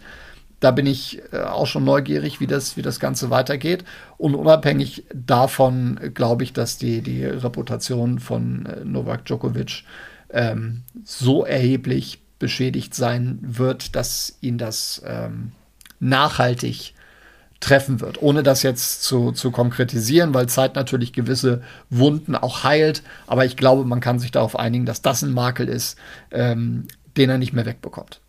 Da 0.60 0.72
bin 0.72 0.86
ich 0.86 1.22
äh, 1.32 1.42
auch 1.42 1.68
schon 1.68 1.84
neugierig, 1.84 2.40
wie 2.40 2.48
das, 2.48 2.78
wie 2.78 2.82
das 2.82 3.00
Ganze 3.00 3.30
weitergeht. 3.30 3.84
Und 4.18 4.36
unabhängig 4.36 5.06
davon 5.14 6.00
glaube 6.14 6.44
ich, 6.44 6.54
dass 6.54 6.78
die, 6.78 7.02
die 7.02 7.26
Reputation 7.26 8.20
von 8.20 8.66
äh, 8.66 8.86
Novak 8.86 9.26
Djokovic 9.26 9.84
ähm, 10.30 10.84
so 11.04 11.44
erheblich 11.44 12.20
beschädigt 12.40 12.94
sein 12.94 13.40
wird, 13.42 13.96
dass 13.96 14.38
ihn 14.42 14.58
das 14.58 15.02
ähm, 15.06 15.52
nachhaltig 16.00 16.94
treffen 17.60 18.02
wird, 18.02 18.22
ohne 18.22 18.44
das 18.44 18.62
jetzt 18.62 19.04
zu, 19.04 19.32
zu 19.32 19.52
konkretisieren, 19.52 20.34
weil 20.34 20.48
Zeit 20.48 20.76
natürlich 20.76 21.12
gewisse 21.12 21.62
Wunden 21.90 22.36
auch 22.36 22.64
heilt. 22.64 23.02
Aber 23.26 23.46
ich 23.46 23.58
glaube, 23.58 23.84
man 23.84 24.00
kann 24.00 24.20
sich 24.20 24.32
darauf 24.32 24.58
einigen, 24.58 24.86
dass 24.86 25.02
das 25.02 25.24
ein 25.24 25.34
Makel 25.34 25.68
ist, 25.68 25.98
ähm, 26.32 26.88
den 27.18 27.30
er 27.30 27.38
nicht 27.38 27.54
mehr 27.54 27.66
wegbekommt. 27.66 28.22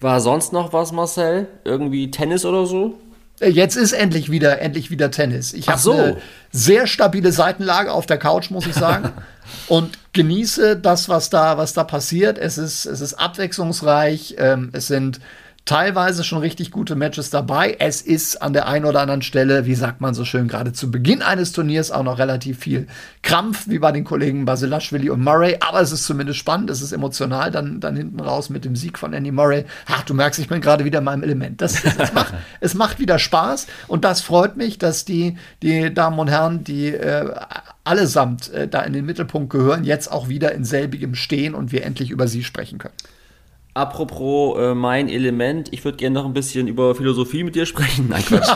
War 0.00 0.20
sonst 0.20 0.52
noch 0.52 0.72
was, 0.72 0.92
Marcel? 0.92 1.46
Irgendwie 1.64 2.10
Tennis 2.10 2.44
oder 2.44 2.66
so? 2.66 2.98
Äh, 3.40 3.48
jetzt 3.48 3.76
ist 3.76 3.92
endlich 3.92 4.30
wieder, 4.30 4.60
endlich 4.60 4.90
wieder 4.90 5.10
Tennis. 5.10 5.54
Ich 5.54 5.68
habe 5.68 5.80
so. 5.80 5.92
eine 5.92 6.16
sehr 6.50 6.86
stabile 6.86 7.32
Seitenlage 7.32 7.92
auf 7.92 8.06
der 8.06 8.18
Couch, 8.18 8.50
muss 8.50 8.66
ich 8.66 8.74
sagen. 8.74 9.10
und 9.68 9.98
genieße 10.12 10.76
das, 10.76 11.08
was 11.08 11.30
da, 11.30 11.56
was 11.56 11.72
da 11.72 11.84
passiert. 11.84 12.36
Es 12.36 12.58
ist, 12.58 12.84
es 12.84 13.00
ist 13.00 13.14
abwechslungsreich. 13.14 14.36
Ähm, 14.38 14.70
es 14.72 14.86
sind 14.86 15.20
teilweise 15.64 16.24
schon 16.24 16.38
richtig 16.38 16.72
gute 16.72 16.96
Matches 16.96 17.30
dabei. 17.30 17.76
Es 17.78 18.02
ist 18.02 18.42
an 18.42 18.52
der 18.52 18.66
einen 18.66 18.84
oder 18.84 19.00
anderen 19.00 19.22
Stelle, 19.22 19.64
wie 19.64 19.76
sagt 19.76 20.00
man 20.00 20.12
so 20.12 20.24
schön, 20.24 20.48
gerade 20.48 20.72
zu 20.72 20.90
Beginn 20.90 21.22
eines 21.22 21.52
Turniers 21.52 21.92
auch 21.92 22.02
noch 22.02 22.18
relativ 22.18 22.58
viel 22.58 22.88
Krampf, 23.22 23.68
wie 23.68 23.78
bei 23.78 23.92
den 23.92 24.02
Kollegen 24.02 24.44
Basilashvili 24.44 25.08
und 25.10 25.22
Murray. 25.22 25.56
Aber 25.60 25.80
es 25.80 25.92
ist 25.92 26.04
zumindest 26.04 26.40
spannend, 26.40 26.68
es 26.70 26.82
ist 26.82 26.92
emotional 26.92 27.52
dann, 27.52 27.78
dann 27.78 27.94
hinten 27.94 28.18
raus 28.18 28.50
mit 28.50 28.64
dem 28.64 28.74
Sieg 28.74 28.98
von 28.98 29.12
Andy 29.12 29.30
Murray. 29.30 29.64
Ach, 29.86 30.02
du 30.02 30.14
merkst, 30.14 30.40
ich 30.40 30.48
bin 30.48 30.60
gerade 30.60 30.84
wieder 30.84 30.98
in 30.98 31.04
meinem 31.04 31.22
Element. 31.22 31.60
Das, 31.60 31.80
das 31.96 32.12
macht, 32.12 32.34
es 32.60 32.74
macht 32.74 32.98
wieder 32.98 33.20
Spaß 33.20 33.68
und 33.86 34.04
das 34.04 34.20
freut 34.20 34.56
mich, 34.56 34.78
dass 34.78 35.04
die, 35.04 35.36
die 35.62 35.94
Damen 35.94 36.18
und 36.18 36.28
Herren, 36.28 36.64
die 36.64 36.88
äh, 36.88 37.32
allesamt 37.84 38.52
äh, 38.52 38.66
da 38.66 38.82
in 38.82 38.92
den 38.92 39.06
Mittelpunkt 39.06 39.50
gehören, 39.50 39.84
jetzt 39.84 40.10
auch 40.10 40.28
wieder 40.28 40.52
in 40.52 40.64
selbigem 40.64 41.14
stehen 41.14 41.54
und 41.54 41.70
wir 41.70 41.84
endlich 41.84 42.10
über 42.10 42.26
sie 42.26 42.42
sprechen 42.42 42.78
können. 42.78 42.94
Apropos 43.74 44.58
äh, 44.58 44.74
mein 44.74 45.08
Element, 45.08 45.72
ich 45.72 45.82
würde 45.82 45.96
gerne 45.96 46.14
noch 46.14 46.26
ein 46.26 46.34
bisschen 46.34 46.68
über 46.68 46.94
Philosophie 46.94 47.42
mit 47.42 47.54
dir 47.54 47.64
sprechen. 47.64 48.06
Nein, 48.10 48.22
Quatsch. 48.22 48.50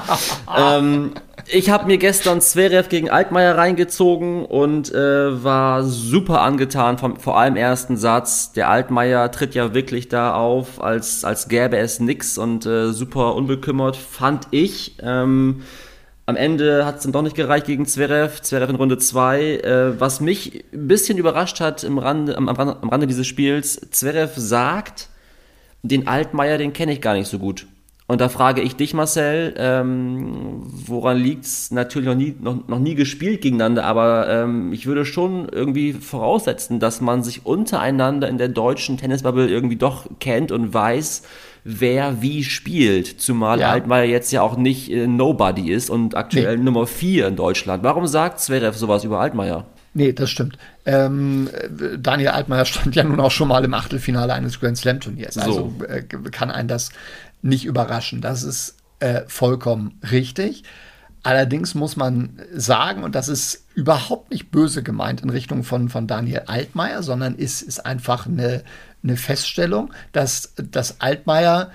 ähm, 0.54 1.12
ich 1.48 1.70
habe 1.70 1.86
mir 1.86 1.96
gestern 1.96 2.42
Zverev 2.42 2.90
gegen 2.90 3.08
Altmaier 3.08 3.56
reingezogen 3.56 4.44
und 4.44 4.92
äh, 4.92 5.42
war 5.42 5.84
super 5.84 6.42
angetan 6.42 6.98
vom 6.98 7.16
vor 7.16 7.38
allem 7.38 7.56
ersten 7.56 7.96
Satz. 7.96 8.52
Der 8.52 8.68
Altmaier 8.68 9.30
tritt 9.30 9.54
ja 9.54 9.72
wirklich 9.72 10.08
da 10.08 10.34
auf, 10.34 10.82
als, 10.82 11.24
als 11.24 11.48
gäbe 11.48 11.78
es 11.78 11.98
nix 11.98 12.36
und 12.36 12.66
äh, 12.66 12.92
super 12.92 13.36
unbekümmert, 13.36 13.96
fand 13.96 14.48
ich. 14.50 14.96
Ähm, 15.02 15.62
am 16.26 16.34
Ende 16.36 16.84
hat 16.84 16.96
es 16.96 17.02
dann 17.04 17.12
doch 17.12 17.22
nicht 17.22 17.36
gereicht 17.36 17.66
gegen 17.66 17.86
Zverev, 17.86 18.42
Zverev 18.42 18.68
in 18.68 18.76
Runde 18.76 18.98
2. 18.98 19.40
Äh, 19.40 20.00
was 20.00 20.20
mich 20.20 20.64
ein 20.72 20.88
bisschen 20.88 21.18
überrascht 21.18 21.60
hat 21.60 21.84
im 21.84 21.98
Rande, 21.98 22.36
am, 22.36 22.48
am 22.48 22.88
Rande 22.88 23.06
dieses 23.06 23.28
Spiels, 23.28 23.80
Zverev 23.92 24.32
sagt, 24.36 25.08
den 25.82 26.08
Altmaier, 26.08 26.58
den 26.58 26.72
kenne 26.72 26.92
ich 26.92 27.00
gar 27.00 27.14
nicht 27.14 27.28
so 27.28 27.38
gut. 27.38 27.66
Und 28.08 28.20
da 28.20 28.28
frage 28.28 28.60
ich 28.60 28.76
dich, 28.76 28.94
Marcel, 28.94 29.54
ähm, 29.56 30.62
woran 30.64 31.16
liegt's? 31.16 31.72
Natürlich 31.72 32.08
noch 32.08 32.14
nie, 32.14 32.36
noch, 32.38 32.68
noch 32.68 32.78
nie 32.78 32.94
gespielt 32.94 33.40
gegeneinander, 33.40 33.84
aber 33.84 34.28
ähm, 34.28 34.72
ich 34.72 34.86
würde 34.86 35.04
schon 35.04 35.48
irgendwie 35.48 35.92
voraussetzen, 35.92 36.78
dass 36.78 37.00
man 37.00 37.24
sich 37.24 37.46
untereinander 37.46 38.28
in 38.28 38.38
der 38.38 38.48
deutschen 38.48 38.96
Tennisbubble 38.96 39.48
irgendwie 39.48 39.76
doch 39.76 40.06
kennt 40.20 40.52
und 40.52 40.72
weiß, 40.72 41.22
wer 41.66 42.22
wie 42.22 42.44
spielt. 42.44 43.20
Zumal 43.20 43.60
ja. 43.60 43.70
Altmaier 43.70 44.04
jetzt 44.04 44.30
ja 44.30 44.42
auch 44.42 44.56
nicht 44.56 44.90
äh, 44.90 45.08
Nobody 45.08 45.72
ist 45.72 45.90
und 45.90 46.14
aktuell 46.14 46.58
nee. 46.58 46.64
Nummer 46.64 46.86
4 46.86 47.26
in 47.26 47.36
Deutschland. 47.36 47.82
Warum 47.82 48.06
sagt 48.06 48.40
Zverev 48.40 48.76
sowas 48.78 49.02
über 49.02 49.18
Altmaier? 49.20 49.66
Nee, 49.92 50.12
das 50.12 50.30
stimmt. 50.30 50.58
Ähm, 50.84 51.50
Daniel 51.98 52.28
Altmaier 52.28 52.64
stand 52.66 52.94
ja 52.94 53.02
nun 53.02 53.18
auch 53.18 53.32
schon 53.32 53.48
mal 53.48 53.64
im 53.64 53.74
Achtelfinale 53.74 54.32
eines 54.32 54.60
Grand 54.60 54.78
Slam 54.78 55.00
Turniers. 55.00 55.36
Also 55.38 55.72
so. 55.78 55.84
äh, 55.86 56.02
kann 56.02 56.50
einen 56.50 56.68
das 56.68 56.90
nicht 57.42 57.64
überraschen. 57.64 58.20
Das 58.20 58.44
ist 58.44 58.76
äh, 59.00 59.22
vollkommen 59.26 59.98
richtig. 60.12 60.62
Allerdings 61.24 61.74
muss 61.74 61.96
man 61.96 62.40
sagen, 62.54 63.02
und 63.02 63.16
das 63.16 63.28
ist 63.28 63.64
überhaupt 63.74 64.30
nicht 64.30 64.52
böse 64.52 64.84
gemeint 64.84 65.22
in 65.22 65.30
Richtung 65.30 65.64
von, 65.64 65.88
von 65.88 66.06
Daniel 66.06 66.42
Altmaier, 66.46 67.02
sondern 67.02 67.34
ist, 67.34 67.62
ist 67.62 67.84
einfach 67.84 68.26
eine, 68.26 68.62
eine 69.06 69.16
Feststellung, 69.16 69.92
dass, 70.12 70.52
dass 70.56 71.00
Altmaier 71.00 71.70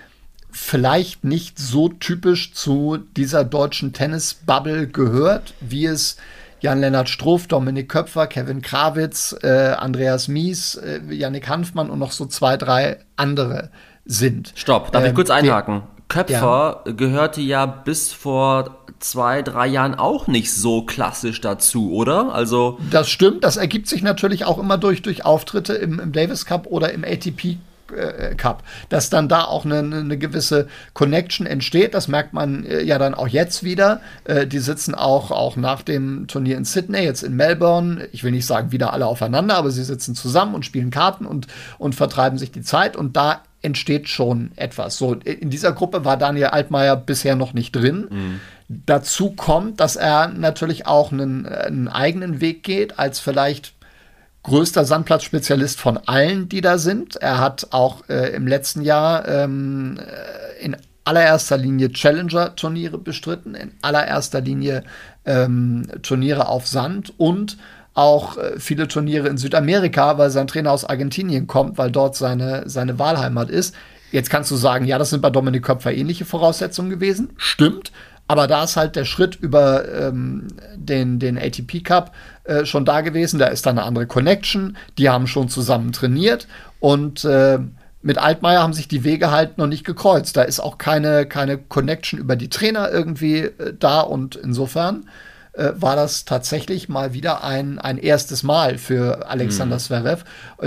vielleicht 0.51 1.23
nicht 1.23 1.57
so 1.57 1.87
typisch 1.89 2.53
zu 2.53 2.97
dieser 3.15 3.43
deutschen 3.43 3.93
Tennisbubble 3.93 4.87
gehört, 4.87 5.53
wie 5.61 5.85
es 5.85 6.17
Jan-Lennart 6.59 7.09
Struff, 7.09 7.47
Dominik 7.47 7.89
Köpfer, 7.89 8.27
Kevin 8.27 8.61
Krawitz, 8.61 9.35
äh, 9.41 9.47
Andreas 9.47 10.27
Mies, 10.27 10.75
äh, 10.75 11.01
Yannick 11.09 11.47
Hanfmann 11.47 11.89
und 11.89 11.99
noch 11.99 12.11
so 12.11 12.25
zwei, 12.25 12.57
drei 12.57 12.97
andere 13.15 13.71
sind. 14.05 14.53
Stopp, 14.55 14.91
darf 14.91 15.03
ähm, 15.03 15.09
ich 15.09 15.15
kurz 15.15 15.29
einhaken? 15.29 15.83
Köpfer 16.11 16.83
ja. 16.85 16.91
gehörte 16.91 17.39
ja 17.39 17.65
bis 17.65 18.11
vor 18.11 18.81
zwei, 18.99 19.41
drei 19.41 19.67
Jahren 19.67 19.95
auch 19.95 20.27
nicht 20.27 20.53
so 20.53 20.83
klassisch 20.83 21.39
dazu, 21.39 21.93
oder? 21.93 22.33
Also 22.33 22.77
das 22.91 23.09
stimmt, 23.09 23.45
das 23.45 23.55
ergibt 23.55 23.87
sich 23.87 24.03
natürlich 24.03 24.43
auch 24.43 24.59
immer 24.59 24.77
durch, 24.77 25.01
durch 25.01 25.23
Auftritte 25.23 25.73
im, 25.73 26.01
im 26.01 26.11
Davis 26.11 26.45
Cup 26.45 26.67
oder 26.67 26.91
im 26.91 27.05
ATP 27.05 27.57
äh, 27.95 28.35
Cup, 28.35 28.63
dass 28.89 29.09
dann 29.09 29.29
da 29.29 29.45
auch 29.45 29.63
eine, 29.63 29.79
eine, 29.79 30.17
gewisse 30.17 30.67
Connection 30.93 31.47
entsteht. 31.47 31.93
Das 31.93 32.09
merkt 32.09 32.33
man 32.33 32.65
äh, 32.65 32.81
ja 32.81 32.99
dann 32.99 33.13
auch 33.13 33.29
jetzt 33.29 33.63
wieder. 33.63 34.01
Äh, 34.25 34.47
die 34.47 34.59
sitzen 34.59 34.93
auch, 34.93 35.31
auch 35.31 35.55
nach 35.55 35.81
dem 35.81 36.27
Turnier 36.27 36.57
in 36.57 36.65
Sydney, 36.65 37.03
jetzt 37.03 37.23
in 37.23 37.37
Melbourne. 37.37 38.09
Ich 38.11 38.25
will 38.25 38.31
nicht 38.31 38.45
sagen 38.45 38.73
wieder 38.73 38.91
alle 38.91 39.05
aufeinander, 39.05 39.55
aber 39.55 39.71
sie 39.71 39.83
sitzen 39.83 40.13
zusammen 40.13 40.55
und 40.55 40.65
spielen 40.65 40.91
Karten 40.91 41.25
und, 41.25 41.47
und 41.77 41.95
vertreiben 41.95 42.37
sich 42.37 42.51
die 42.51 42.63
Zeit. 42.63 42.97
Und 42.97 43.15
da 43.15 43.43
entsteht 43.61 44.09
schon 44.09 44.51
etwas. 44.55 44.97
So, 44.97 45.13
in 45.13 45.49
dieser 45.49 45.71
Gruppe 45.71 46.03
war 46.03 46.17
Daniel 46.17 46.47
Altmaier 46.47 46.95
bisher 46.95 47.35
noch 47.35 47.53
nicht 47.53 47.75
drin. 47.75 48.07
Mhm. 48.09 48.39
Dazu 48.67 49.31
kommt, 49.31 49.79
dass 49.79 49.95
er 49.95 50.29
natürlich 50.29 50.87
auch 50.87 51.11
einen, 51.11 51.45
einen 51.45 51.87
eigenen 51.87 52.41
Weg 52.41 52.63
geht, 52.63 52.97
als 52.97 53.19
vielleicht 53.19 53.73
größter 54.43 54.85
Sandplatzspezialist 54.85 55.79
von 55.79 55.97
allen, 55.97 56.49
die 56.49 56.61
da 56.61 56.77
sind. 56.77 57.15
Er 57.17 57.39
hat 57.39 57.67
auch 57.71 58.09
äh, 58.09 58.33
im 58.33 58.47
letzten 58.47 58.81
Jahr 58.81 59.27
ähm, 59.27 59.99
äh, 59.99 60.63
in 60.63 60.77
allererster 61.03 61.57
Linie 61.57 61.91
Challenger-Turniere 61.91 62.97
bestritten, 62.97 63.55
in 63.55 63.71
allererster 63.81 64.41
Linie 64.41 64.83
ähm, 65.25 65.87
Turniere 66.01 66.47
auf 66.47 66.67
Sand 66.67 67.13
und 67.17 67.57
auch 67.93 68.37
äh, 68.37 68.59
viele 68.59 68.87
Turniere 68.87 69.27
in 69.27 69.37
Südamerika, 69.37 70.17
weil 70.17 70.29
sein 70.29 70.47
Trainer 70.47 70.71
aus 70.71 70.85
Argentinien 70.85 71.47
kommt, 71.47 71.77
weil 71.77 71.91
dort 71.91 72.15
seine, 72.15 72.63
seine 72.69 72.99
Wahlheimat 72.99 73.49
ist. 73.49 73.75
Jetzt 74.11 74.29
kannst 74.29 74.51
du 74.51 74.55
sagen, 74.55 74.85
ja, 74.85 74.97
das 74.97 75.09
sind 75.09 75.21
bei 75.21 75.29
Dominik 75.29 75.63
Köpfer 75.63 75.93
ähnliche 75.93 76.25
Voraussetzungen 76.25 76.89
gewesen. 76.89 77.31
Stimmt. 77.37 77.91
Aber 78.27 78.47
da 78.47 78.63
ist 78.63 78.77
halt 78.77 78.95
der 78.95 79.03
Schritt 79.03 79.35
über 79.35 79.83
ähm, 79.93 80.47
den, 80.75 81.19
den 81.19 81.37
ATP 81.37 81.83
Cup 81.83 82.13
äh, 82.45 82.65
schon 82.65 82.85
da 82.85 83.01
gewesen. 83.01 83.39
Da 83.39 83.47
ist 83.47 83.65
dann 83.65 83.77
eine 83.77 83.85
andere 83.85 84.07
Connection. 84.07 84.77
Die 84.97 85.09
haben 85.09 85.27
schon 85.27 85.49
zusammen 85.49 85.91
trainiert. 85.91 86.47
Und 86.79 87.25
äh, 87.25 87.59
mit 88.01 88.17
Altmaier 88.17 88.61
haben 88.61 88.73
sich 88.73 88.87
die 88.87 89.03
Wege 89.03 89.31
halt 89.31 89.57
noch 89.57 89.67
nicht 89.67 89.85
gekreuzt. 89.85 90.37
Da 90.37 90.43
ist 90.43 90.59
auch 90.61 90.77
keine, 90.77 91.25
keine 91.25 91.57
Connection 91.57 92.19
über 92.19 92.35
die 92.35 92.49
Trainer 92.49 92.89
irgendwie 92.89 93.39
äh, 93.39 93.73
da. 93.77 93.99
Und 93.99 94.37
insofern 94.37 95.07
äh, 95.53 95.73
war 95.75 95.95
das 95.95 96.25
tatsächlich 96.25 96.87
mal 96.87 97.13
wieder 97.13 97.43
ein, 97.43 97.77
ein 97.77 97.97
erstes 97.97 98.43
Mal 98.43 98.77
für 98.77 99.29
Alexander 99.29 99.75
mhm. 99.75 99.79
Zverev. 99.81 100.23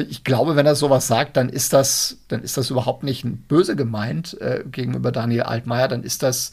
Ich 0.08 0.24
glaube, 0.24 0.56
wenn 0.56 0.66
er 0.66 0.74
sowas 0.74 1.06
sagt, 1.06 1.36
dann 1.36 1.48
ist 1.48 1.72
das, 1.72 2.18
dann 2.28 2.42
ist 2.42 2.56
das 2.56 2.70
überhaupt 2.70 3.02
nicht 3.02 3.24
böse 3.48 3.76
gemeint 3.76 4.38
äh, 4.40 4.64
gegenüber 4.70 5.10
Daniel 5.10 5.44
Altmaier, 5.44 5.88
dann 5.88 6.02
ist 6.02 6.22
das, 6.22 6.52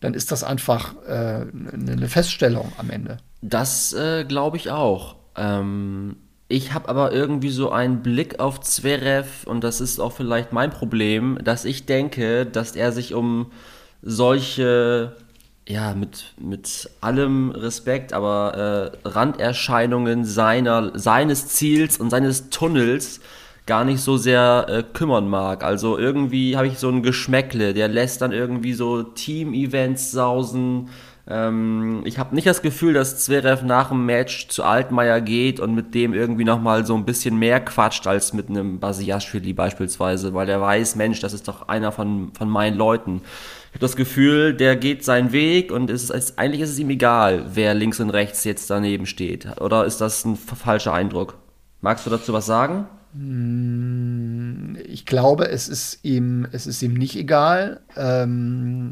dann 0.00 0.14
ist 0.14 0.30
das 0.30 0.44
einfach 0.44 0.94
äh, 1.06 1.46
eine 1.72 2.08
Feststellung 2.08 2.72
am 2.76 2.90
Ende. 2.90 3.18
Das 3.40 3.92
äh, 3.94 4.24
glaube 4.24 4.58
ich 4.58 4.70
auch. 4.70 5.16
Ähm, 5.36 6.16
ich 6.48 6.74
habe 6.74 6.88
aber 6.88 7.12
irgendwie 7.12 7.50
so 7.50 7.70
einen 7.70 8.02
Blick 8.02 8.40
auf 8.40 8.60
Zverev 8.60 9.46
und 9.46 9.62
das 9.62 9.80
ist 9.80 10.00
auch 10.00 10.12
vielleicht 10.12 10.52
mein 10.52 10.70
Problem, 10.70 11.38
dass 11.42 11.64
ich 11.64 11.86
denke, 11.86 12.44
dass 12.44 12.76
er 12.76 12.92
sich 12.92 13.14
um 13.14 13.52
solche 14.02 15.16
ja, 15.68 15.94
mit, 15.94 16.34
mit 16.38 16.90
allem 17.00 17.50
Respekt, 17.50 18.12
aber 18.12 18.92
äh, 19.04 19.08
Randerscheinungen 19.08 20.24
seiner, 20.24 20.98
seines 20.98 21.48
Ziels 21.48 21.98
und 21.98 22.10
seines 22.10 22.50
Tunnels 22.50 23.20
gar 23.66 23.84
nicht 23.84 24.00
so 24.00 24.16
sehr 24.16 24.66
äh, 24.68 24.82
kümmern 24.82 25.28
mag. 25.28 25.62
Also 25.62 25.96
irgendwie 25.96 26.56
habe 26.56 26.66
ich 26.66 26.78
so 26.78 26.88
ein 26.88 27.02
Geschmäckle, 27.02 27.72
der 27.72 27.86
lässt 27.86 28.20
dann 28.20 28.32
irgendwie 28.32 28.72
so 28.72 29.04
Team-Events 29.04 30.10
sausen. 30.10 30.88
Ähm, 31.28 32.02
ich 32.04 32.18
habe 32.18 32.34
nicht 32.34 32.48
das 32.48 32.62
Gefühl, 32.62 32.94
dass 32.94 33.24
Zverev 33.24 33.64
nach 33.64 33.90
dem 33.90 34.06
Match 34.06 34.48
zu 34.48 34.64
Altmaier 34.64 35.20
geht 35.20 35.60
und 35.60 35.74
mit 35.76 35.94
dem 35.94 36.14
irgendwie 36.14 36.42
nochmal 36.44 36.84
so 36.84 36.96
ein 36.96 37.04
bisschen 37.04 37.38
mehr 37.38 37.60
quatscht 37.60 38.08
als 38.08 38.32
mit 38.32 38.48
einem 38.48 38.80
Basiashvili 38.80 39.52
beispielsweise, 39.52 40.34
weil 40.34 40.46
der 40.46 40.60
weiß, 40.60 40.96
Mensch, 40.96 41.20
das 41.20 41.32
ist 41.32 41.46
doch 41.46 41.68
einer 41.68 41.92
von, 41.92 42.32
von 42.36 42.48
meinen 42.48 42.76
Leuten. 42.76 43.22
Ich 43.70 43.74
habe 43.74 43.86
das 43.86 43.94
Gefühl, 43.94 44.52
der 44.52 44.74
geht 44.74 45.04
seinen 45.04 45.30
Weg 45.30 45.70
und 45.70 45.90
es 45.90 46.10
ist, 46.10 46.38
eigentlich 46.40 46.60
ist 46.60 46.70
es 46.70 46.78
ihm 46.80 46.90
egal, 46.90 47.46
wer 47.54 47.72
links 47.72 48.00
und 48.00 48.10
rechts 48.10 48.42
jetzt 48.42 48.68
daneben 48.68 49.06
steht. 49.06 49.60
Oder 49.60 49.84
ist 49.84 50.00
das 50.00 50.24
ein 50.24 50.36
falscher 50.36 50.92
Eindruck? 50.92 51.38
Magst 51.80 52.04
du 52.04 52.10
dazu 52.10 52.32
was 52.32 52.46
sagen? 52.46 52.86
Hm, 53.14 54.76
ich 54.84 55.06
glaube, 55.06 55.48
es 55.48 55.68
ist 55.68 56.04
ihm, 56.04 56.48
es 56.50 56.66
ist 56.66 56.82
ihm 56.82 56.94
nicht 56.94 57.14
egal, 57.14 57.80
ähm, 57.96 58.90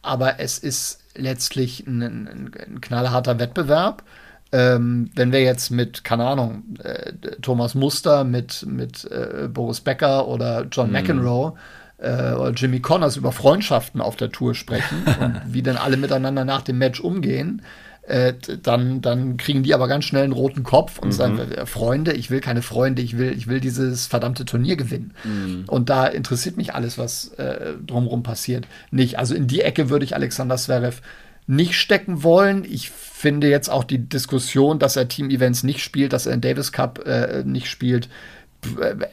aber 0.00 0.40
es 0.40 0.58
ist 0.58 1.00
letztlich 1.14 1.86
ein, 1.86 2.02
ein, 2.02 2.50
ein 2.66 2.80
knallharter 2.80 3.38
Wettbewerb. 3.38 4.04
Ähm, 4.52 5.10
wenn 5.14 5.32
wir 5.32 5.42
jetzt 5.42 5.70
mit, 5.70 6.02
keine 6.02 6.24
Ahnung, 6.26 6.62
äh, 6.82 7.12
Thomas 7.42 7.74
Muster, 7.74 8.24
mit, 8.24 8.64
mit 8.66 9.04
äh, 9.10 9.48
Boris 9.48 9.80
Becker 9.80 10.28
oder 10.28 10.66
John 10.70 10.86
mhm. 10.88 10.92
McEnroe 10.92 11.52
äh, 11.54 11.58
oder 12.06 12.50
Jimmy 12.50 12.80
Connors 12.80 13.16
über 13.16 13.32
Freundschaften 13.32 14.00
auf 14.00 14.16
der 14.16 14.30
Tour 14.30 14.54
sprechen 14.54 15.04
und 15.20 15.40
wie 15.46 15.62
dann 15.62 15.76
alle 15.76 15.96
miteinander 15.96 16.44
nach 16.44 16.62
dem 16.62 16.78
Match 16.78 17.00
umgehen, 17.00 17.62
äh, 18.06 18.34
dann, 18.62 19.00
dann 19.00 19.38
kriegen 19.38 19.62
die 19.62 19.72
aber 19.72 19.88
ganz 19.88 20.04
schnell 20.04 20.24
einen 20.24 20.32
roten 20.32 20.62
Kopf 20.62 20.98
und 20.98 21.08
mhm. 21.08 21.12
sagen, 21.12 21.38
äh, 21.38 21.64
Freunde, 21.64 22.12
ich 22.12 22.30
will 22.30 22.40
keine 22.40 22.60
Freunde, 22.60 23.00
ich 23.00 23.16
will, 23.16 23.32
ich 23.36 23.46
will 23.46 23.60
dieses 23.60 24.06
verdammte 24.06 24.44
Turnier 24.44 24.76
gewinnen. 24.76 25.14
Mhm. 25.24 25.64
Und 25.68 25.88
da 25.88 26.06
interessiert 26.06 26.58
mich 26.58 26.74
alles, 26.74 26.98
was 26.98 27.28
äh, 27.34 27.74
drumherum 27.86 28.22
passiert, 28.22 28.66
nicht. 28.90 29.18
Also 29.18 29.34
in 29.34 29.46
die 29.46 29.62
Ecke 29.62 29.88
würde 29.88 30.04
ich 30.04 30.14
Alexander 30.14 30.56
Zverev 30.56 31.00
nicht 31.46 31.74
stecken 31.74 32.22
wollen. 32.22 32.64
Ich 32.64 32.90
finde 32.90 33.48
jetzt 33.48 33.70
auch 33.70 33.84
die 33.84 34.06
Diskussion, 34.06 34.78
dass 34.78 34.96
er 34.96 35.08
Team-Events 35.08 35.62
nicht 35.62 35.80
spielt, 35.80 36.12
dass 36.12 36.26
er 36.26 36.34
in 36.34 36.40
Davis 36.42 36.72
Cup 36.72 37.06
äh, 37.06 37.42
nicht 37.44 37.68
spielt, 37.68 38.06
äh, 38.06 38.08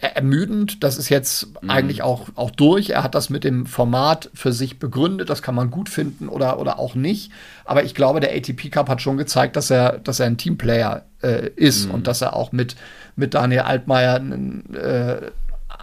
ermüdend. 0.01 0.83
Das 0.83 0.97
ist 0.97 1.09
jetzt 1.09 1.47
mhm. 1.61 1.69
eigentlich 1.69 2.01
auch, 2.01 2.29
auch 2.35 2.51
durch. 2.51 2.91
Er 2.91 3.03
hat 3.03 3.15
das 3.15 3.29
mit 3.29 3.43
dem 3.43 3.65
Format 3.65 4.29
für 4.33 4.53
sich 4.53 4.79
begründet. 4.79 5.29
Das 5.29 5.41
kann 5.41 5.55
man 5.55 5.71
gut 5.71 5.89
finden 5.89 6.27
oder, 6.27 6.59
oder 6.59 6.79
auch 6.79 6.95
nicht. 6.95 7.31
Aber 7.65 7.83
ich 7.83 7.95
glaube, 7.95 8.19
der 8.19 8.35
ATP 8.35 8.69
Cup 8.69 8.89
hat 8.89 9.01
schon 9.01 9.17
gezeigt, 9.17 9.55
dass 9.55 9.69
er, 9.69 9.99
dass 9.99 10.19
er 10.19 10.27
ein 10.27 10.37
Teamplayer 10.37 11.03
äh, 11.21 11.49
ist 11.55 11.87
mhm. 11.87 11.95
und 11.95 12.07
dass 12.07 12.21
er 12.21 12.35
auch 12.35 12.51
mit, 12.51 12.75
mit 13.15 13.33
Daniel 13.33 13.61
Altmaier 13.61 14.21
äh, 14.73 15.31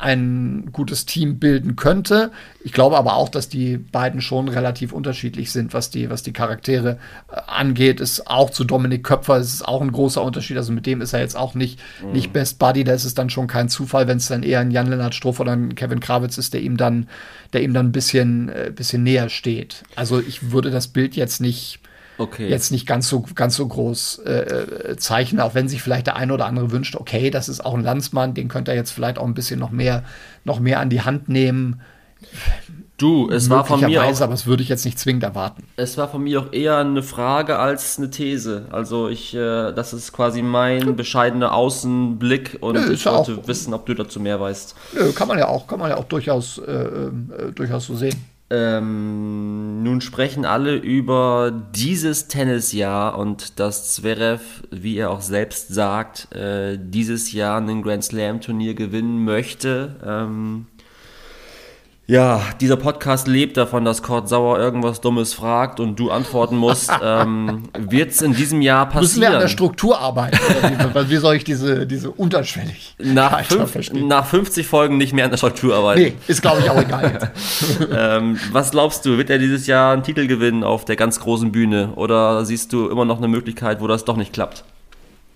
ein 0.00 0.70
gutes 0.72 1.06
Team 1.06 1.38
bilden 1.38 1.76
könnte. 1.76 2.30
Ich 2.62 2.72
glaube 2.72 2.96
aber 2.96 3.16
auch, 3.16 3.28
dass 3.28 3.48
die 3.48 3.78
beiden 3.78 4.20
schon 4.20 4.48
relativ 4.48 4.92
unterschiedlich 4.92 5.50
sind, 5.50 5.74
was 5.74 5.90
die, 5.90 6.08
was 6.10 6.22
die 6.22 6.32
Charaktere 6.32 6.98
äh, 7.30 7.40
angeht. 7.46 8.00
Ist 8.00 8.26
auch 8.26 8.50
zu 8.50 8.64
Dominik 8.64 9.04
Köpfer, 9.04 9.38
ist 9.38 9.54
es 9.54 9.62
auch 9.62 9.82
ein 9.82 9.92
großer 9.92 10.22
Unterschied. 10.22 10.56
Also 10.56 10.72
mit 10.72 10.86
dem 10.86 11.00
ist 11.00 11.12
er 11.12 11.20
jetzt 11.20 11.36
auch 11.36 11.54
nicht, 11.54 11.80
mhm. 12.02 12.12
nicht 12.12 12.32
Best 12.32 12.58
Buddy. 12.58 12.84
Da 12.84 12.92
ist 12.92 13.04
es 13.04 13.14
dann 13.14 13.30
schon 13.30 13.46
kein 13.46 13.68
Zufall, 13.68 14.06
wenn 14.06 14.18
es 14.18 14.28
dann 14.28 14.42
eher 14.42 14.60
ein 14.60 14.70
Jan-Lennart 14.70 15.14
Struff 15.14 15.40
oder 15.40 15.52
ein 15.52 15.74
Kevin 15.74 16.00
Krawitz 16.00 16.38
ist, 16.38 16.54
der 16.54 16.62
ihm 16.62 16.76
dann, 16.76 17.08
der 17.52 17.62
ihm 17.62 17.74
dann 17.74 17.86
ein 17.86 17.92
bisschen, 17.92 18.48
äh, 18.48 18.72
bisschen 18.74 19.02
näher 19.02 19.28
steht. 19.28 19.82
Also 19.96 20.20
ich 20.20 20.52
würde 20.52 20.70
das 20.70 20.88
Bild 20.88 21.16
jetzt 21.16 21.40
nicht 21.40 21.80
okay. 22.18 22.48
jetzt 22.48 22.70
nicht 22.70 22.86
ganz 22.86 23.08
so, 23.08 23.24
ganz 23.34 23.56
so 23.56 23.66
groß 23.66 24.20
äh, 24.26 24.32
äh, 24.32 24.96
zeichnen, 24.96 25.40
auch 25.40 25.54
wenn 25.54 25.68
sich 25.68 25.82
vielleicht 25.82 26.06
der 26.06 26.16
eine 26.16 26.34
oder 26.34 26.46
andere 26.46 26.70
wünscht, 26.70 26.94
okay, 26.96 27.30
das 27.30 27.48
ist 27.48 27.64
auch 27.64 27.74
ein 27.74 27.82
Landsmann, 27.82 28.34
den 28.34 28.48
könnte 28.48 28.72
er 28.72 28.76
jetzt 28.76 28.90
vielleicht 28.90 29.18
auch 29.18 29.26
ein 29.26 29.34
bisschen 29.34 29.58
noch 29.58 29.70
mehr, 29.70 30.04
noch 30.44 30.60
mehr 30.60 30.80
an 30.80 30.90
die 30.90 31.02
Hand 31.02 31.28
nehmen. 31.28 31.80
Du, 32.98 33.30
es 33.30 33.48
war 33.48 33.64
von 33.64 33.80
mir 33.80 34.02
auch, 34.02 34.20
aber 34.20 34.32
das 34.32 34.46
würde 34.46 34.60
ich 34.64 34.68
jetzt 34.68 34.84
nicht 34.84 34.98
zwingend 34.98 35.22
erwarten. 35.22 35.62
Es 35.76 35.96
war 35.96 36.08
von 36.08 36.24
mir 36.24 36.40
auch 36.40 36.52
eher 36.52 36.78
eine 36.78 37.04
Frage 37.04 37.56
als 37.56 37.96
eine 37.96 38.10
These. 38.10 38.66
Also 38.72 39.08
ich, 39.08 39.34
äh, 39.36 39.72
das 39.72 39.92
ist 39.92 40.12
quasi 40.12 40.42
mein 40.42 40.96
bescheidener 40.96 41.54
Außenblick 41.54 42.58
und 42.60 42.74
Nö, 42.74 42.92
ich 42.92 43.06
wollte 43.06 43.38
auch- 43.38 43.46
wissen, 43.46 43.72
ob 43.72 43.86
du 43.86 43.94
dazu 43.94 44.18
mehr 44.18 44.40
weißt. 44.40 44.74
Nö, 44.94 45.12
kann 45.12 45.28
man 45.28 45.38
ja 45.38 45.46
auch, 45.46 45.68
kann 45.68 45.78
man 45.78 45.90
ja 45.90 45.96
auch 45.96 46.06
durchaus, 46.06 46.58
äh, 46.58 46.72
äh, 46.72 47.10
durchaus 47.54 47.86
so 47.86 47.94
sehen. 47.94 48.16
Ähm, 48.50 49.82
nun 49.82 50.00
sprechen 50.00 50.46
alle 50.46 50.76
über 50.76 51.52
dieses 51.74 52.28
Tennisjahr 52.28 53.18
und 53.18 53.60
dass 53.60 53.94
Zverev, 53.94 54.62
wie 54.70 54.96
er 54.96 55.10
auch 55.10 55.20
selbst 55.20 55.68
sagt, 55.68 56.34
äh, 56.34 56.78
dieses 56.80 57.32
Jahr 57.32 57.60
ein 57.60 57.82
Grand 57.82 58.04
Slam 58.04 58.40
Turnier 58.40 58.74
gewinnen 58.74 59.24
möchte. 59.24 59.96
Ähm, 60.02 60.66
ja, 62.10 62.40
dieser 62.58 62.78
Podcast 62.78 63.28
lebt 63.28 63.58
davon, 63.58 63.84
dass 63.84 64.02
Kurt 64.02 64.30
Sauer 64.30 64.58
irgendwas 64.58 65.02
Dummes 65.02 65.34
fragt 65.34 65.78
und 65.78 65.96
du 65.96 66.10
antworten 66.10 66.56
musst. 66.56 66.90
ähm, 67.02 67.64
Wird 67.78 68.12
es 68.12 68.22
in 68.22 68.32
diesem 68.32 68.62
Jahr 68.62 68.86
Müssen 68.98 69.20
wir 69.20 69.26
an 69.26 69.32
der 69.34 69.40
passieren? 69.40 69.50
Struktur 69.50 70.00
arbeiten? 70.00 70.38
Wie, 70.38 71.10
wie 71.10 71.16
soll 71.18 71.36
ich 71.36 71.44
diese, 71.44 71.86
diese 71.86 72.10
unterschwellig 72.10 72.96
Nach, 72.96 73.44
fünf, 73.44 73.92
nach 73.92 74.24
50 74.24 74.66
Folgen 74.66 74.96
nicht 74.96 75.12
mehr 75.12 75.26
an 75.26 75.30
der 75.30 75.36
Struktur 75.36 75.76
arbeiten. 75.76 76.00
Nee, 76.00 76.14
ist 76.28 76.40
glaube 76.40 76.62
ich 76.62 76.70
auch 76.70 76.80
egal. 76.80 77.30
Ähm, 77.90 78.38
was 78.52 78.70
glaubst 78.70 79.04
du, 79.04 79.18
wird 79.18 79.30
er 79.30 79.38
dieses 79.38 79.66
Jahr 79.66 79.92
einen 79.92 80.02
Titel 80.02 80.26
gewinnen 80.26 80.64
auf 80.64 80.84
der 80.84 80.96
ganz 80.96 81.20
großen 81.20 81.52
Bühne? 81.52 81.92
Oder 81.96 82.44
siehst 82.44 82.72
du 82.72 82.88
immer 82.88 83.04
noch 83.04 83.18
eine 83.18 83.28
Möglichkeit, 83.28 83.80
wo 83.80 83.86
das 83.86 84.04
doch 84.04 84.16
nicht 84.16 84.32
klappt? 84.32 84.64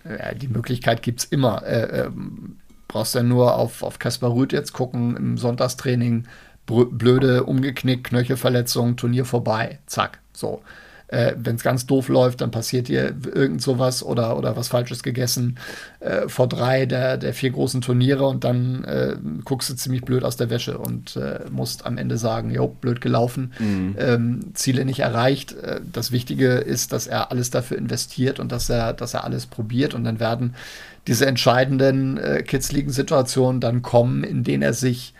Ja, 0.05 0.35
die 0.35 0.49
Möglichkeit 0.49 1.03
gibt 1.03 1.21
es 1.21 1.25
immer. 1.27 1.63
Äh, 1.65 2.07
ähm, 2.07 2.57
brauchst 2.89 3.15
ja 3.15 3.23
nur 3.23 3.57
auf, 3.57 3.83
auf 3.83 3.99
Kaspar 3.99 4.33
Rüth 4.33 4.53
jetzt 4.53 4.73
gucken 4.73 5.17
im 5.17 5.39
Sonntagstraining. 5.39 6.25
Blöde, 6.67 7.45
umgeknickt, 7.45 8.05
Knöchelverletzung, 8.05 8.97
Turnier 8.97 9.25
vorbei. 9.25 9.79
Zack. 9.87 10.21
So. 10.33 10.63
Äh, 11.09 11.35
Wenn 11.37 11.57
es 11.57 11.63
ganz 11.63 11.85
doof 11.85 12.09
läuft, 12.09 12.41
dann 12.41 12.51
passiert 12.51 12.89
dir 12.89 13.15
irgend 13.35 13.61
sowas 13.61 14.03
oder, 14.03 14.39
oder 14.39 14.57
was 14.57 14.69
Falsches 14.69 15.03
gegessen 15.03 15.59
äh, 16.01 16.27
vor 16.27 16.49
drei 16.49 16.87
der, 16.87 17.19
der 17.19 17.35
vier 17.35 17.51
großen 17.51 17.83
Turniere 17.83 18.27
und 18.27 18.45
dann 18.45 18.83
äh, 18.85 19.17
guckst 19.45 19.69
du 19.69 19.75
ziemlich 19.75 20.03
blöd 20.03 20.25
aus 20.25 20.39
der 20.39 20.49
Wäsche 20.49 20.79
und 20.79 21.17
äh, 21.17 21.41
musst 21.51 21.85
am 21.85 21.99
Ende 21.99 22.17
sagen, 22.17 22.51
jo, 22.51 22.67
blöd 22.67 23.03
gelaufen, 23.03 23.53
ähm, 23.99 24.55
Ziele 24.55 24.87
nicht 24.87 25.01
erreicht. 25.01 25.53
Äh, 25.53 25.83
das 25.93 26.13
Wichtige 26.13 26.53
ist, 26.55 26.95
dass 26.95 27.07
er 27.07 27.31
alles 27.31 27.51
dafür 27.51 27.77
investiert 27.77 28.41
und 28.41 28.51
dass 28.51 28.71
er, 28.71 28.95
dass 28.95 29.13
er 29.13 29.25
alles 29.25 29.45
probiert 29.45 29.93
und 29.93 30.05
dann 30.05 30.19
werden 30.19 30.55
diese 31.07 31.27
entscheidenden 31.27 32.17
äh, 32.17 32.43
kitzligen 32.43 32.91
Situationen 32.91 33.61
dann 33.61 33.83
kommen, 33.83 34.25
in 34.25 34.45
denen 34.45 34.63
er 34.63 34.73
sich 34.73 35.13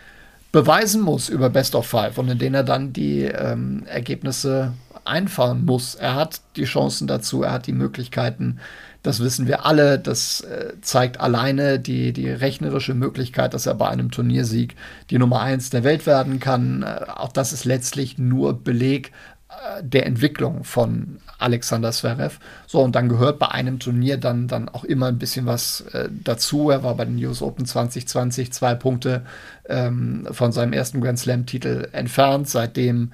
beweisen 0.53 1.01
muss 1.01 1.27
über 1.29 1.49
Best 1.49 1.75
of 1.75 1.87
Five 1.87 2.17
und 2.17 2.29
in 2.29 2.37
denen 2.37 2.55
er 2.55 2.63
dann 2.63 2.93
die 2.93 3.23
ähm, 3.23 3.83
Ergebnisse 3.87 4.71
einfahren 5.03 5.65
muss. 5.65 5.95
Er 5.95 6.15
hat 6.15 6.41
die 6.55 6.63
Chancen 6.63 7.07
dazu, 7.07 7.41
er 7.41 7.51
hat 7.51 7.67
die 7.67 7.73
Möglichkeiten. 7.73 8.59
Das 9.01 9.19
wissen 9.19 9.47
wir 9.47 9.65
alle. 9.65 9.99
Das 9.99 10.41
äh, 10.41 10.75
zeigt 10.79 11.19
alleine 11.19 11.79
die, 11.79 12.13
die 12.13 12.29
rechnerische 12.29 12.93
Möglichkeit, 12.93 13.53
dass 13.53 13.65
er 13.65 13.73
bei 13.73 13.89
einem 13.89 14.11
Turniersieg 14.11 14.75
die 15.09 15.17
Nummer 15.17 15.41
eins 15.41 15.71
der 15.71 15.83
Welt 15.83 16.05
werden 16.05 16.39
kann. 16.39 16.83
Äh, 16.83 17.07
auch 17.07 17.33
das 17.33 17.51
ist 17.51 17.65
letztlich 17.65 18.19
nur 18.19 18.53
Beleg 18.53 19.11
äh, 19.49 19.83
der 19.83 20.05
Entwicklung 20.05 20.63
von 20.63 21.17
Alexander 21.43 21.91
Zverev. 21.91 22.39
So, 22.67 22.81
und 22.81 22.95
dann 22.95 23.09
gehört 23.09 23.39
bei 23.39 23.49
einem 23.49 23.79
Turnier 23.79 24.17
dann, 24.17 24.47
dann 24.47 24.69
auch 24.69 24.83
immer 24.83 25.07
ein 25.07 25.19
bisschen 25.19 25.45
was 25.45 25.81
äh, 25.93 26.09
dazu. 26.11 26.69
Er 26.69 26.83
war 26.83 26.95
bei 26.95 27.05
den 27.05 27.23
US 27.25 27.41
Open 27.41 27.65
2020 27.65 28.51
zwei 28.51 28.75
Punkte 28.75 29.23
ähm, 29.67 30.27
von 30.31 30.51
seinem 30.51 30.73
ersten 30.73 31.01
Grand 31.01 31.19
Slam-Titel 31.19 31.89
entfernt. 31.91 32.49
Seitdem 32.49 33.11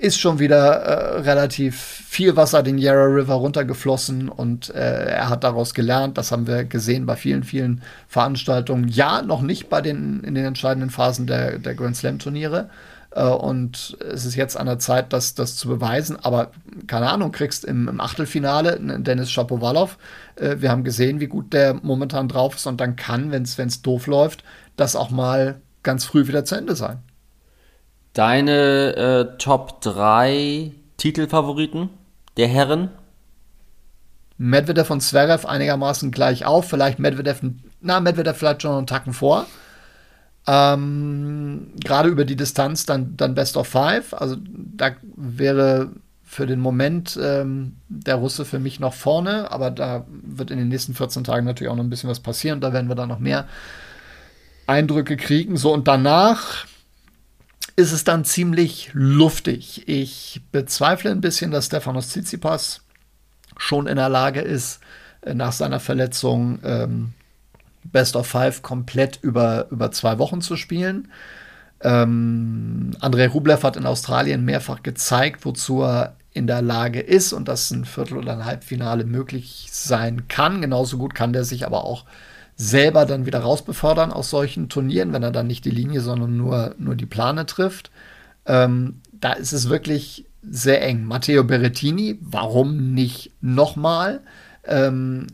ist 0.00 0.18
schon 0.18 0.38
wieder 0.38 0.76
äh, 0.76 1.20
relativ 1.20 1.76
viel 1.76 2.34
Wasser 2.34 2.62
den 2.62 2.78
Yarra 2.78 3.04
River 3.04 3.34
runtergeflossen 3.34 4.30
und 4.30 4.70
äh, 4.70 5.10
er 5.10 5.28
hat 5.28 5.44
daraus 5.44 5.74
gelernt. 5.74 6.16
Das 6.16 6.32
haben 6.32 6.46
wir 6.46 6.64
gesehen 6.64 7.04
bei 7.04 7.16
vielen, 7.16 7.44
vielen 7.44 7.82
Veranstaltungen. 8.08 8.88
Ja, 8.88 9.20
noch 9.20 9.42
nicht 9.42 9.68
bei 9.68 9.82
den 9.82 10.24
in 10.24 10.34
den 10.34 10.46
entscheidenden 10.46 10.90
Phasen 10.90 11.26
der, 11.26 11.58
der 11.58 11.74
Grand 11.74 11.96
Slam 11.96 12.18
Turniere. 12.18 12.70
Äh, 13.10 13.24
und 13.24 13.96
es 14.00 14.24
ist 14.24 14.34
jetzt 14.34 14.56
an 14.56 14.66
der 14.66 14.78
Zeit, 14.78 15.12
das, 15.12 15.34
das 15.34 15.56
zu 15.56 15.68
beweisen. 15.68 16.16
Aber 16.22 16.52
keine 16.86 17.10
Ahnung, 17.10 17.32
kriegst 17.32 17.64
im, 17.64 17.88
im 17.88 18.00
Achtelfinale 18.00 18.76
einen 18.76 19.04
Dennis 19.04 19.30
Shapovalov. 19.30 19.98
Äh, 20.36 20.56
wir 20.58 20.70
haben 20.70 20.84
gesehen, 20.84 21.20
wie 21.20 21.26
gut 21.26 21.52
der 21.52 21.74
momentan 21.74 22.28
drauf 22.28 22.56
ist 22.56 22.66
und 22.66 22.80
dann 22.80 22.96
kann, 22.96 23.32
wenn 23.32 23.42
es 23.42 23.82
doof 23.82 24.06
läuft, 24.06 24.44
das 24.76 24.96
auch 24.96 25.10
mal 25.10 25.60
ganz 25.82 26.04
früh 26.04 26.26
wieder 26.28 26.44
zu 26.44 26.56
Ende 26.56 26.76
sein. 26.76 26.98
Deine 28.12 28.96
äh, 28.96 29.38
Top 29.38 29.80
3 29.82 30.72
Titelfavoriten 30.96 31.90
der 32.36 32.48
Herren? 32.48 32.90
Medvedev 34.36 34.90
und 34.90 35.00
Zverev 35.02 35.46
einigermaßen 35.46 36.10
gleich 36.10 36.46
auf. 36.46 36.68
Vielleicht 36.68 36.98
Medvedev, 36.98 37.42
na, 37.80 38.00
Medvedev 38.00 38.38
vielleicht 38.38 38.62
schon 38.62 38.74
einen 38.74 38.86
Tacken 38.86 39.12
vor. 39.12 39.46
Ähm, 40.46 41.72
Gerade 41.84 42.08
über 42.08 42.24
die 42.24 42.36
Distanz 42.36 42.86
dann, 42.86 43.16
dann 43.16 43.34
Best 43.34 43.56
of 43.56 43.68
Five. 43.68 44.14
Also 44.14 44.36
da 44.40 44.92
wäre 45.16 45.90
für 46.24 46.46
den 46.46 46.60
Moment 46.60 47.18
ähm, 47.20 47.76
der 47.88 48.14
Russe 48.14 48.44
für 48.44 48.60
mich 48.60 48.78
noch 48.78 48.94
vorne, 48.94 49.50
aber 49.50 49.70
da 49.70 50.06
wird 50.08 50.52
in 50.52 50.58
den 50.58 50.68
nächsten 50.68 50.94
14 50.94 51.24
Tagen 51.24 51.44
natürlich 51.44 51.70
auch 51.70 51.76
noch 51.76 51.82
ein 51.82 51.90
bisschen 51.90 52.08
was 52.08 52.20
passieren. 52.20 52.60
Da 52.60 52.72
werden 52.72 52.88
wir 52.88 52.94
dann 52.94 53.08
noch 53.08 53.18
mehr 53.18 53.48
Eindrücke 54.66 55.16
kriegen. 55.16 55.56
So 55.56 55.72
und 55.72 55.88
danach 55.88 56.66
ist 57.74 57.92
es 57.92 58.04
dann 58.04 58.24
ziemlich 58.24 58.90
luftig. 58.92 59.88
Ich 59.88 60.42
bezweifle 60.52 61.10
ein 61.10 61.20
bisschen, 61.20 61.50
dass 61.50 61.66
Stefanos 61.66 62.10
Tsitsipas 62.10 62.82
schon 63.56 63.86
in 63.86 63.96
der 63.96 64.08
Lage 64.08 64.40
ist, 64.40 64.80
äh, 65.22 65.34
nach 65.34 65.52
seiner 65.52 65.80
Verletzung 65.80 66.60
ähm, 66.62 67.12
Best 67.84 68.16
of 68.16 68.26
Five 68.26 68.62
komplett 68.62 69.18
über, 69.22 69.66
über 69.70 69.90
zwei 69.90 70.18
Wochen 70.18 70.40
zu 70.40 70.56
spielen. 70.56 71.08
Ähm, 71.82 72.90
Andrei 73.00 73.28
Rublev 73.28 73.62
hat 73.62 73.76
in 73.76 73.86
Australien 73.86 74.44
mehrfach 74.44 74.82
gezeigt, 74.82 75.44
wozu 75.44 75.82
er 75.82 76.16
in 76.32 76.46
der 76.46 76.62
Lage 76.62 77.00
ist 77.00 77.32
und 77.32 77.48
dass 77.48 77.70
ein 77.70 77.84
Viertel- 77.84 78.18
oder 78.18 78.32
ein 78.32 78.44
Halbfinale 78.44 79.04
möglich 79.04 79.68
sein 79.72 80.28
kann. 80.28 80.60
Genauso 80.60 80.98
gut 80.98 81.14
kann 81.14 81.32
der 81.32 81.44
sich 81.44 81.66
aber 81.66 81.84
auch 81.84 82.04
selber 82.54 83.06
dann 83.06 83.24
wieder 83.26 83.40
rausbefördern 83.40 84.12
aus 84.12 84.30
solchen 84.30 84.68
Turnieren, 84.68 85.12
wenn 85.12 85.22
er 85.22 85.30
dann 85.30 85.46
nicht 85.46 85.64
die 85.64 85.70
Linie, 85.70 86.02
sondern 86.02 86.36
nur, 86.36 86.74
nur 86.78 86.94
die 86.94 87.06
Plane 87.06 87.46
trifft. 87.46 87.90
Ähm, 88.46 89.00
da 89.12 89.32
ist 89.32 89.52
es 89.52 89.68
wirklich 89.68 90.26
sehr 90.42 90.82
eng. 90.82 91.04
Matteo 91.04 91.42
Berrettini, 91.42 92.18
warum 92.20 92.94
nicht 92.94 93.32
nochmal? 93.40 94.20
Ähm, 94.64 95.26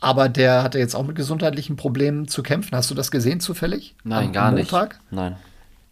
aber 0.00 0.28
der 0.28 0.62
hatte 0.62 0.78
jetzt 0.78 0.94
auch 0.94 1.06
mit 1.06 1.16
gesundheitlichen 1.16 1.76
Problemen 1.76 2.26
zu 2.26 2.42
kämpfen. 2.42 2.74
Hast 2.76 2.90
du 2.90 2.94
das 2.94 3.10
gesehen 3.10 3.40
zufällig? 3.40 3.94
Nein, 4.02 4.28
Am 4.28 4.32
gar 4.32 4.50
nicht. 4.52 4.72
Montag? 4.72 4.98
Nein. 5.10 5.36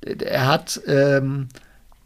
er 0.02 0.46
hat 0.46 0.80
ähm, 0.86 1.48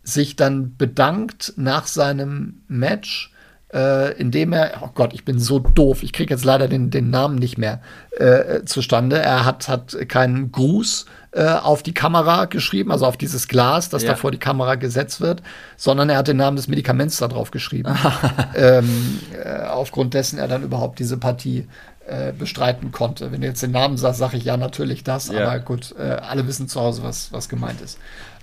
sich 0.02 0.34
dann 0.36 0.76
bedankt 0.76 1.54
nach 1.56 1.86
seinem 1.86 2.62
Match, 2.66 3.32
äh, 3.72 4.12
indem 4.18 4.52
er, 4.52 4.82
oh 4.82 4.90
Gott, 4.94 5.14
ich 5.14 5.24
bin 5.24 5.38
so 5.38 5.58
doof, 5.58 6.02
ich 6.02 6.12
kriege 6.12 6.34
jetzt 6.34 6.44
leider 6.44 6.68
den, 6.68 6.90
den 6.90 7.10
Namen 7.10 7.36
nicht 7.36 7.56
mehr 7.56 7.80
äh, 8.18 8.64
zustande. 8.64 9.18
Er 9.18 9.44
hat, 9.44 9.68
hat 9.68 9.96
keinen 10.08 10.52
Gruß 10.52 11.06
äh, 11.32 11.46
auf 11.46 11.82
die 11.82 11.94
Kamera 11.94 12.44
geschrieben, 12.44 12.90
also 12.92 13.06
auf 13.06 13.16
dieses 13.16 13.48
Glas, 13.48 13.88
das 13.88 14.02
Ja. 14.02 14.10
da 14.10 14.16
vor 14.16 14.30
die 14.30 14.38
Kamera 14.38 14.74
gesetzt 14.74 15.22
wird, 15.22 15.42
sondern 15.78 16.10
er 16.10 16.18
hat 16.18 16.28
den 16.28 16.36
Namen 16.36 16.56
des 16.56 16.68
Medikaments 16.68 17.16
da 17.16 17.28
drauf 17.28 17.50
geschrieben. 17.50 17.96
ähm, 18.54 19.20
äh, 19.42 19.62
aufgrund 19.64 20.12
dessen 20.12 20.38
er 20.38 20.48
dann 20.48 20.62
überhaupt 20.62 20.98
diese 20.98 21.16
Partie 21.16 21.66
äh, 22.06 22.32
bestreiten 22.32 22.92
konnte. 22.92 23.32
Wenn 23.32 23.40
du 23.40 23.46
jetzt 23.46 23.62
den 23.62 23.70
Namen 23.70 23.96
sagst, 23.96 24.18
sage 24.18 24.36
ich 24.36 24.44
ja 24.44 24.56
natürlich 24.56 25.04
das, 25.04 25.28
Ja. 25.28 25.46
aber 25.48 25.58
gut, 25.60 25.94
äh, 25.98 26.02
alle 26.02 26.46
wissen 26.46 26.68
zu 26.68 26.80
Hause, 26.80 27.02
was, 27.02 27.32
was 27.32 27.48
gemeint 27.48 27.80
ist. 27.80 27.98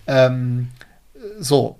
Ähm, 0.07 0.69
so, 1.39 1.77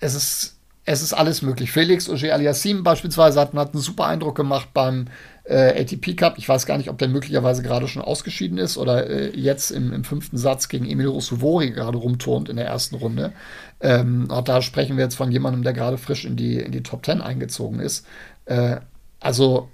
es 0.00 0.14
ist, 0.14 0.56
es 0.84 1.02
ist 1.02 1.12
alles 1.12 1.42
möglich. 1.42 1.70
Felix 1.70 2.08
Auger 2.10 2.34
Aliassim 2.34 2.82
beispielsweise 2.82 3.40
hat, 3.40 3.54
hat 3.54 3.72
einen 3.74 3.82
super 3.82 4.06
Eindruck 4.06 4.34
gemacht 4.34 4.70
beim 4.74 5.06
äh, 5.44 5.80
ATP 5.80 6.14
Cup. 6.16 6.38
Ich 6.38 6.48
weiß 6.48 6.66
gar 6.66 6.78
nicht, 6.78 6.88
ob 6.90 6.98
der 6.98 7.08
möglicherweise 7.08 7.62
gerade 7.62 7.86
schon 7.88 8.02
ausgeschieden 8.02 8.58
ist 8.58 8.76
oder 8.76 9.08
äh, 9.08 9.30
jetzt 9.36 9.70
im, 9.70 9.92
im 9.92 10.04
fünften 10.04 10.38
Satz 10.38 10.68
gegen 10.68 10.88
Emil 10.88 11.08
Rossovori 11.08 11.70
gerade 11.70 11.98
rumturnt 11.98 12.48
in 12.48 12.56
der 12.56 12.66
ersten 12.66 12.96
Runde. 12.96 13.32
Ähm, 13.80 14.30
auch 14.30 14.42
da 14.42 14.62
sprechen 14.62 14.96
wir 14.96 15.04
jetzt 15.04 15.16
von 15.16 15.30
jemandem, 15.30 15.62
der 15.62 15.72
gerade 15.72 15.98
frisch 15.98 16.24
in 16.24 16.36
die, 16.36 16.56
in 16.58 16.72
die 16.72 16.82
Top 16.82 17.04
10 17.04 17.20
eingezogen 17.20 17.78
ist. 17.80 18.06
Äh, 18.46 18.76
also, 19.20 19.68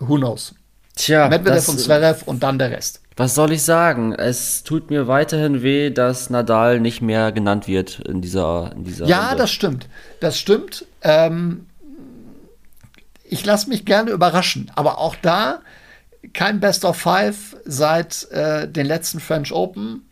who 0.00 0.16
knows? 0.16 0.54
Tja, 0.96 1.28
Medvedev 1.28 1.54
das, 1.56 1.68
und 1.68 1.78
Zverev 1.80 2.22
und 2.26 2.42
dann 2.42 2.58
der 2.58 2.70
Rest. 2.72 3.00
was 3.16 3.34
soll 3.34 3.52
ich 3.52 3.62
sagen? 3.62 4.12
Es 4.12 4.64
tut 4.64 4.90
mir 4.90 5.06
weiterhin 5.06 5.62
weh, 5.62 5.90
dass 5.90 6.30
Nadal 6.30 6.80
nicht 6.80 7.00
mehr 7.00 7.32
genannt 7.32 7.68
wird 7.68 8.00
in 8.00 8.20
dieser, 8.20 8.72
in 8.74 8.84
dieser 8.84 9.06
Ja, 9.06 9.28
Runde. 9.28 9.36
das 9.36 9.50
stimmt. 9.52 9.88
Das 10.20 10.38
stimmt. 10.38 10.84
Ähm, 11.02 11.66
ich 13.24 13.44
lasse 13.44 13.68
mich 13.68 13.84
gerne 13.84 14.10
überraschen, 14.10 14.70
aber 14.74 14.98
auch 14.98 15.14
da 15.22 15.60
kein 16.34 16.60
Best 16.60 16.84
of 16.84 16.96
Five 16.96 17.56
seit 17.64 18.30
äh, 18.30 18.68
den 18.68 18.86
letzten 18.86 19.20
French 19.20 19.52
Open. 19.52 20.02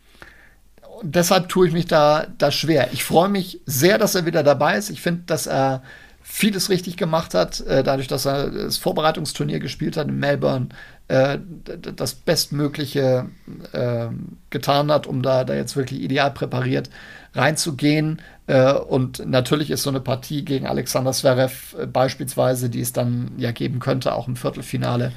Und 1.01 1.15
deshalb 1.15 1.49
tue 1.49 1.67
ich 1.67 1.73
mich 1.73 1.85
da, 1.85 2.25
da 2.37 2.51
schwer. 2.51 2.89
Ich 2.93 3.03
freue 3.03 3.29
mich 3.29 3.59
sehr, 3.65 3.97
dass 3.97 4.15
er 4.15 4.25
wieder 4.25 4.43
dabei 4.43 4.77
ist. 4.77 4.89
Ich 4.89 5.01
finde, 5.01 5.23
dass 5.27 5.45
er 5.47 5.81
vieles 6.31 6.69
richtig 6.69 6.95
gemacht 6.95 7.33
hat, 7.33 7.59
äh, 7.61 7.83
dadurch, 7.83 8.07
dass 8.07 8.25
er 8.25 8.51
das 8.51 8.77
Vorbereitungsturnier 8.77 9.59
gespielt 9.59 9.97
hat 9.97 10.07
in 10.07 10.19
Melbourne, 10.19 10.69
äh, 11.07 11.39
das 11.95 12.13
Bestmögliche 12.13 13.25
äh, 13.73 14.07
getan 14.51 14.91
hat, 14.91 15.07
um 15.07 15.23
da, 15.23 15.43
da 15.43 15.55
jetzt 15.55 15.75
wirklich 15.75 16.01
ideal 16.01 16.31
präpariert 16.31 16.91
reinzugehen. 17.33 18.21
Äh, 18.45 18.73
und 18.73 19.25
natürlich 19.25 19.71
ist 19.71 19.81
so 19.81 19.89
eine 19.89 20.01
Partie 20.01 20.45
gegen 20.45 20.67
Alexander 20.67 21.13
Zverev 21.13 21.75
äh, 21.77 21.87
beispielsweise, 21.87 22.69
die 22.69 22.81
es 22.81 22.93
dann 22.93 23.31
ja 23.37 23.51
geben 23.51 23.79
könnte, 23.79 24.13
auch 24.13 24.27
im 24.27 24.35
Viertelfinale, 24.35 25.11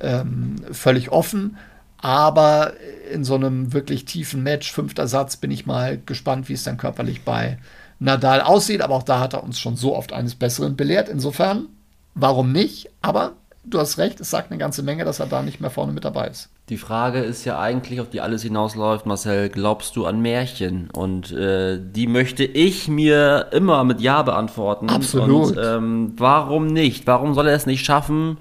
ähm, 0.00 0.56
völlig 0.70 1.10
offen. 1.10 1.56
Aber 1.96 2.74
in 3.10 3.24
so 3.24 3.34
einem 3.34 3.72
wirklich 3.72 4.04
tiefen 4.04 4.42
Match, 4.42 4.70
fünfter 4.70 5.08
Satz, 5.08 5.38
bin 5.38 5.50
ich 5.50 5.64
mal 5.64 5.98
gespannt, 6.04 6.50
wie 6.50 6.52
es 6.52 6.62
dann 6.62 6.76
körperlich 6.76 7.22
bei 7.22 7.58
Nadal 7.98 8.40
aussieht. 8.40 8.82
Aber 8.82 8.94
auch 8.94 9.02
da 9.02 9.20
hat 9.20 9.34
er 9.34 9.42
uns 9.42 9.58
schon 9.58 9.76
so 9.76 9.96
oft 9.96 10.12
eines 10.12 10.34
Besseren 10.34 10.76
belehrt. 10.76 11.08
Insofern, 11.08 11.66
warum 12.14 12.52
nicht? 12.52 12.90
Aber 13.02 13.32
du 13.64 13.78
hast 13.78 13.98
recht, 13.98 14.20
es 14.20 14.30
sagt 14.30 14.50
eine 14.50 14.58
ganze 14.58 14.82
Menge, 14.82 15.04
dass 15.04 15.20
er 15.20 15.26
da 15.26 15.42
nicht 15.42 15.60
mehr 15.60 15.70
vorne 15.70 15.92
mit 15.92 16.04
dabei 16.04 16.28
ist. 16.28 16.48
Die 16.68 16.76
Frage 16.76 17.20
ist 17.20 17.46
ja 17.46 17.58
eigentlich, 17.58 18.00
auf 18.00 18.10
die 18.10 18.20
alles 18.20 18.42
hinausläuft, 18.42 19.06
Marcel, 19.06 19.48
glaubst 19.48 19.96
du 19.96 20.04
an 20.04 20.20
Märchen? 20.20 20.90
Und 20.90 21.32
äh, 21.32 21.80
die 21.80 22.06
möchte 22.06 22.44
ich 22.44 22.88
mir 22.88 23.46
immer 23.52 23.84
mit 23.84 24.00
Ja 24.02 24.22
beantworten. 24.22 24.90
Absolut. 24.90 25.56
Und 25.56 25.64
ähm, 25.64 26.12
warum 26.16 26.66
nicht? 26.66 27.06
Warum 27.06 27.32
soll 27.32 27.48
er 27.48 27.54
es 27.54 27.64
nicht 27.64 27.86
schaffen, 27.86 28.36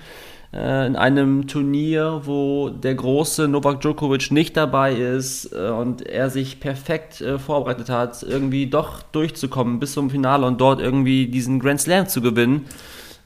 in 0.53 0.95
einem 0.95 1.47
Turnier, 1.47 2.21
wo 2.23 2.69
der 2.69 2.95
große 2.95 3.49
Novak 3.49 3.81
Djokovic 3.81 4.31
nicht 4.31 4.55
dabei 4.55 4.93
ist 4.93 5.51
äh, 5.51 5.69
und 5.69 6.07
er 6.07 6.29
sich 6.29 6.61
perfekt 6.61 7.19
äh, 7.19 7.37
vorbereitet 7.37 7.89
hat, 7.89 8.23
irgendwie 8.23 8.67
doch 8.67 9.01
durchzukommen 9.01 9.79
bis 9.79 9.93
zum 9.93 10.09
Finale 10.09 10.45
und 10.45 10.61
dort 10.61 10.79
irgendwie 10.79 11.27
diesen 11.27 11.59
Grand 11.59 11.81
Slam 11.81 12.07
zu 12.07 12.21
gewinnen? 12.21 12.65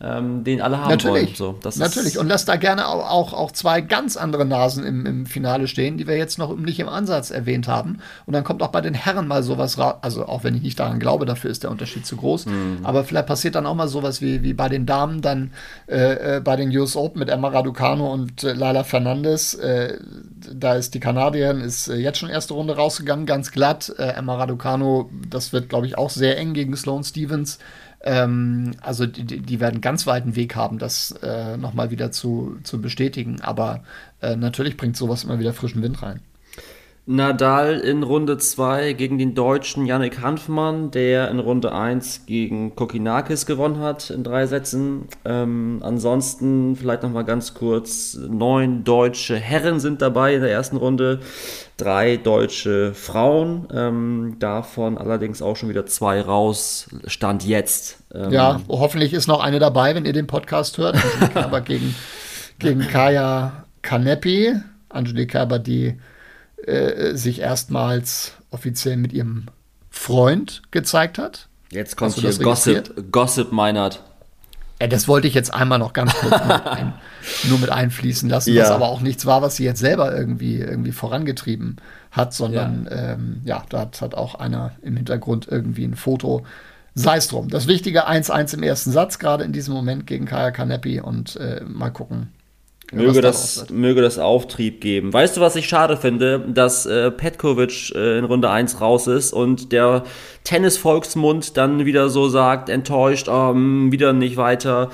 Ähm, 0.03 0.43
den 0.43 0.61
alle 0.61 0.79
haben 0.79 0.89
natürlich, 0.89 1.39
wollen. 1.39 1.59
So, 1.61 1.79
natürlich. 1.79 2.17
Und 2.17 2.27
lass 2.27 2.45
da 2.45 2.55
gerne 2.55 2.87
auch, 2.87 3.07
auch, 3.09 3.33
auch, 3.33 3.51
zwei 3.51 3.81
ganz 3.81 4.17
andere 4.17 4.45
Nasen 4.45 4.83
im, 4.83 5.05
im 5.05 5.25
Finale 5.27 5.67
stehen, 5.67 5.97
die 5.97 6.07
wir 6.07 6.17
jetzt 6.17 6.39
noch 6.39 6.55
nicht 6.57 6.79
im 6.79 6.89
Ansatz 6.89 7.29
erwähnt 7.29 7.67
haben. 7.67 7.99
Und 8.25 8.33
dann 8.33 8.43
kommt 8.43 8.63
auch 8.63 8.69
bei 8.69 8.81
den 8.81 8.95
Herren 8.95 9.27
mal 9.27 9.43
sowas 9.43 9.77
raus. 9.77 9.95
Also 10.01 10.25
auch 10.25 10.43
wenn 10.43 10.55
ich 10.55 10.63
nicht 10.63 10.79
daran 10.79 10.99
glaube, 10.99 11.25
dafür 11.25 11.51
ist 11.51 11.63
der 11.63 11.69
Unterschied 11.69 12.05
zu 12.05 12.15
groß. 12.15 12.47
Mhm. 12.47 12.79
Aber 12.81 13.03
vielleicht 13.03 13.27
passiert 13.27 13.53
dann 13.53 13.67
auch 13.67 13.75
mal 13.75 13.87
sowas 13.87 14.21
wie, 14.21 14.41
wie 14.41 14.53
bei 14.53 14.69
den 14.69 14.87
Damen 14.87 15.21
dann 15.21 15.51
äh, 15.87 16.37
äh 16.37 16.41
bei 16.41 16.55
den 16.55 16.75
US 16.75 16.95
Open 16.95 17.19
mit 17.19 17.29
Emma 17.29 17.49
Raducano 17.49 18.11
und 18.11 18.43
äh, 18.43 18.53
Laila 18.53 18.83
Fernandes. 18.83 19.53
Äh, 19.53 19.99
da 20.51 20.73
ist 20.73 20.95
die 20.95 20.99
Kanadierin 20.99 21.61
ist 21.61 21.87
äh, 21.87 21.95
jetzt 21.95 22.17
schon 22.17 22.29
erste 22.29 22.55
Runde 22.55 22.75
rausgegangen, 22.75 23.27
ganz 23.27 23.51
glatt. 23.51 23.93
Äh, 23.99 24.13
Emma 24.13 24.35
Raducano, 24.35 25.11
das 25.29 25.53
wird, 25.53 25.69
glaube 25.69 25.85
ich, 25.85 25.97
auch 25.97 26.09
sehr 26.09 26.39
eng 26.39 26.53
gegen 26.53 26.75
Sloane 26.75 27.03
Stevens. 27.03 27.59
Ähm, 28.03 28.71
also 28.81 29.05
die, 29.05 29.39
die, 29.39 29.59
werden 29.59 29.81
ganz 29.81 30.07
weiten 30.07 30.35
Weg 30.35 30.55
haben, 30.55 30.79
das 30.79 31.11
äh, 31.21 31.57
nochmal 31.57 31.91
wieder 31.91 32.11
zu, 32.11 32.57
zu 32.63 32.81
bestätigen. 32.81 33.41
Aber 33.41 33.83
äh, 34.21 34.35
natürlich 34.35 34.77
bringt 34.77 34.97
sowas 34.97 35.23
immer 35.23 35.39
wieder 35.39 35.53
frischen 35.53 35.83
Wind 35.83 36.01
rein. 36.01 36.19
Nadal 37.07 37.79
in 37.79 38.03
Runde 38.03 38.37
2 38.37 38.93
gegen 38.93 39.17
den 39.17 39.33
Deutschen 39.33 39.87
Yannick 39.87 40.21
Hanfmann, 40.21 40.91
der 40.91 41.31
in 41.31 41.39
Runde 41.39 41.73
1 41.73 42.27
gegen 42.27 42.75
Kokinakis 42.75 43.47
gewonnen 43.47 43.79
hat 43.79 44.11
in 44.11 44.23
drei 44.23 44.45
Sätzen. 44.45 45.07
Ähm, 45.25 45.79
ansonsten 45.81 46.75
vielleicht 46.75 47.01
nochmal 47.01 47.25
ganz 47.25 47.55
kurz, 47.55 48.17
neun 48.29 48.83
deutsche 48.83 49.35
Herren 49.35 49.79
sind 49.79 50.01
dabei 50.01 50.35
in 50.35 50.41
der 50.41 50.51
ersten 50.51 50.77
Runde, 50.77 51.21
drei 51.77 52.17
deutsche 52.17 52.93
Frauen, 52.93 53.67
ähm, 53.73 54.35
davon 54.37 54.99
allerdings 54.99 55.41
auch 55.41 55.55
schon 55.55 55.69
wieder 55.69 55.87
zwei 55.87 56.21
raus, 56.21 56.87
Stand 57.07 57.43
jetzt. 57.43 58.03
Ähm, 58.13 58.31
ja, 58.31 58.61
hoffentlich 58.69 59.13
ist 59.13 59.25
noch 59.25 59.39
eine 59.39 59.57
dabei, 59.57 59.95
wenn 59.95 60.05
ihr 60.05 60.13
den 60.13 60.27
Podcast 60.27 60.77
hört. 60.77 60.97
Aber 61.33 61.61
gegen, 61.61 61.95
gegen 62.59 62.81
Kaya 62.81 63.65
Kanepi, 63.81 64.53
Angelique 64.89 65.31
Kerber, 65.31 65.57
die 65.57 65.97
äh, 66.67 67.15
sich 67.15 67.39
erstmals 67.39 68.33
offiziell 68.51 68.97
mit 68.97 69.13
ihrem 69.13 69.47
Freund 69.89 70.61
gezeigt 70.71 71.17
hat. 71.17 71.47
Jetzt 71.71 71.95
kommt 71.97 72.15
hier 72.15 72.33
Gossip, 72.37 73.11
Gossip 73.11 73.51
Meinert. 73.51 74.03
Ja, 74.81 74.87
das 74.87 75.07
wollte 75.07 75.27
ich 75.27 75.35
jetzt 75.35 75.53
einmal 75.53 75.77
noch 75.77 75.93
ganz 75.93 76.11
kurz 76.13 76.43
mit 76.43 76.65
ein, 76.65 76.93
nur 77.47 77.59
mit 77.59 77.69
einfließen 77.69 78.27
lassen, 78.27 78.53
ja. 78.53 78.63
was 78.63 78.71
aber 78.71 78.89
auch 78.89 79.01
nichts 79.01 79.27
war, 79.27 79.43
was 79.43 79.55
sie 79.55 79.63
jetzt 79.63 79.79
selber 79.79 80.15
irgendwie, 80.15 80.57
irgendwie 80.57 80.91
vorangetrieben 80.91 81.77
hat, 82.09 82.33
sondern 82.33 82.87
ja, 82.89 83.13
ähm, 83.13 83.41
ja 83.45 83.63
da 83.69 83.81
hat, 83.81 84.01
hat 84.01 84.15
auch 84.15 84.35
einer 84.35 84.71
im 84.81 84.97
Hintergrund 84.97 85.47
irgendwie 85.47 85.85
ein 85.85 85.95
Foto. 85.95 86.43
Sei 86.93 87.17
es 87.17 87.29
drum. 87.29 87.47
Das 87.47 87.67
Wichtige 87.67 88.09
1-1 88.09 88.55
im 88.55 88.63
ersten 88.63 88.91
Satz, 88.91 89.17
gerade 89.17 89.45
in 89.45 89.53
diesem 89.53 89.73
Moment 89.73 90.07
gegen 90.07 90.25
Kaya 90.25 90.51
Kanepi 90.51 90.99
und 90.99 91.37
äh, 91.37 91.61
mal 91.63 91.91
gucken, 91.91 92.33
Möge 92.91 93.21
das, 93.21 93.69
möge 93.69 94.01
das 94.01 94.19
Auftrieb 94.19 94.81
geben. 94.81 95.13
Weißt 95.13 95.37
du, 95.37 95.41
was 95.41 95.55
ich 95.55 95.67
schade 95.67 95.95
finde? 95.95 96.43
Dass 96.47 96.85
äh, 96.85 97.09
Petkovic 97.09 97.95
äh, 97.95 98.17
in 98.17 98.25
Runde 98.25 98.49
1 98.49 98.81
raus 98.81 99.07
ist 99.07 99.31
und 99.31 99.71
der 99.71 100.03
Tennis-Volksmund 100.43 101.55
dann 101.55 101.85
wieder 101.85 102.09
so 102.09 102.27
sagt, 102.27 102.67
enttäuscht, 102.67 103.29
oh, 103.29 103.53
wieder 103.55 104.11
nicht 104.11 104.35
weiter. 104.35 104.89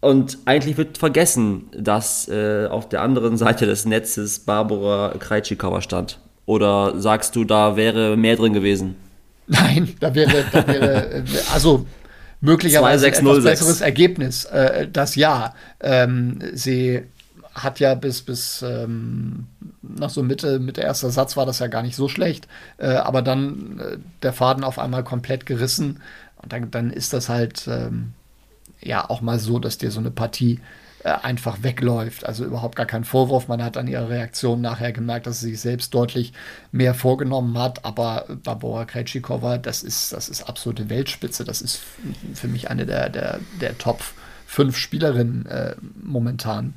Und 0.00 0.38
eigentlich 0.44 0.76
wird 0.76 0.98
vergessen, 0.98 1.64
dass 1.76 2.28
äh, 2.28 2.66
auf 2.66 2.88
der 2.88 3.02
anderen 3.02 3.36
Seite 3.36 3.66
des 3.66 3.84
Netzes 3.84 4.40
Barbara 4.40 5.14
Krejcikova 5.18 5.80
stand. 5.80 6.20
Oder 6.46 7.00
sagst 7.00 7.34
du, 7.34 7.44
da 7.44 7.74
wäre 7.76 8.16
mehr 8.16 8.36
drin 8.36 8.52
gewesen? 8.52 8.96
Nein, 9.46 9.94
da 10.00 10.14
wäre, 10.14 10.44
da 10.52 10.66
wäre 10.66 11.24
also 11.52 11.86
möglicherweise 12.40 13.06
2, 13.06 13.10
6, 13.10 13.18
ein 13.18 13.26
etwas 13.26 13.44
besseres 13.44 13.80
Ergebnis. 13.80 14.44
Äh, 14.44 14.88
das 14.92 15.16
ja. 15.16 15.54
Ähm, 15.80 16.38
sie 16.52 17.02
hat 17.54 17.80
ja 17.80 17.94
bis, 17.94 18.22
bis 18.22 18.62
ähm, 18.62 19.46
nach 19.82 20.10
so 20.10 20.22
Mitte, 20.22 20.58
Mitte 20.58 20.80
erster 20.80 21.10
Satz 21.10 21.36
war 21.36 21.46
das 21.46 21.60
ja 21.60 21.68
gar 21.68 21.82
nicht 21.82 21.96
so 21.96 22.08
schlecht. 22.08 22.48
Äh, 22.78 22.88
aber 22.88 23.22
dann 23.22 23.78
äh, 23.78 23.98
der 24.22 24.32
Faden 24.32 24.64
auf 24.64 24.78
einmal 24.78 25.04
komplett 25.04 25.46
gerissen. 25.46 26.00
Und 26.42 26.52
dann, 26.52 26.70
dann 26.70 26.90
ist 26.90 27.12
das 27.12 27.28
halt 27.28 27.66
ähm, 27.68 28.12
ja 28.80 29.08
auch 29.08 29.20
mal 29.20 29.38
so, 29.38 29.58
dass 29.58 29.78
dir 29.78 29.90
so 29.90 30.00
eine 30.00 30.10
Partie 30.10 30.60
äh, 31.04 31.10
einfach 31.10 31.62
wegläuft. 31.62 32.26
Also 32.26 32.44
überhaupt 32.44 32.76
gar 32.76 32.86
kein 32.86 33.04
Vorwurf. 33.04 33.46
Man 33.46 33.62
hat 33.62 33.76
an 33.76 33.86
ihrer 33.86 34.08
Reaktion 34.08 34.60
nachher 34.60 34.92
gemerkt, 34.92 35.26
dass 35.26 35.40
sie 35.40 35.50
sich 35.50 35.60
selbst 35.60 35.94
deutlich 35.94 36.32
mehr 36.72 36.94
vorgenommen 36.94 37.56
hat. 37.56 37.84
Aber 37.84 38.26
Barbara 38.42 38.84
Krejcikova, 38.84 39.58
das 39.58 39.82
ist, 39.82 40.12
das 40.12 40.28
ist 40.28 40.48
absolute 40.48 40.90
Weltspitze. 40.90 41.44
Das 41.44 41.62
ist 41.62 41.80
für 42.34 42.48
mich 42.48 42.68
eine 42.68 42.84
der, 42.84 43.10
der, 43.10 43.38
der 43.60 43.78
Top 43.78 44.00
fünf 44.46 44.76
Spielerinnen 44.76 45.46
äh, 45.46 45.74
momentan 46.00 46.74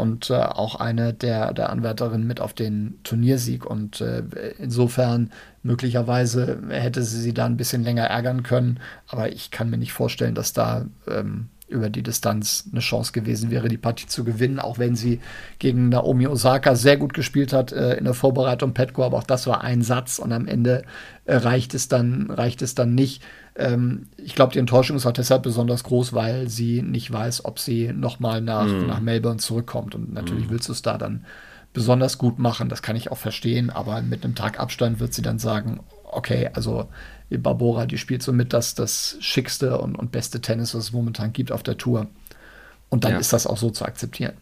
und 0.00 0.30
äh, 0.30 0.34
auch 0.34 0.76
eine 0.76 1.12
der, 1.12 1.52
der 1.52 1.70
Anwärterinnen 1.70 2.26
mit 2.26 2.40
auf 2.40 2.54
den 2.54 2.98
Turniersieg. 3.04 3.64
Und 3.64 4.00
äh, 4.00 4.22
insofern 4.58 5.30
möglicherweise 5.62 6.62
hätte 6.70 7.02
sie 7.02 7.20
sie 7.20 7.34
da 7.34 7.46
ein 7.46 7.56
bisschen 7.56 7.84
länger 7.84 8.04
ärgern 8.04 8.42
können, 8.42 8.80
aber 9.06 9.30
ich 9.32 9.50
kann 9.50 9.70
mir 9.70 9.78
nicht 9.78 9.92
vorstellen, 9.92 10.34
dass 10.34 10.52
da 10.52 10.86
ähm, 11.06 11.48
über 11.70 11.88
die 11.88 12.02
Distanz 12.02 12.68
eine 12.70 12.80
Chance 12.80 13.12
gewesen 13.12 13.50
wäre, 13.50 13.68
die 13.68 13.78
Partie 13.78 14.06
zu 14.06 14.24
gewinnen, 14.24 14.58
auch 14.58 14.78
wenn 14.78 14.96
sie 14.96 15.20
gegen 15.58 15.88
Naomi 15.88 16.26
Osaka 16.26 16.74
sehr 16.74 16.96
gut 16.96 17.14
gespielt 17.14 17.52
hat 17.52 17.72
äh, 17.72 17.94
in 17.94 18.04
der 18.04 18.14
Vorbereitung 18.14 18.74
Petko, 18.74 19.04
aber 19.04 19.18
auch 19.18 19.24
das 19.24 19.46
war 19.46 19.62
ein 19.62 19.82
Satz 19.82 20.18
und 20.18 20.32
am 20.32 20.46
Ende 20.46 20.82
äh, 21.24 21.36
reicht 21.36 21.74
es 21.74 21.88
dann, 21.88 22.30
reicht 22.30 22.62
es 22.62 22.74
dann 22.74 22.94
nicht. 22.94 23.22
Ähm, 23.56 24.06
ich 24.16 24.34
glaube, 24.34 24.52
die 24.52 24.58
Enttäuschung 24.58 24.96
ist 24.96 25.06
auch 25.06 25.12
deshalb 25.12 25.42
besonders 25.42 25.84
groß, 25.84 26.12
weil 26.12 26.48
sie 26.48 26.82
nicht 26.82 27.12
weiß, 27.12 27.44
ob 27.44 27.58
sie 27.58 27.92
nochmal 27.92 28.40
nach, 28.40 28.66
mm. 28.66 28.86
nach 28.86 29.00
Melbourne 29.00 29.38
zurückkommt. 29.38 29.94
Und 29.94 30.12
natürlich 30.12 30.48
mm. 30.48 30.50
willst 30.50 30.68
du 30.68 30.72
es 30.72 30.82
da 30.82 30.98
dann 30.98 31.24
besonders 31.72 32.18
gut 32.18 32.38
machen, 32.38 32.68
das 32.68 32.82
kann 32.82 32.96
ich 32.96 33.12
auch 33.12 33.18
verstehen, 33.18 33.70
aber 33.70 34.02
mit 34.02 34.24
einem 34.24 34.34
Tag 34.34 34.58
Abstand 34.58 34.98
wird 34.98 35.14
sie 35.14 35.22
dann 35.22 35.38
sagen, 35.38 35.80
okay, 36.12 36.50
also 36.52 36.88
Barbora, 37.30 37.86
die 37.86 37.98
spielt 37.98 38.22
somit 38.22 38.52
das, 38.52 38.74
das 38.74 39.16
schickste 39.20 39.78
und, 39.78 39.94
und 39.96 40.12
beste 40.12 40.40
Tennis, 40.40 40.74
was 40.74 40.84
es 40.84 40.92
momentan 40.92 41.32
gibt 41.32 41.52
auf 41.52 41.62
der 41.62 41.76
Tour. 41.76 42.08
Und 42.88 43.04
dann 43.04 43.12
ja. 43.12 43.18
ist 43.18 43.32
das 43.32 43.46
auch 43.46 43.56
so 43.56 43.70
zu 43.70 43.84
akzeptieren. 43.84 44.34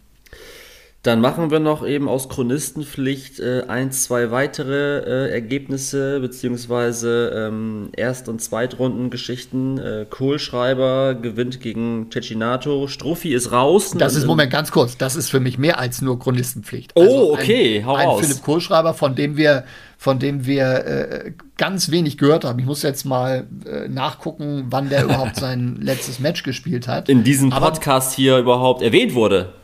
Dann 1.08 1.22
machen 1.22 1.50
wir 1.50 1.58
noch 1.58 1.86
eben 1.86 2.06
aus 2.06 2.28
Chronistenpflicht 2.28 3.40
äh, 3.40 3.62
ein, 3.66 3.92
zwei 3.92 4.30
weitere 4.30 4.98
äh, 4.98 5.30
Ergebnisse, 5.32 6.20
beziehungsweise 6.20 7.32
ähm, 7.34 7.88
Erst- 7.96 8.28
und 8.28 8.42
Zweitrundengeschichten. 8.42 9.78
Äh, 9.78 10.06
Kohlschreiber 10.10 11.14
gewinnt 11.14 11.62
gegen 11.62 12.10
Cecinato. 12.12 12.88
Struffi 12.88 13.32
ist 13.32 13.52
raus. 13.52 13.94
Das 13.96 14.16
ist, 14.16 14.26
Moment, 14.26 14.52
ganz 14.52 14.70
kurz, 14.70 14.98
das 14.98 15.16
ist 15.16 15.30
für 15.30 15.40
mich 15.40 15.56
mehr 15.56 15.78
als 15.78 16.02
nur 16.02 16.18
Chronistenpflicht. 16.18 16.92
Oh, 16.94 17.32
okay, 17.32 17.78
ein, 17.78 17.86
hau 17.86 17.94
ein 17.94 18.06
raus. 18.08 18.26
Philipp 18.26 18.42
Kohlschreiber, 18.42 18.92
von 18.92 19.14
dem 19.14 19.38
wir, 19.38 19.64
von 19.96 20.18
dem 20.18 20.44
wir 20.44 20.84
äh, 20.84 21.32
ganz 21.56 21.90
wenig 21.90 22.18
gehört 22.18 22.44
haben. 22.44 22.58
Ich 22.58 22.66
muss 22.66 22.82
jetzt 22.82 23.06
mal 23.06 23.46
äh, 23.64 23.88
nachgucken, 23.88 24.66
wann 24.68 24.90
der 24.90 25.04
überhaupt 25.04 25.36
sein 25.40 25.78
letztes 25.80 26.18
Match 26.18 26.42
gespielt 26.42 26.86
hat. 26.86 27.08
In 27.08 27.24
diesem 27.24 27.50
Aber- 27.50 27.70
Podcast 27.70 28.14
hier 28.14 28.36
überhaupt 28.36 28.82
erwähnt 28.82 29.14
wurde. 29.14 29.54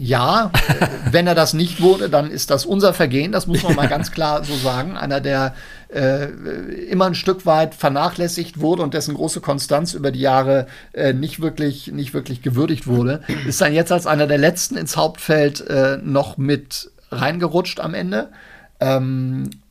Ja, 0.00 0.52
wenn 1.10 1.26
er 1.26 1.34
das 1.34 1.54
nicht 1.54 1.80
wurde, 1.80 2.08
dann 2.08 2.30
ist 2.30 2.50
das 2.50 2.64
unser 2.64 2.94
Vergehen, 2.94 3.32
das 3.32 3.48
muss 3.48 3.64
man 3.64 3.74
mal 3.74 3.88
ganz 3.88 4.12
klar 4.12 4.44
so 4.44 4.54
sagen. 4.54 4.96
Einer, 4.96 5.20
der 5.20 5.54
äh, 5.92 6.26
immer 6.88 7.06
ein 7.06 7.16
Stück 7.16 7.46
weit 7.46 7.74
vernachlässigt 7.74 8.60
wurde 8.60 8.82
und 8.82 8.94
dessen 8.94 9.14
große 9.14 9.40
Konstanz 9.40 9.94
über 9.94 10.12
die 10.12 10.20
Jahre 10.20 10.68
äh, 10.92 11.12
nicht, 11.12 11.40
wirklich, 11.40 11.88
nicht 11.88 12.14
wirklich 12.14 12.42
gewürdigt 12.42 12.86
wurde, 12.86 13.22
ist 13.46 13.60
dann 13.60 13.74
jetzt 13.74 13.90
als 13.90 14.06
einer 14.06 14.28
der 14.28 14.38
letzten 14.38 14.76
ins 14.76 14.96
Hauptfeld 14.96 15.66
äh, 15.68 15.98
noch 16.00 16.38
mit 16.38 16.92
reingerutscht 17.10 17.80
am 17.80 17.94
Ende. 17.94 18.28
Ähm, 18.78 19.50
äh, 19.50 19.67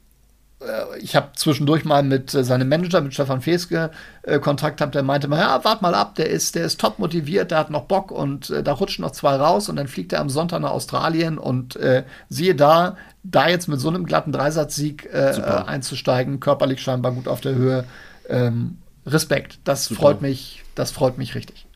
ich 1.00 1.16
habe 1.16 1.30
zwischendurch 1.36 1.86
mal 1.86 2.02
mit 2.02 2.34
äh, 2.34 2.44
seinem 2.44 2.68
Manager, 2.68 3.02
mit 3.02 3.14
Stefan 3.14 3.42
Feske, 3.42 3.92
äh, 4.24 4.40
Kontakt 4.40 4.78
gehabt, 4.78 4.96
der 4.96 5.04
meinte 5.04 5.28
mal, 5.28 5.40
ja, 5.40 5.64
wart 5.64 5.82
mal 5.84 5.94
ab, 5.94 6.16
der 6.16 6.30
ist, 6.30 6.56
der 6.56 6.66
ist 6.66 6.80
top 6.80 6.98
motiviert, 6.98 7.52
der 7.52 7.60
hat 7.60 7.70
noch 7.70 7.84
Bock 7.84 8.12
und 8.12 8.50
äh, 8.50 8.64
da 8.64 8.74
rutschen 8.74 9.04
noch 9.04 9.12
zwei 9.12 9.36
raus 9.36 9.70
und 9.70 9.76
dann 9.76 9.88
fliegt 9.88 10.14
er 10.14 10.20
am 10.20 10.30
Sonntag 10.30 10.62
nach 10.62 10.72
Australien 10.72 11.38
und 11.38 11.76
äh, 11.76 12.04
siehe 12.30 12.56
da, 12.56 12.98
da 13.24 13.48
jetzt 13.48 13.68
mit 13.68 13.80
so 13.80 13.90
einem 13.90 14.06
glatten 14.06 14.32
Dreisatzsieg 14.32 15.08
äh, 15.14 15.38
äh, 15.38 15.42
einzusteigen, 15.42 16.40
körperlich 16.40 16.82
scheinbar 16.82 17.12
gut 17.12 17.28
auf 17.28 17.42
der 17.42 17.54
Höhe, 17.54 17.84
ähm, 18.28 18.80
Respekt. 19.06 19.60
Das 19.64 19.88
freut 19.88 20.22
mich, 20.22 20.64
das 20.74 20.92
freut 20.92 21.18
mich 21.18 21.36
richtig. 21.36 21.67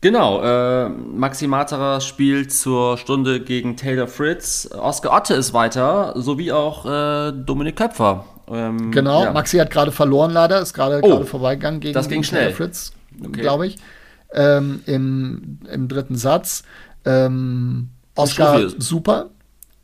Genau, 0.00 0.40
äh, 0.42 0.88
Maxi 0.88 1.48
Materer 1.48 2.00
spielt 2.00 2.52
zur 2.52 2.98
Stunde 2.98 3.40
gegen 3.40 3.76
Taylor 3.76 4.06
Fritz. 4.06 4.68
Oskar 4.72 5.12
Otte 5.16 5.34
ist 5.34 5.52
weiter, 5.52 6.12
sowie 6.16 6.52
auch 6.52 6.86
äh, 6.86 7.32
Dominik 7.32 7.76
Köpfer. 7.76 8.24
Ähm, 8.48 8.92
Genau, 8.92 9.24
ja. 9.24 9.32
Maxi 9.32 9.58
hat 9.58 9.70
gerade 9.72 9.90
verloren 9.90 10.30
leider, 10.30 10.60
ist 10.60 10.72
gerade 10.72 11.00
Oh, 11.02 11.08
gerade 11.08 11.26
vorbeigegangen 11.26 11.80
gegen, 11.80 11.94
das 11.94 12.08
ging 12.08 12.22
schnell. 12.22 12.42
Taylor 12.44 12.56
Fritz, 12.56 12.92
Okay. 13.24 13.40
glaube 13.40 13.66
ich, 13.66 13.76
ähm, 14.32 14.82
im, 14.86 15.58
im 15.70 15.88
dritten 15.88 16.14
Satz. 16.14 16.62
Ähm, 17.04 17.88
ist- 18.16 18.80
super. 18.80 19.30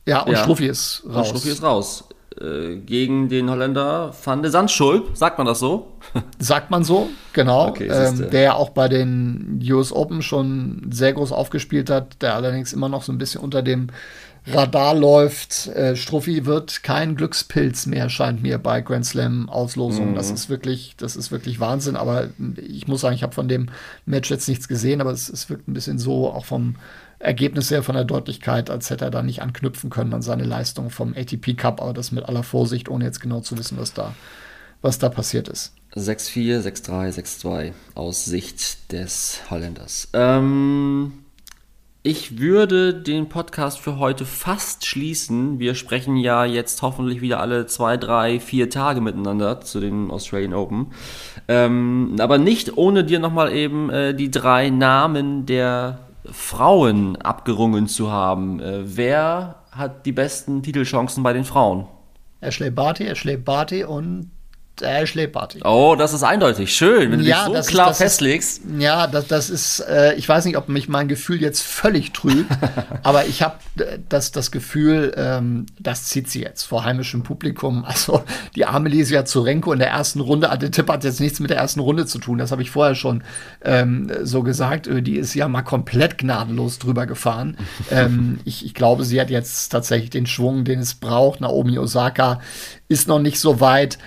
Ja, 0.07 0.21
und 0.23 0.33
Ja. 0.33 0.39
Struffi 0.39 0.67
ist 0.67 1.01
Und 1.01 1.15
raus. 1.17 1.29
Struffi 1.29 1.49
ist 1.49 1.63
raus. 1.63 2.05
Äh, 2.41 2.77
gegen 2.77 3.29
den 3.29 3.49
Holländer 3.49 4.13
Van 4.25 4.43
de 4.43 4.51
Zandschulp, 4.51 5.17
sagt 5.17 5.39
man 5.39 5.47
das 5.47 5.61
so? 5.61 5.93
Sagt 6.39 6.71
man 6.71 6.83
so, 6.83 7.09
genau. 7.33 7.69
Okay, 7.69 7.87
ähm, 7.87 8.29
der 8.31 8.41
ja 8.41 8.55
auch 8.55 8.71
bei 8.71 8.89
den 8.89 9.61
US 9.71 9.93
Open 9.93 10.21
schon 10.21 10.91
sehr 10.91 11.13
groß 11.13 11.31
aufgespielt 11.33 11.91
hat, 11.91 12.21
der 12.23 12.35
allerdings 12.35 12.73
immer 12.73 12.89
noch 12.89 13.03
so 13.03 13.13
ein 13.13 13.19
bisschen 13.19 13.41
unter 13.41 13.63
dem 13.63 13.89
Radar 14.47 14.95
läuft. 14.95 15.69
Äh, 15.69 15.97
Struffi 15.97 16.45
wird 16.45 16.83
kein 16.83 17.17
Glückspilz 17.17 17.87
mehr, 17.87 18.11
scheint 18.11 18.43
mir 18.43 18.59
bei 18.59 18.81
Grand 18.81 19.07
Slam 19.07 19.49
Auslosungen. 19.49 20.15
Das 20.15 20.31
ist 20.31 20.51
wirklich, 20.51 20.97
das 20.99 21.17
ist 21.17 21.31
wirklich 21.31 21.61
Wahnsinn. 21.61 21.97
Aber 21.97 22.29
ich 22.57 22.87
muss 22.87 23.01
sagen, 23.01 23.15
ich 23.15 23.23
habe 23.23 23.33
von 23.33 23.49
dem 23.49 23.71
Match 24.07 24.31
jetzt 24.31 24.49
nichts 24.49 24.69
gesehen, 24.69 25.01
aber 25.01 25.13
es, 25.13 25.29
es 25.29 25.49
wirkt 25.49 25.69
ein 25.69 25.75
bisschen 25.75 25.99
so, 25.99 26.29
auch 26.29 26.45
vom 26.45 26.75
Ergebnis 27.25 27.71
her, 27.71 27.83
von 27.83 27.95
der 27.95 28.05
Deutlichkeit, 28.05 28.71
als 28.71 28.91
hätte 28.91 29.07
er 29.07 29.11
da 29.11 29.23
nicht 29.23 29.43
anknüpfen 29.43 29.91
können 29.91 30.13
an 30.15 30.23
seine 30.23 30.45
Leistung 30.45 30.91
vom 30.91 31.15
ATP 31.15 31.55
Cup, 31.57 31.81
aber 31.81 31.93
das 31.93 32.13
mit 32.13 32.25
aller 32.25 32.43
Vorsicht, 32.43 32.89
ohne 32.89 33.05
jetzt 33.05 33.21
genau 33.21 33.41
zu 33.41 33.59
wissen, 33.59 33.79
was 33.79 33.93
da, 33.93 34.15
was 34.83 34.99
da 34.99 35.09
passiert 35.09 35.49
ist. 35.49 35.75
6-4, 35.95 36.61
6-3, 36.61 37.15
6-2 37.15 37.73
aus 37.95 38.25
Sicht 38.25 38.93
des 38.93 39.43
Holländers. 39.49 40.09
Ähm, 40.13 41.13
ich 42.07 42.39
würde 42.39 42.93
den 42.93 43.31
Podcast 43.31 43.79
für 43.79 43.99
heute 43.99 44.27
fast 44.27 44.85
schließen. 44.85 45.59
Wir 45.59 45.75
sprechen 45.75 46.19
ja 46.19 46.45
jetzt 46.45 46.83
hoffentlich 46.83 47.23
wieder 47.23 47.41
alle 47.41 47.65
zwei, 47.65 47.97
drei, 47.97 48.41
vier 48.41 48.69
Tage 48.69 49.01
miteinander 49.01 49.63
zu 49.63 49.81
den 49.81 50.11
Australian 50.11 50.53
Open. 50.53 50.89
Ähm, 51.49 52.17
aber 52.19 52.37
nicht 52.37 52.77
ohne 52.77 53.05
dir 53.05 53.21
nochmal 53.21 53.55
eben 53.55 53.89
äh, 53.89 54.15
die 54.15 54.31
drei 54.31 54.69
Namen 54.69 55.47
der 55.47 56.01
Frauen 56.31 57.17
abgerungen 57.17 57.87
zu 57.87 58.11
haben. 58.11 58.61
Äh, 58.61 58.97
wer 58.97 59.57
hat 59.71 60.07
die 60.07 60.13
besten 60.13 60.63
Titelchancen 60.63 61.23
bei 61.23 61.33
den 61.33 61.45
Frauen? 61.45 61.87
Ashley 62.41 62.71
Barty, 62.71 63.05
Ashley 63.05 63.37
Barty 63.37 63.85
und 63.85 64.31
Ashley 64.83 65.27
Barty. 65.27 65.61
Oh, 65.65 65.95
das 65.97 66.13
ist 66.13 66.23
eindeutig. 66.23 66.75
Schön, 66.75 67.13
wenn 67.13 67.21
du 67.21 67.25
Ja, 67.25 67.45
dich 67.45 67.55
so 67.55 67.61
ist- 67.61 67.67
klar 67.69 67.91
ist- 67.93 67.99
festlegst. 67.99 68.63
Ja, 68.79 69.07
das, 69.07 69.27
das 69.29 69.51
ist, 69.51 69.81
äh, 69.81 70.15
ich 70.15 70.29
weiß 70.29 70.45
nicht, 70.47 70.57
ob 70.57 70.69
mich 70.69 70.89
mein 70.89 71.07
Gefühl 71.09 71.41
jetzt 71.41 71.63
völlig 71.63 72.13
trübt, 72.13 72.51
aber 73.03 73.27
ich 73.27 73.43
habe 73.43 73.57
das, 74.09 74.33
das 74.33 74.51
Gefühl, 74.51 75.13
ähm, 75.17 75.67
das 75.79 76.07
zieht 76.07 76.29
sie 76.31 76.43
jetzt 76.43 76.65
vor 76.65 76.85
heimischem 76.85 77.23
Publikum. 77.23 77.85
Also 77.85 78.25
die 78.57 78.65
arme 78.67 78.89
Lisia 78.89 79.25
Zurenko 79.25 79.73
in 79.73 79.79
der 79.79 79.89
ersten 79.91 80.21
Runde, 80.21 80.51
ah, 80.51 80.57
der 80.57 80.71
Tipp 80.71 80.89
hat 80.89 81.05
jetzt 81.05 81.21
nichts 81.21 81.39
mit 81.41 81.51
der 81.51 81.59
ersten 81.59 81.81
Runde 81.81 82.07
zu 82.07 82.19
tun, 82.19 82.39
das 82.39 82.51
habe 82.51 82.63
ich 82.63 82.71
vorher 82.71 82.95
schon 82.95 83.23
ähm, 83.65 84.11
so 84.23 84.43
gesagt. 84.43 84.87
Äh, 84.87 85.03
Die 85.03 85.17
ist 85.17 85.35
ja 85.35 85.47
mal 85.49 85.63
komplett 85.63 86.19
gnadenlos 86.19 86.79
drüber 86.79 87.07
gefahren. 87.07 87.57
ähm, 87.91 88.41
ich, 88.45 88.65
ich 88.65 88.75
glaube, 88.75 89.05
sie 89.05 89.21
hat 89.21 89.31
jetzt 89.31 89.69
tatsächlich 89.69 90.11
den 90.11 90.27
Schwung, 90.27 90.65
den 90.65 90.81
es 90.81 90.95
braucht. 90.95 91.41
Naomi 91.41 91.79
Osaka 91.79 92.41
ist 92.89 93.07
noch 93.09 93.21
nicht 93.21 93.39
so 93.39 93.61
weit. 93.61 93.99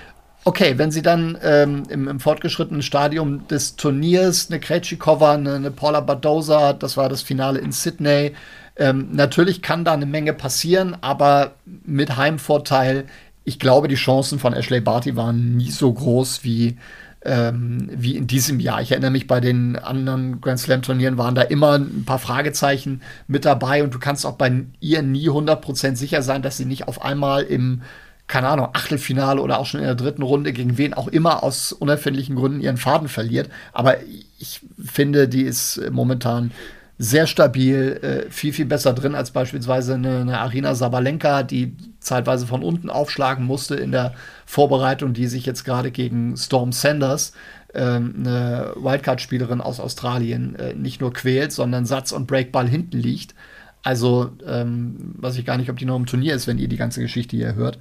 Okay, 0.48 0.78
wenn 0.78 0.92
sie 0.92 1.02
dann 1.02 1.38
ähm, 1.44 1.84
im, 1.90 2.08
im 2.08 2.22
fortgeschrittenen 2.22 2.82
Stadium 2.82 3.46
des 3.50 3.76
Turniers 3.76 4.50
eine 4.50 4.62
Krejcikova, 4.62 5.34
eine, 5.34 5.56
eine 5.56 5.72
Paula 5.72 6.00
Badoza, 6.00 6.72
das 6.72 6.96
war 6.96 7.10
das 7.10 7.22
Finale 7.22 7.60
in 7.60 7.74
Sydney, 7.74 8.32
ähm, 8.78 9.10
natürlich 9.12 9.62
kann 9.62 9.84
da 9.84 9.92
eine 9.92 10.06
Menge 10.06 10.32
passieren, 10.32 10.96
aber 11.02 11.56
mit 11.86 12.16
Heimvorteil, 12.16 13.08
ich 13.44 13.60
glaube, 13.60 13.90
die 13.90 13.96
Chancen 13.96 14.40
von 14.40 14.54
Ashley 14.54 14.80
Barty 14.80 15.18
waren 15.18 15.58
nie 15.58 15.70
so 15.70 15.92
groß 15.92 16.46
wie, 16.46 16.78
ähm, 17.26 17.90
wie 17.94 18.16
in 18.16 18.28
diesem 18.28 18.62
Jahr. 18.62 18.82
Ich 18.82 18.92
erinnere 18.92 19.12
mich, 19.12 19.28
bei 19.28 19.42
den 19.42 19.76
anderen 19.76 20.40
Grand 20.40 20.60
Slam 20.60 20.82
Turnieren 20.82 21.18
waren 21.18 21.36
da 21.36 21.42
immer 21.42 21.74
ein 21.74 22.06
paar 22.06 22.20
Fragezeichen 22.20 23.02
mit 23.28 23.44
dabei 23.44 23.84
und 23.84 23.94
du 23.94 24.00
kannst 24.00 24.26
auch 24.26 24.38
bei 24.38 24.64
ihr 24.80 25.02
nie 25.02 25.28
100% 25.28 25.98
sicher 25.98 26.22
sein, 26.22 26.42
dass 26.42 26.56
sie 26.56 26.64
nicht 26.64 26.88
auf 26.88 27.02
einmal 27.02 27.44
im 27.44 27.82
keine 28.28 28.50
Ahnung, 28.50 28.70
Achtelfinale 28.74 29.42
oder 29.42 29.60
auch 29.60 29.66
schon 29.66 29.80
in 29.80 29.86
der 29.86 29.96
dritten 29.96 30.22
Runde 30.22 30.52
gegen 30.52 30.78
wen 30.78 30.94
auch 30.94 31.08
immer 31.08 31.44
aus 31.44 31.72
unerfindlichen 31.72 32.36
Gründen 32.36 32.62
ihren 32.62 32.78
Faden 32.78 33.08
verliert. 33.08 33.50
Aber 33.72 33.96
ich 34.38 34.62
finde, 34.84 35.30
die 35.30 35.44
ist 35.44 35.82
momentan 35.92 36.52
sehr 37.00 37.28
stabil, 37.28 38.00
äh, 38.02 38.32
viel, 38.32 38.54
viel 38.54 38.66
besser 38.66 38.94
drin 38.94 39.16
als 39.16 39.32
beispielsweise 39.32 39.94
eine, 39.94 40.22
eine 40.22 40.40
Arina 40.40 40.74
Sabalenka, 40.74 41.44
die 41.44 41.76
zeitweise 42.00 42.48
von 42.48 42.64
unten 42.64 42.90
aufschlagen 42.90 43.46
musste 43.46 43.76
in 43.76 43.92
der 43.92 44.14
Vorbereitung, 44.46 45.14
die 45.14 45.28
sich 45.28 45.46
jetzt 45.46 45.64
gerade 45.64 45.92
gegen 45.92 46.36
Storm 46.38 46.72
Sanders, 46.72 47.34
ähm, 47.76 48.16
eine 48.18 48.74
Wildcard-Spielerin 48.76 49.62
aus 49.62 49.80
Australien, 49.80 50.56
äh, 50.56 50.74
nicht 50.74 51.00
nur 51.00 51.14
quält, 51.14 51.52
sondern 51.52 51.86
Satz- 51.86 52.12
und 52.12 52.26
Breakball 52.26 52.68
hinten 52.68 52.98
liegt. 52.98 53.36
Also, 53.84 54.32
ähm, 54.46 55.14
weiß 55.18 55.38
ich 55.38 55.46
gar 55.46 55.58
nicht, 55.58 55.70
ob 55.70 55.78
die 55.78 55.86
noch 55.86 55.96
im 55.96 56.08
Turnier 56.08 56.34
ist, 56.34 56.48
wenn 56.48 56.58
ihr 56.58 56.68
die 56.68 56.78
ganze 56.78 57.02
Geschichte 57.02 57.38
hier 57.38 57.56
hört. 57.56 57.78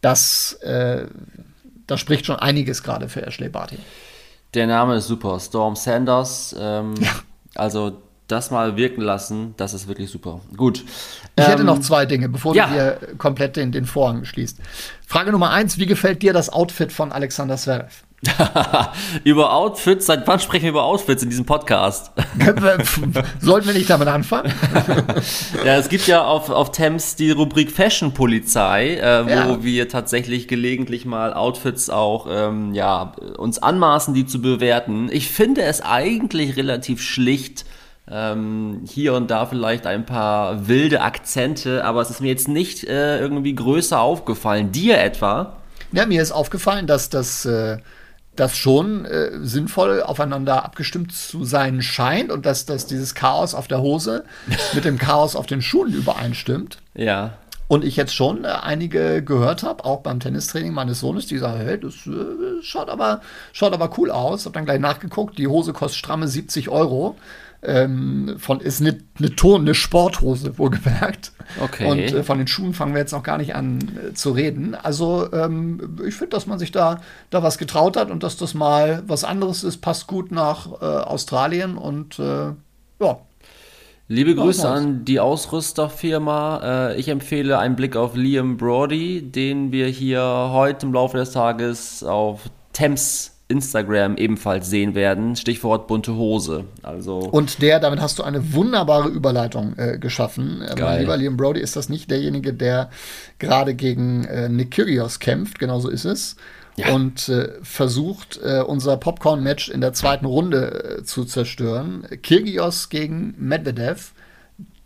Das, 0.00 0.54
äh, 0.62 1.06
das 1.86 2.00
spricht 2.00 2.26
schon 2.26 2.36
einiges 2.36 2.82
gerade 2.82 3.08
für 3.08 3.26
Ashley 3.26 3.48
Barty. 3.48 3.78
Der 4.54 4.66
Name 4.66 4.96
ist 4.96 5.06
super. 5.08 5.38
Storm 5.40 5.76
Sanders. 5.76 6.54
Ähm, 6.58 6.94
Also 7.54 8.00
das 8.28 8.50
mal 8.50 8.76
wirken 8.76 9.00
lassen, 9.00 9.54
das 9.56 9.72
ist 9.74 9.88
wirklich 9.88 10.10
super. 10.10 10.40
Gut. 10.56 10.84
Ich 11.36 11.44
hätte 11.46 11.60
Ähm, 11.62 11.66
noch 11.66 11.80
zwei 11.80 12.06
Dinge, 12.06 12.28
bevor 12.28 12.54
ja. 12.54 12.66
du 12.66 12.72
hier 12.72 12.98
komplett 13.16 13.56
den, 13.56 13.72
den 13.72 13.84
Vorhang 13.86 14.24
schließt. 14.24 14.58
Frage 15.06 15.32
Nummer 15.32 15.50
eins: 15.50 15.78
Wie 15.78 15.86
gefällt 15.86 16.22
dir 16.22 16.32
das 16.32 16.50
Outfit 16.50 16.92
von 16.92 17.10
Alexander 17.10 17.56
Zverev? 17.56 18.04
über 19.24 19.52
Outfits, 19.52 20.06
seit 20.06 20.26
wann 20.26 20.40
sprechen 20.40 20.64
wir 20.64 20.70
über 20.70 20.84
Outfits 20.84 21.22
in 21.22 21.30
diesem 21.30 21.46
Podcast? 21.46 22.10
Sollten 23.40 23.66
wir 23.68 23.74
nicht 23.74 23.88
damit 23.88 24.08
anfangen? 24.08 24.52
ja, 25.64 25.76
es 25.76 25.88
gibt 25.88 26.06
ja 26.08 26.24
auf, 26.24 26.50
auf 26.50 26.72
Thames 26.72 27.14
die 27.14 27.30
Rubrik 27.30 27.70
Fashion 27.70 28.12
Polizei, 28.12 28.96
äh, 28.96 29.24
wo 29.24 29.28
Ja. 29.30 29.62
wir 29.62 29.88
tatsächlich 29.88 30.48
gelegentlich 30.48 31.04
mal 31.04 31.32
Outfits 31.32 31.90
auch 31.90 32.26
ähm, 32.28 32.74
ja, 32.74 33.12
uns 33.36 33.62
anmaßen, 33.62 34.14
die 34.14 34.26
zu 34.26 34.42
bewerten. 34.42 35.08
Ich 35.12 35.28
finde 35.28 35.62
es 35.62 35.80
eigentlich 35.80 36.56
relativ 36.56 37.00
schlicht. 37.02 37.64
Ähm, 38.10 38.84
hier 38.88 39.12
und 39.12 39.30
da 39.30 39.44
vielleicht 39.44 39.86
ein 39.86 40.06
paar 40.06 40.66
wilde 40.66 41.02
Akzente, 41.02 41.84
aber 41.84 42.00
es 42.00 42.08
ist 42.08 42.22
mir 42.22 42.28
jetzt 42.28 42.48
nicht 42.48 42.84
äh, 42.84 43.18
irgendwie 43.18 43.54
größer 43.54 44.00
aufgefallen. 44.00 44.72
Dir 44.72 44.98
etwa? 44.98 45.58
Ja, 45.92 46.06
mir 46.06 46.22
ist 46.22 46.32
aufgefallen, 46.32 46.86
dass 46.86 47.10
das, 47.10 47.44
äh, 47.44 47.76
das 48.38 48.56
schon 48.56 49.04
äh, 49.04 49.30
sinnvoll 49.42 50.02
aufeinander 50.02 50.64
abgestimmt 50.64 51.12
zu 51.12 51.44
sein 51.44 51.82
scheint 51.82 52.30
und 52.30 52.46
dass, 52.46 52.66
dass 52.66 52.86
dieses 52.86 53.14
Chaos 53.14 53.54
auf 53.54 53.68
der 53.68 53.80
Hose 53.80 54.24
mit 54.74 54.84
dem 54.84 54.98
Chaos 54.98 55.36
auf 55.36 55.46
den 55.46 55.62
Schuhen 55.62 55.92
übereinstimmt. 55.92 56.78
Ja. 56.94 57.34
Und 57.66 57.84
ich 57.84 57.96
jetzt 57.96 58.14
schon 58.14 58.44
äh, 58.44 58.48
einige 58.48 59.22
gehört 59.22 59.62
habe, 59.62 59.84
auch 59.84 60.00
beim 60.00 60.20
Tennistraining 60.20 60.72
meines 60.72 61.00
Sohnes, 61.00 61.26
die 61.26 61.38
sagen, 61.38 61.60
hey, 61.60 61.78
das 61.78 61.94
äh, 62.06 62.62
schaut, 62.62 62.88
aber, 62.88 63.20
schaut 63.52 63.74
aber 63.74 63.90
cool 63.98 64.10
aus. 64.10 64.46
Hab 64.46 64.54
dann 64.54 64.64
gleich 64.64 64.80
nachgeguckt, 64.80 65.36
die 65.36 65.48
Hose 65.48 65.72
kostet 65.72 65.98
stramme 65.98 66.28
70 66.28 66.70
Euro. 66.70 67.16
Ähm, 67.60 68.36
von, 68.38 68.60
ist 68.60 68.80
eine, 68.80 68.98
eine 69.18 69.34
Ton, 69.34 69.62
eine 69.62 69.74
Sporthose, 69.74 70.58
wohlgemerkt. 70.58 71.32
Okay. 71.60 71.90
Und 71.90 71.98
äh, 71.98 72.22
von 72.22 72.38
den 72.38 72.46
Schuhen 72.46 72.72
fangen 72.72 72.94
wir 72.94 73.00
jetzt 73.00 73.12
noch 73.12 73.22
gar 73.22 73.38
nicht 73.38 73.54
an 73.54 73.98
äh, 74.10 74.14
zu 74.14 74.30
reden. 74.30 74.74
Also 74.74 75.32
ähm, 75.32 75.98
ich 76.06 76.14
finde, 76.14 76.36
dass 76.36 76.46
man 76.46 76.58
sich 76.58 76.70
da, 76.70 77.00
da 77.30 77.42
was 77.42 77.58
getraut 77.58 77.96
hat 77.96 78.10
und 78.10 78.22
dass 78.22 78.36
das 78.36 78.54
mal 78.54 79.02
was 79.06 79.24
anderes 79.24 79.64
ist, 79.64 79.78
passt 79.78 80.06
gut 80.06 80.30
nach 80.30 80.80
äh, 80.80 80.84
Australien 80.84 81.76
und 81.76 82.18
äh, 82.18 82.52
ja, 83.00 83.18
Liebe 84.10 84.34
Grüße 84.34 84.66
an 84.66 85.04
die 85.04 85.20
Ausrüsterfirma. 85.20 86.60
Äh, 86.92 86.98
ich 86.98 87.08
empfehle 87.08 87.58
einen 87.58 87.76
Blick 87.76 87.94
auf 87.94 88.16
Liam 88.16 88.56
Brody, 88.56 89.20
den 89.20 89.70
wir 89.70 89.86
hier 89.88 90.22
heute 90.50 90.86
im 90.86 90.94
Laufe 90.94 91.18
des 91.18 91.32
Tages 91.32 92.02
auf 92.02 92.48
Thames 92.72 93.37
Instagram 93.48 94.18
ebenfalls 94.18 94.68
sehen 94.68 94.94
werden. 94.94 95.34
Stichwort 95.34 95.86
bunte 95.86 96.14
Hose. 96.14 96.64
Also 96.82 97.18
Und 97.18 97.62
der, 97.62 97.80
damit 97.80 98.00
hast 98.00 98.18
du 98.18 98.22
eine 98.22 98.52
wunderbare 98.52 99.08
Überleitung 99.08 99.74
äh, 99.78 99.98
geschaffen. 99.98 100.60
Äh, 100.60 100.68
mein 100.68 100.76
Geil. 100.76 101.00
lieber 101.00 101.16
Liam 101.16 101.36
Brody 101.38 101.60
ist 101.60 101.74
das 101.74 101.88
nicht 101.88 102.10
derjenige, 102.10 102.52
der 102.52 102.90
gerade 103.38 103.74
gegen 103.74 104.24
äh, 104.24 104.50
Nick 104.50 104.72
Kyrgios 104.72 105.18
kämpft, 105.18 105.58
genauso 105.58 105.88
ist 105.88 106.04
es. 106.04 106.36
Ja. 106.76 106.94
Und 106.94 107.28
äh, 107.30 107.48
versucht, 107.62 108.38
äh, 108.42 108.60
unser 108.60 108.98
Popcorn-Match 108.98 109.70
in 109.70 109.80
der 109.80 109.94
zweiten 109.94 110.26
Runde 110.26 110.98
äh, 110.98 111.02
zu 111.02 111.24
zerstören. 111.24 112.06
Kyrgios 112.22 112.90
gegen 112.90 113.34
Medvedev. 113.38 114.12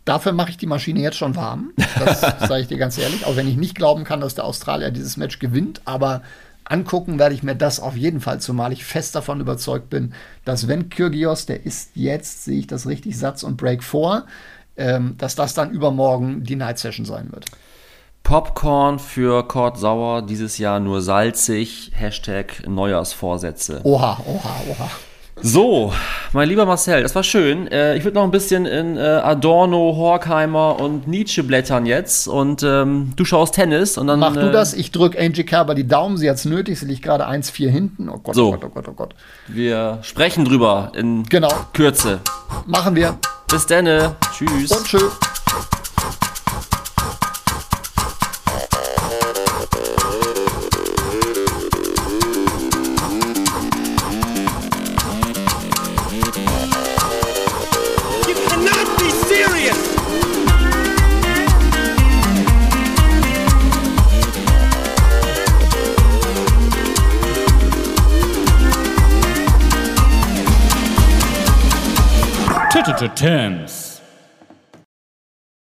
Dafür 0.05 0.31
mache 0.31 0.49
ich 0.49 0.57
die 0.57 0.65
Maschine 0.65 1.01
jetzt 1.01 1.17
schon 1.17 1.35
warm. 1.35 1.71
Das 1.99 2.21
sage 2.47 2.61
ich 2.61 2.67
dir 2.67 2.77
ganz 2.77 2.97
ehrlich. 2.97 3.25
Auch 3.25 3.35
wenn 3.35 3.47
ich 3.47 3.57
nicht 3.57 3.75
glauben 3.75 4.05
kann, 4.05 4.21
dass 4.21 4.35
der 4.35 4.45
Australier 4.45 4.89
dieses 4.89 5.17
Match 5.17 5.37
gewinnt. 5.39 5.81
Aber 5.85 6.23
angucken 6.65 7.19
werde 7.19 7.35
ich 7.35 7.43
mir 7.43 7.55
das 7.55 7.79
auf 7.79 7.95
jeden 7.95 8.21
Fall, 8.21 8.39
zumal 8.39 8.73
ich 8.73 8.85
fest 8.85 9.15
davon 9.15 9.39
überzeugt 9.39 9.89
bin, 9.89 10.13
dass 10.45 10.67
wenn 10.67 10.89
Kyrgios, 10.89 11.45
der 11.45 11.65
ist 11.65 11.91
jetzt, 11.95 12.45
sehe 12.45 12.59
ich 12.59 12.67
das 12.67 12.87
richtig, 12.87 13.17
Satz 13.17 13.43
und 13.43 13.57
Break 13.57 13.83
vor, 13.83 14.25
ähm, 14.77 15.15
dass 15.17 15.35
das 15.35 15.53
dann 15.53 15.71
übermorgen 15.71 16.43
die 16.43 16.55
Night 16.55 16.79
Session 16.79 17.05
sein 17.05 17.31
wird. 17.31 17.45
Popcorn 18.23 18.99
für 18.99 19.47
Kurt 19.47 19.77
Sauer 19.77 20.21
dieses 20.21 20.57
Jahr 20.57 20.79
nur 20.79 21.01
salzig. 21.01 21.91
Hashtag 21.93 22.65
Neujahrsvorsätze. 22.67 23.81
Oha, 23.83 24.17
oha, 24.25 24.61
oha. 24.69 24.89
So, 25.45 25.91
mein 26.31 26.47
lieber 26.47 26.65
Marcel, 26.65 27.03
das 27.03 27.13
war 27.15 27.23
schön. 27.23 27.67
Äh, 27.69 27.97
ich 27.97 28.05
würde 28.05 28.15
noch 28.15 28.23
ein 28.23 28.31
bisschen 28.31 28.65
in 28.65 28.95
äh, 28.95 29.01
Adorno, 29.01 29.93
Horkheimer 29.97 30.79
und 30.79 31.05
Nietzsche 31.05 31.43
blättern 31.43 31.85
jetzt. 31.85 32.29
Und 32.29 32.63
ähm, 32.63 33.11
du 33.17 33.25
schaust 33.25 33.55
Tennis 33.55 33.97
und 33.97 34.07
dann. 34.07 34.19
Mach 34.21 34.33
du 34.33 34.47
äh, 34.47 34.51
das, 34.53 34.73
ich 34.73 34.91
drücke 34.93 35.19
Angie 35.19 35.43
Kerber 35.43 35.75
die 35.75 35.85
Daumen, 35.85 36.15
sie 36.15 36.29
hat's 36.29 36.45
nötig, 36.45 36.79
sie 36.79 36.85
liegt 36.85 37.01
gerade 37.03 37.27
1-4 37.27 37.69
hinten. 37.69 38.07
Oh 38.07 38.19
Gott, 38.23 38.35
So. 38.35 38.47
oh 38.47 38.51
Gott, 38.53 38.63
oh 38.63 38.69
Gott, 38.73 38.87
oh 38.87 38.93
Gott. 38.93 39.15
Wir 39.49 39.99
sprechen 40.01 40.45
drüber 40.45 40.93
in 40.95 41.23
Genau. 41.23 41.51
Kürze. 41.73 42.21
Machen 42.65 42.95
wir. 42.95 43.17
Bis 43.51 43.65
denne. 43.65 44.15
Tschüss. 44.33 44.71
Und 44.71 44.85
tschüss. 44.85 45.11
terms. 73.09 73.92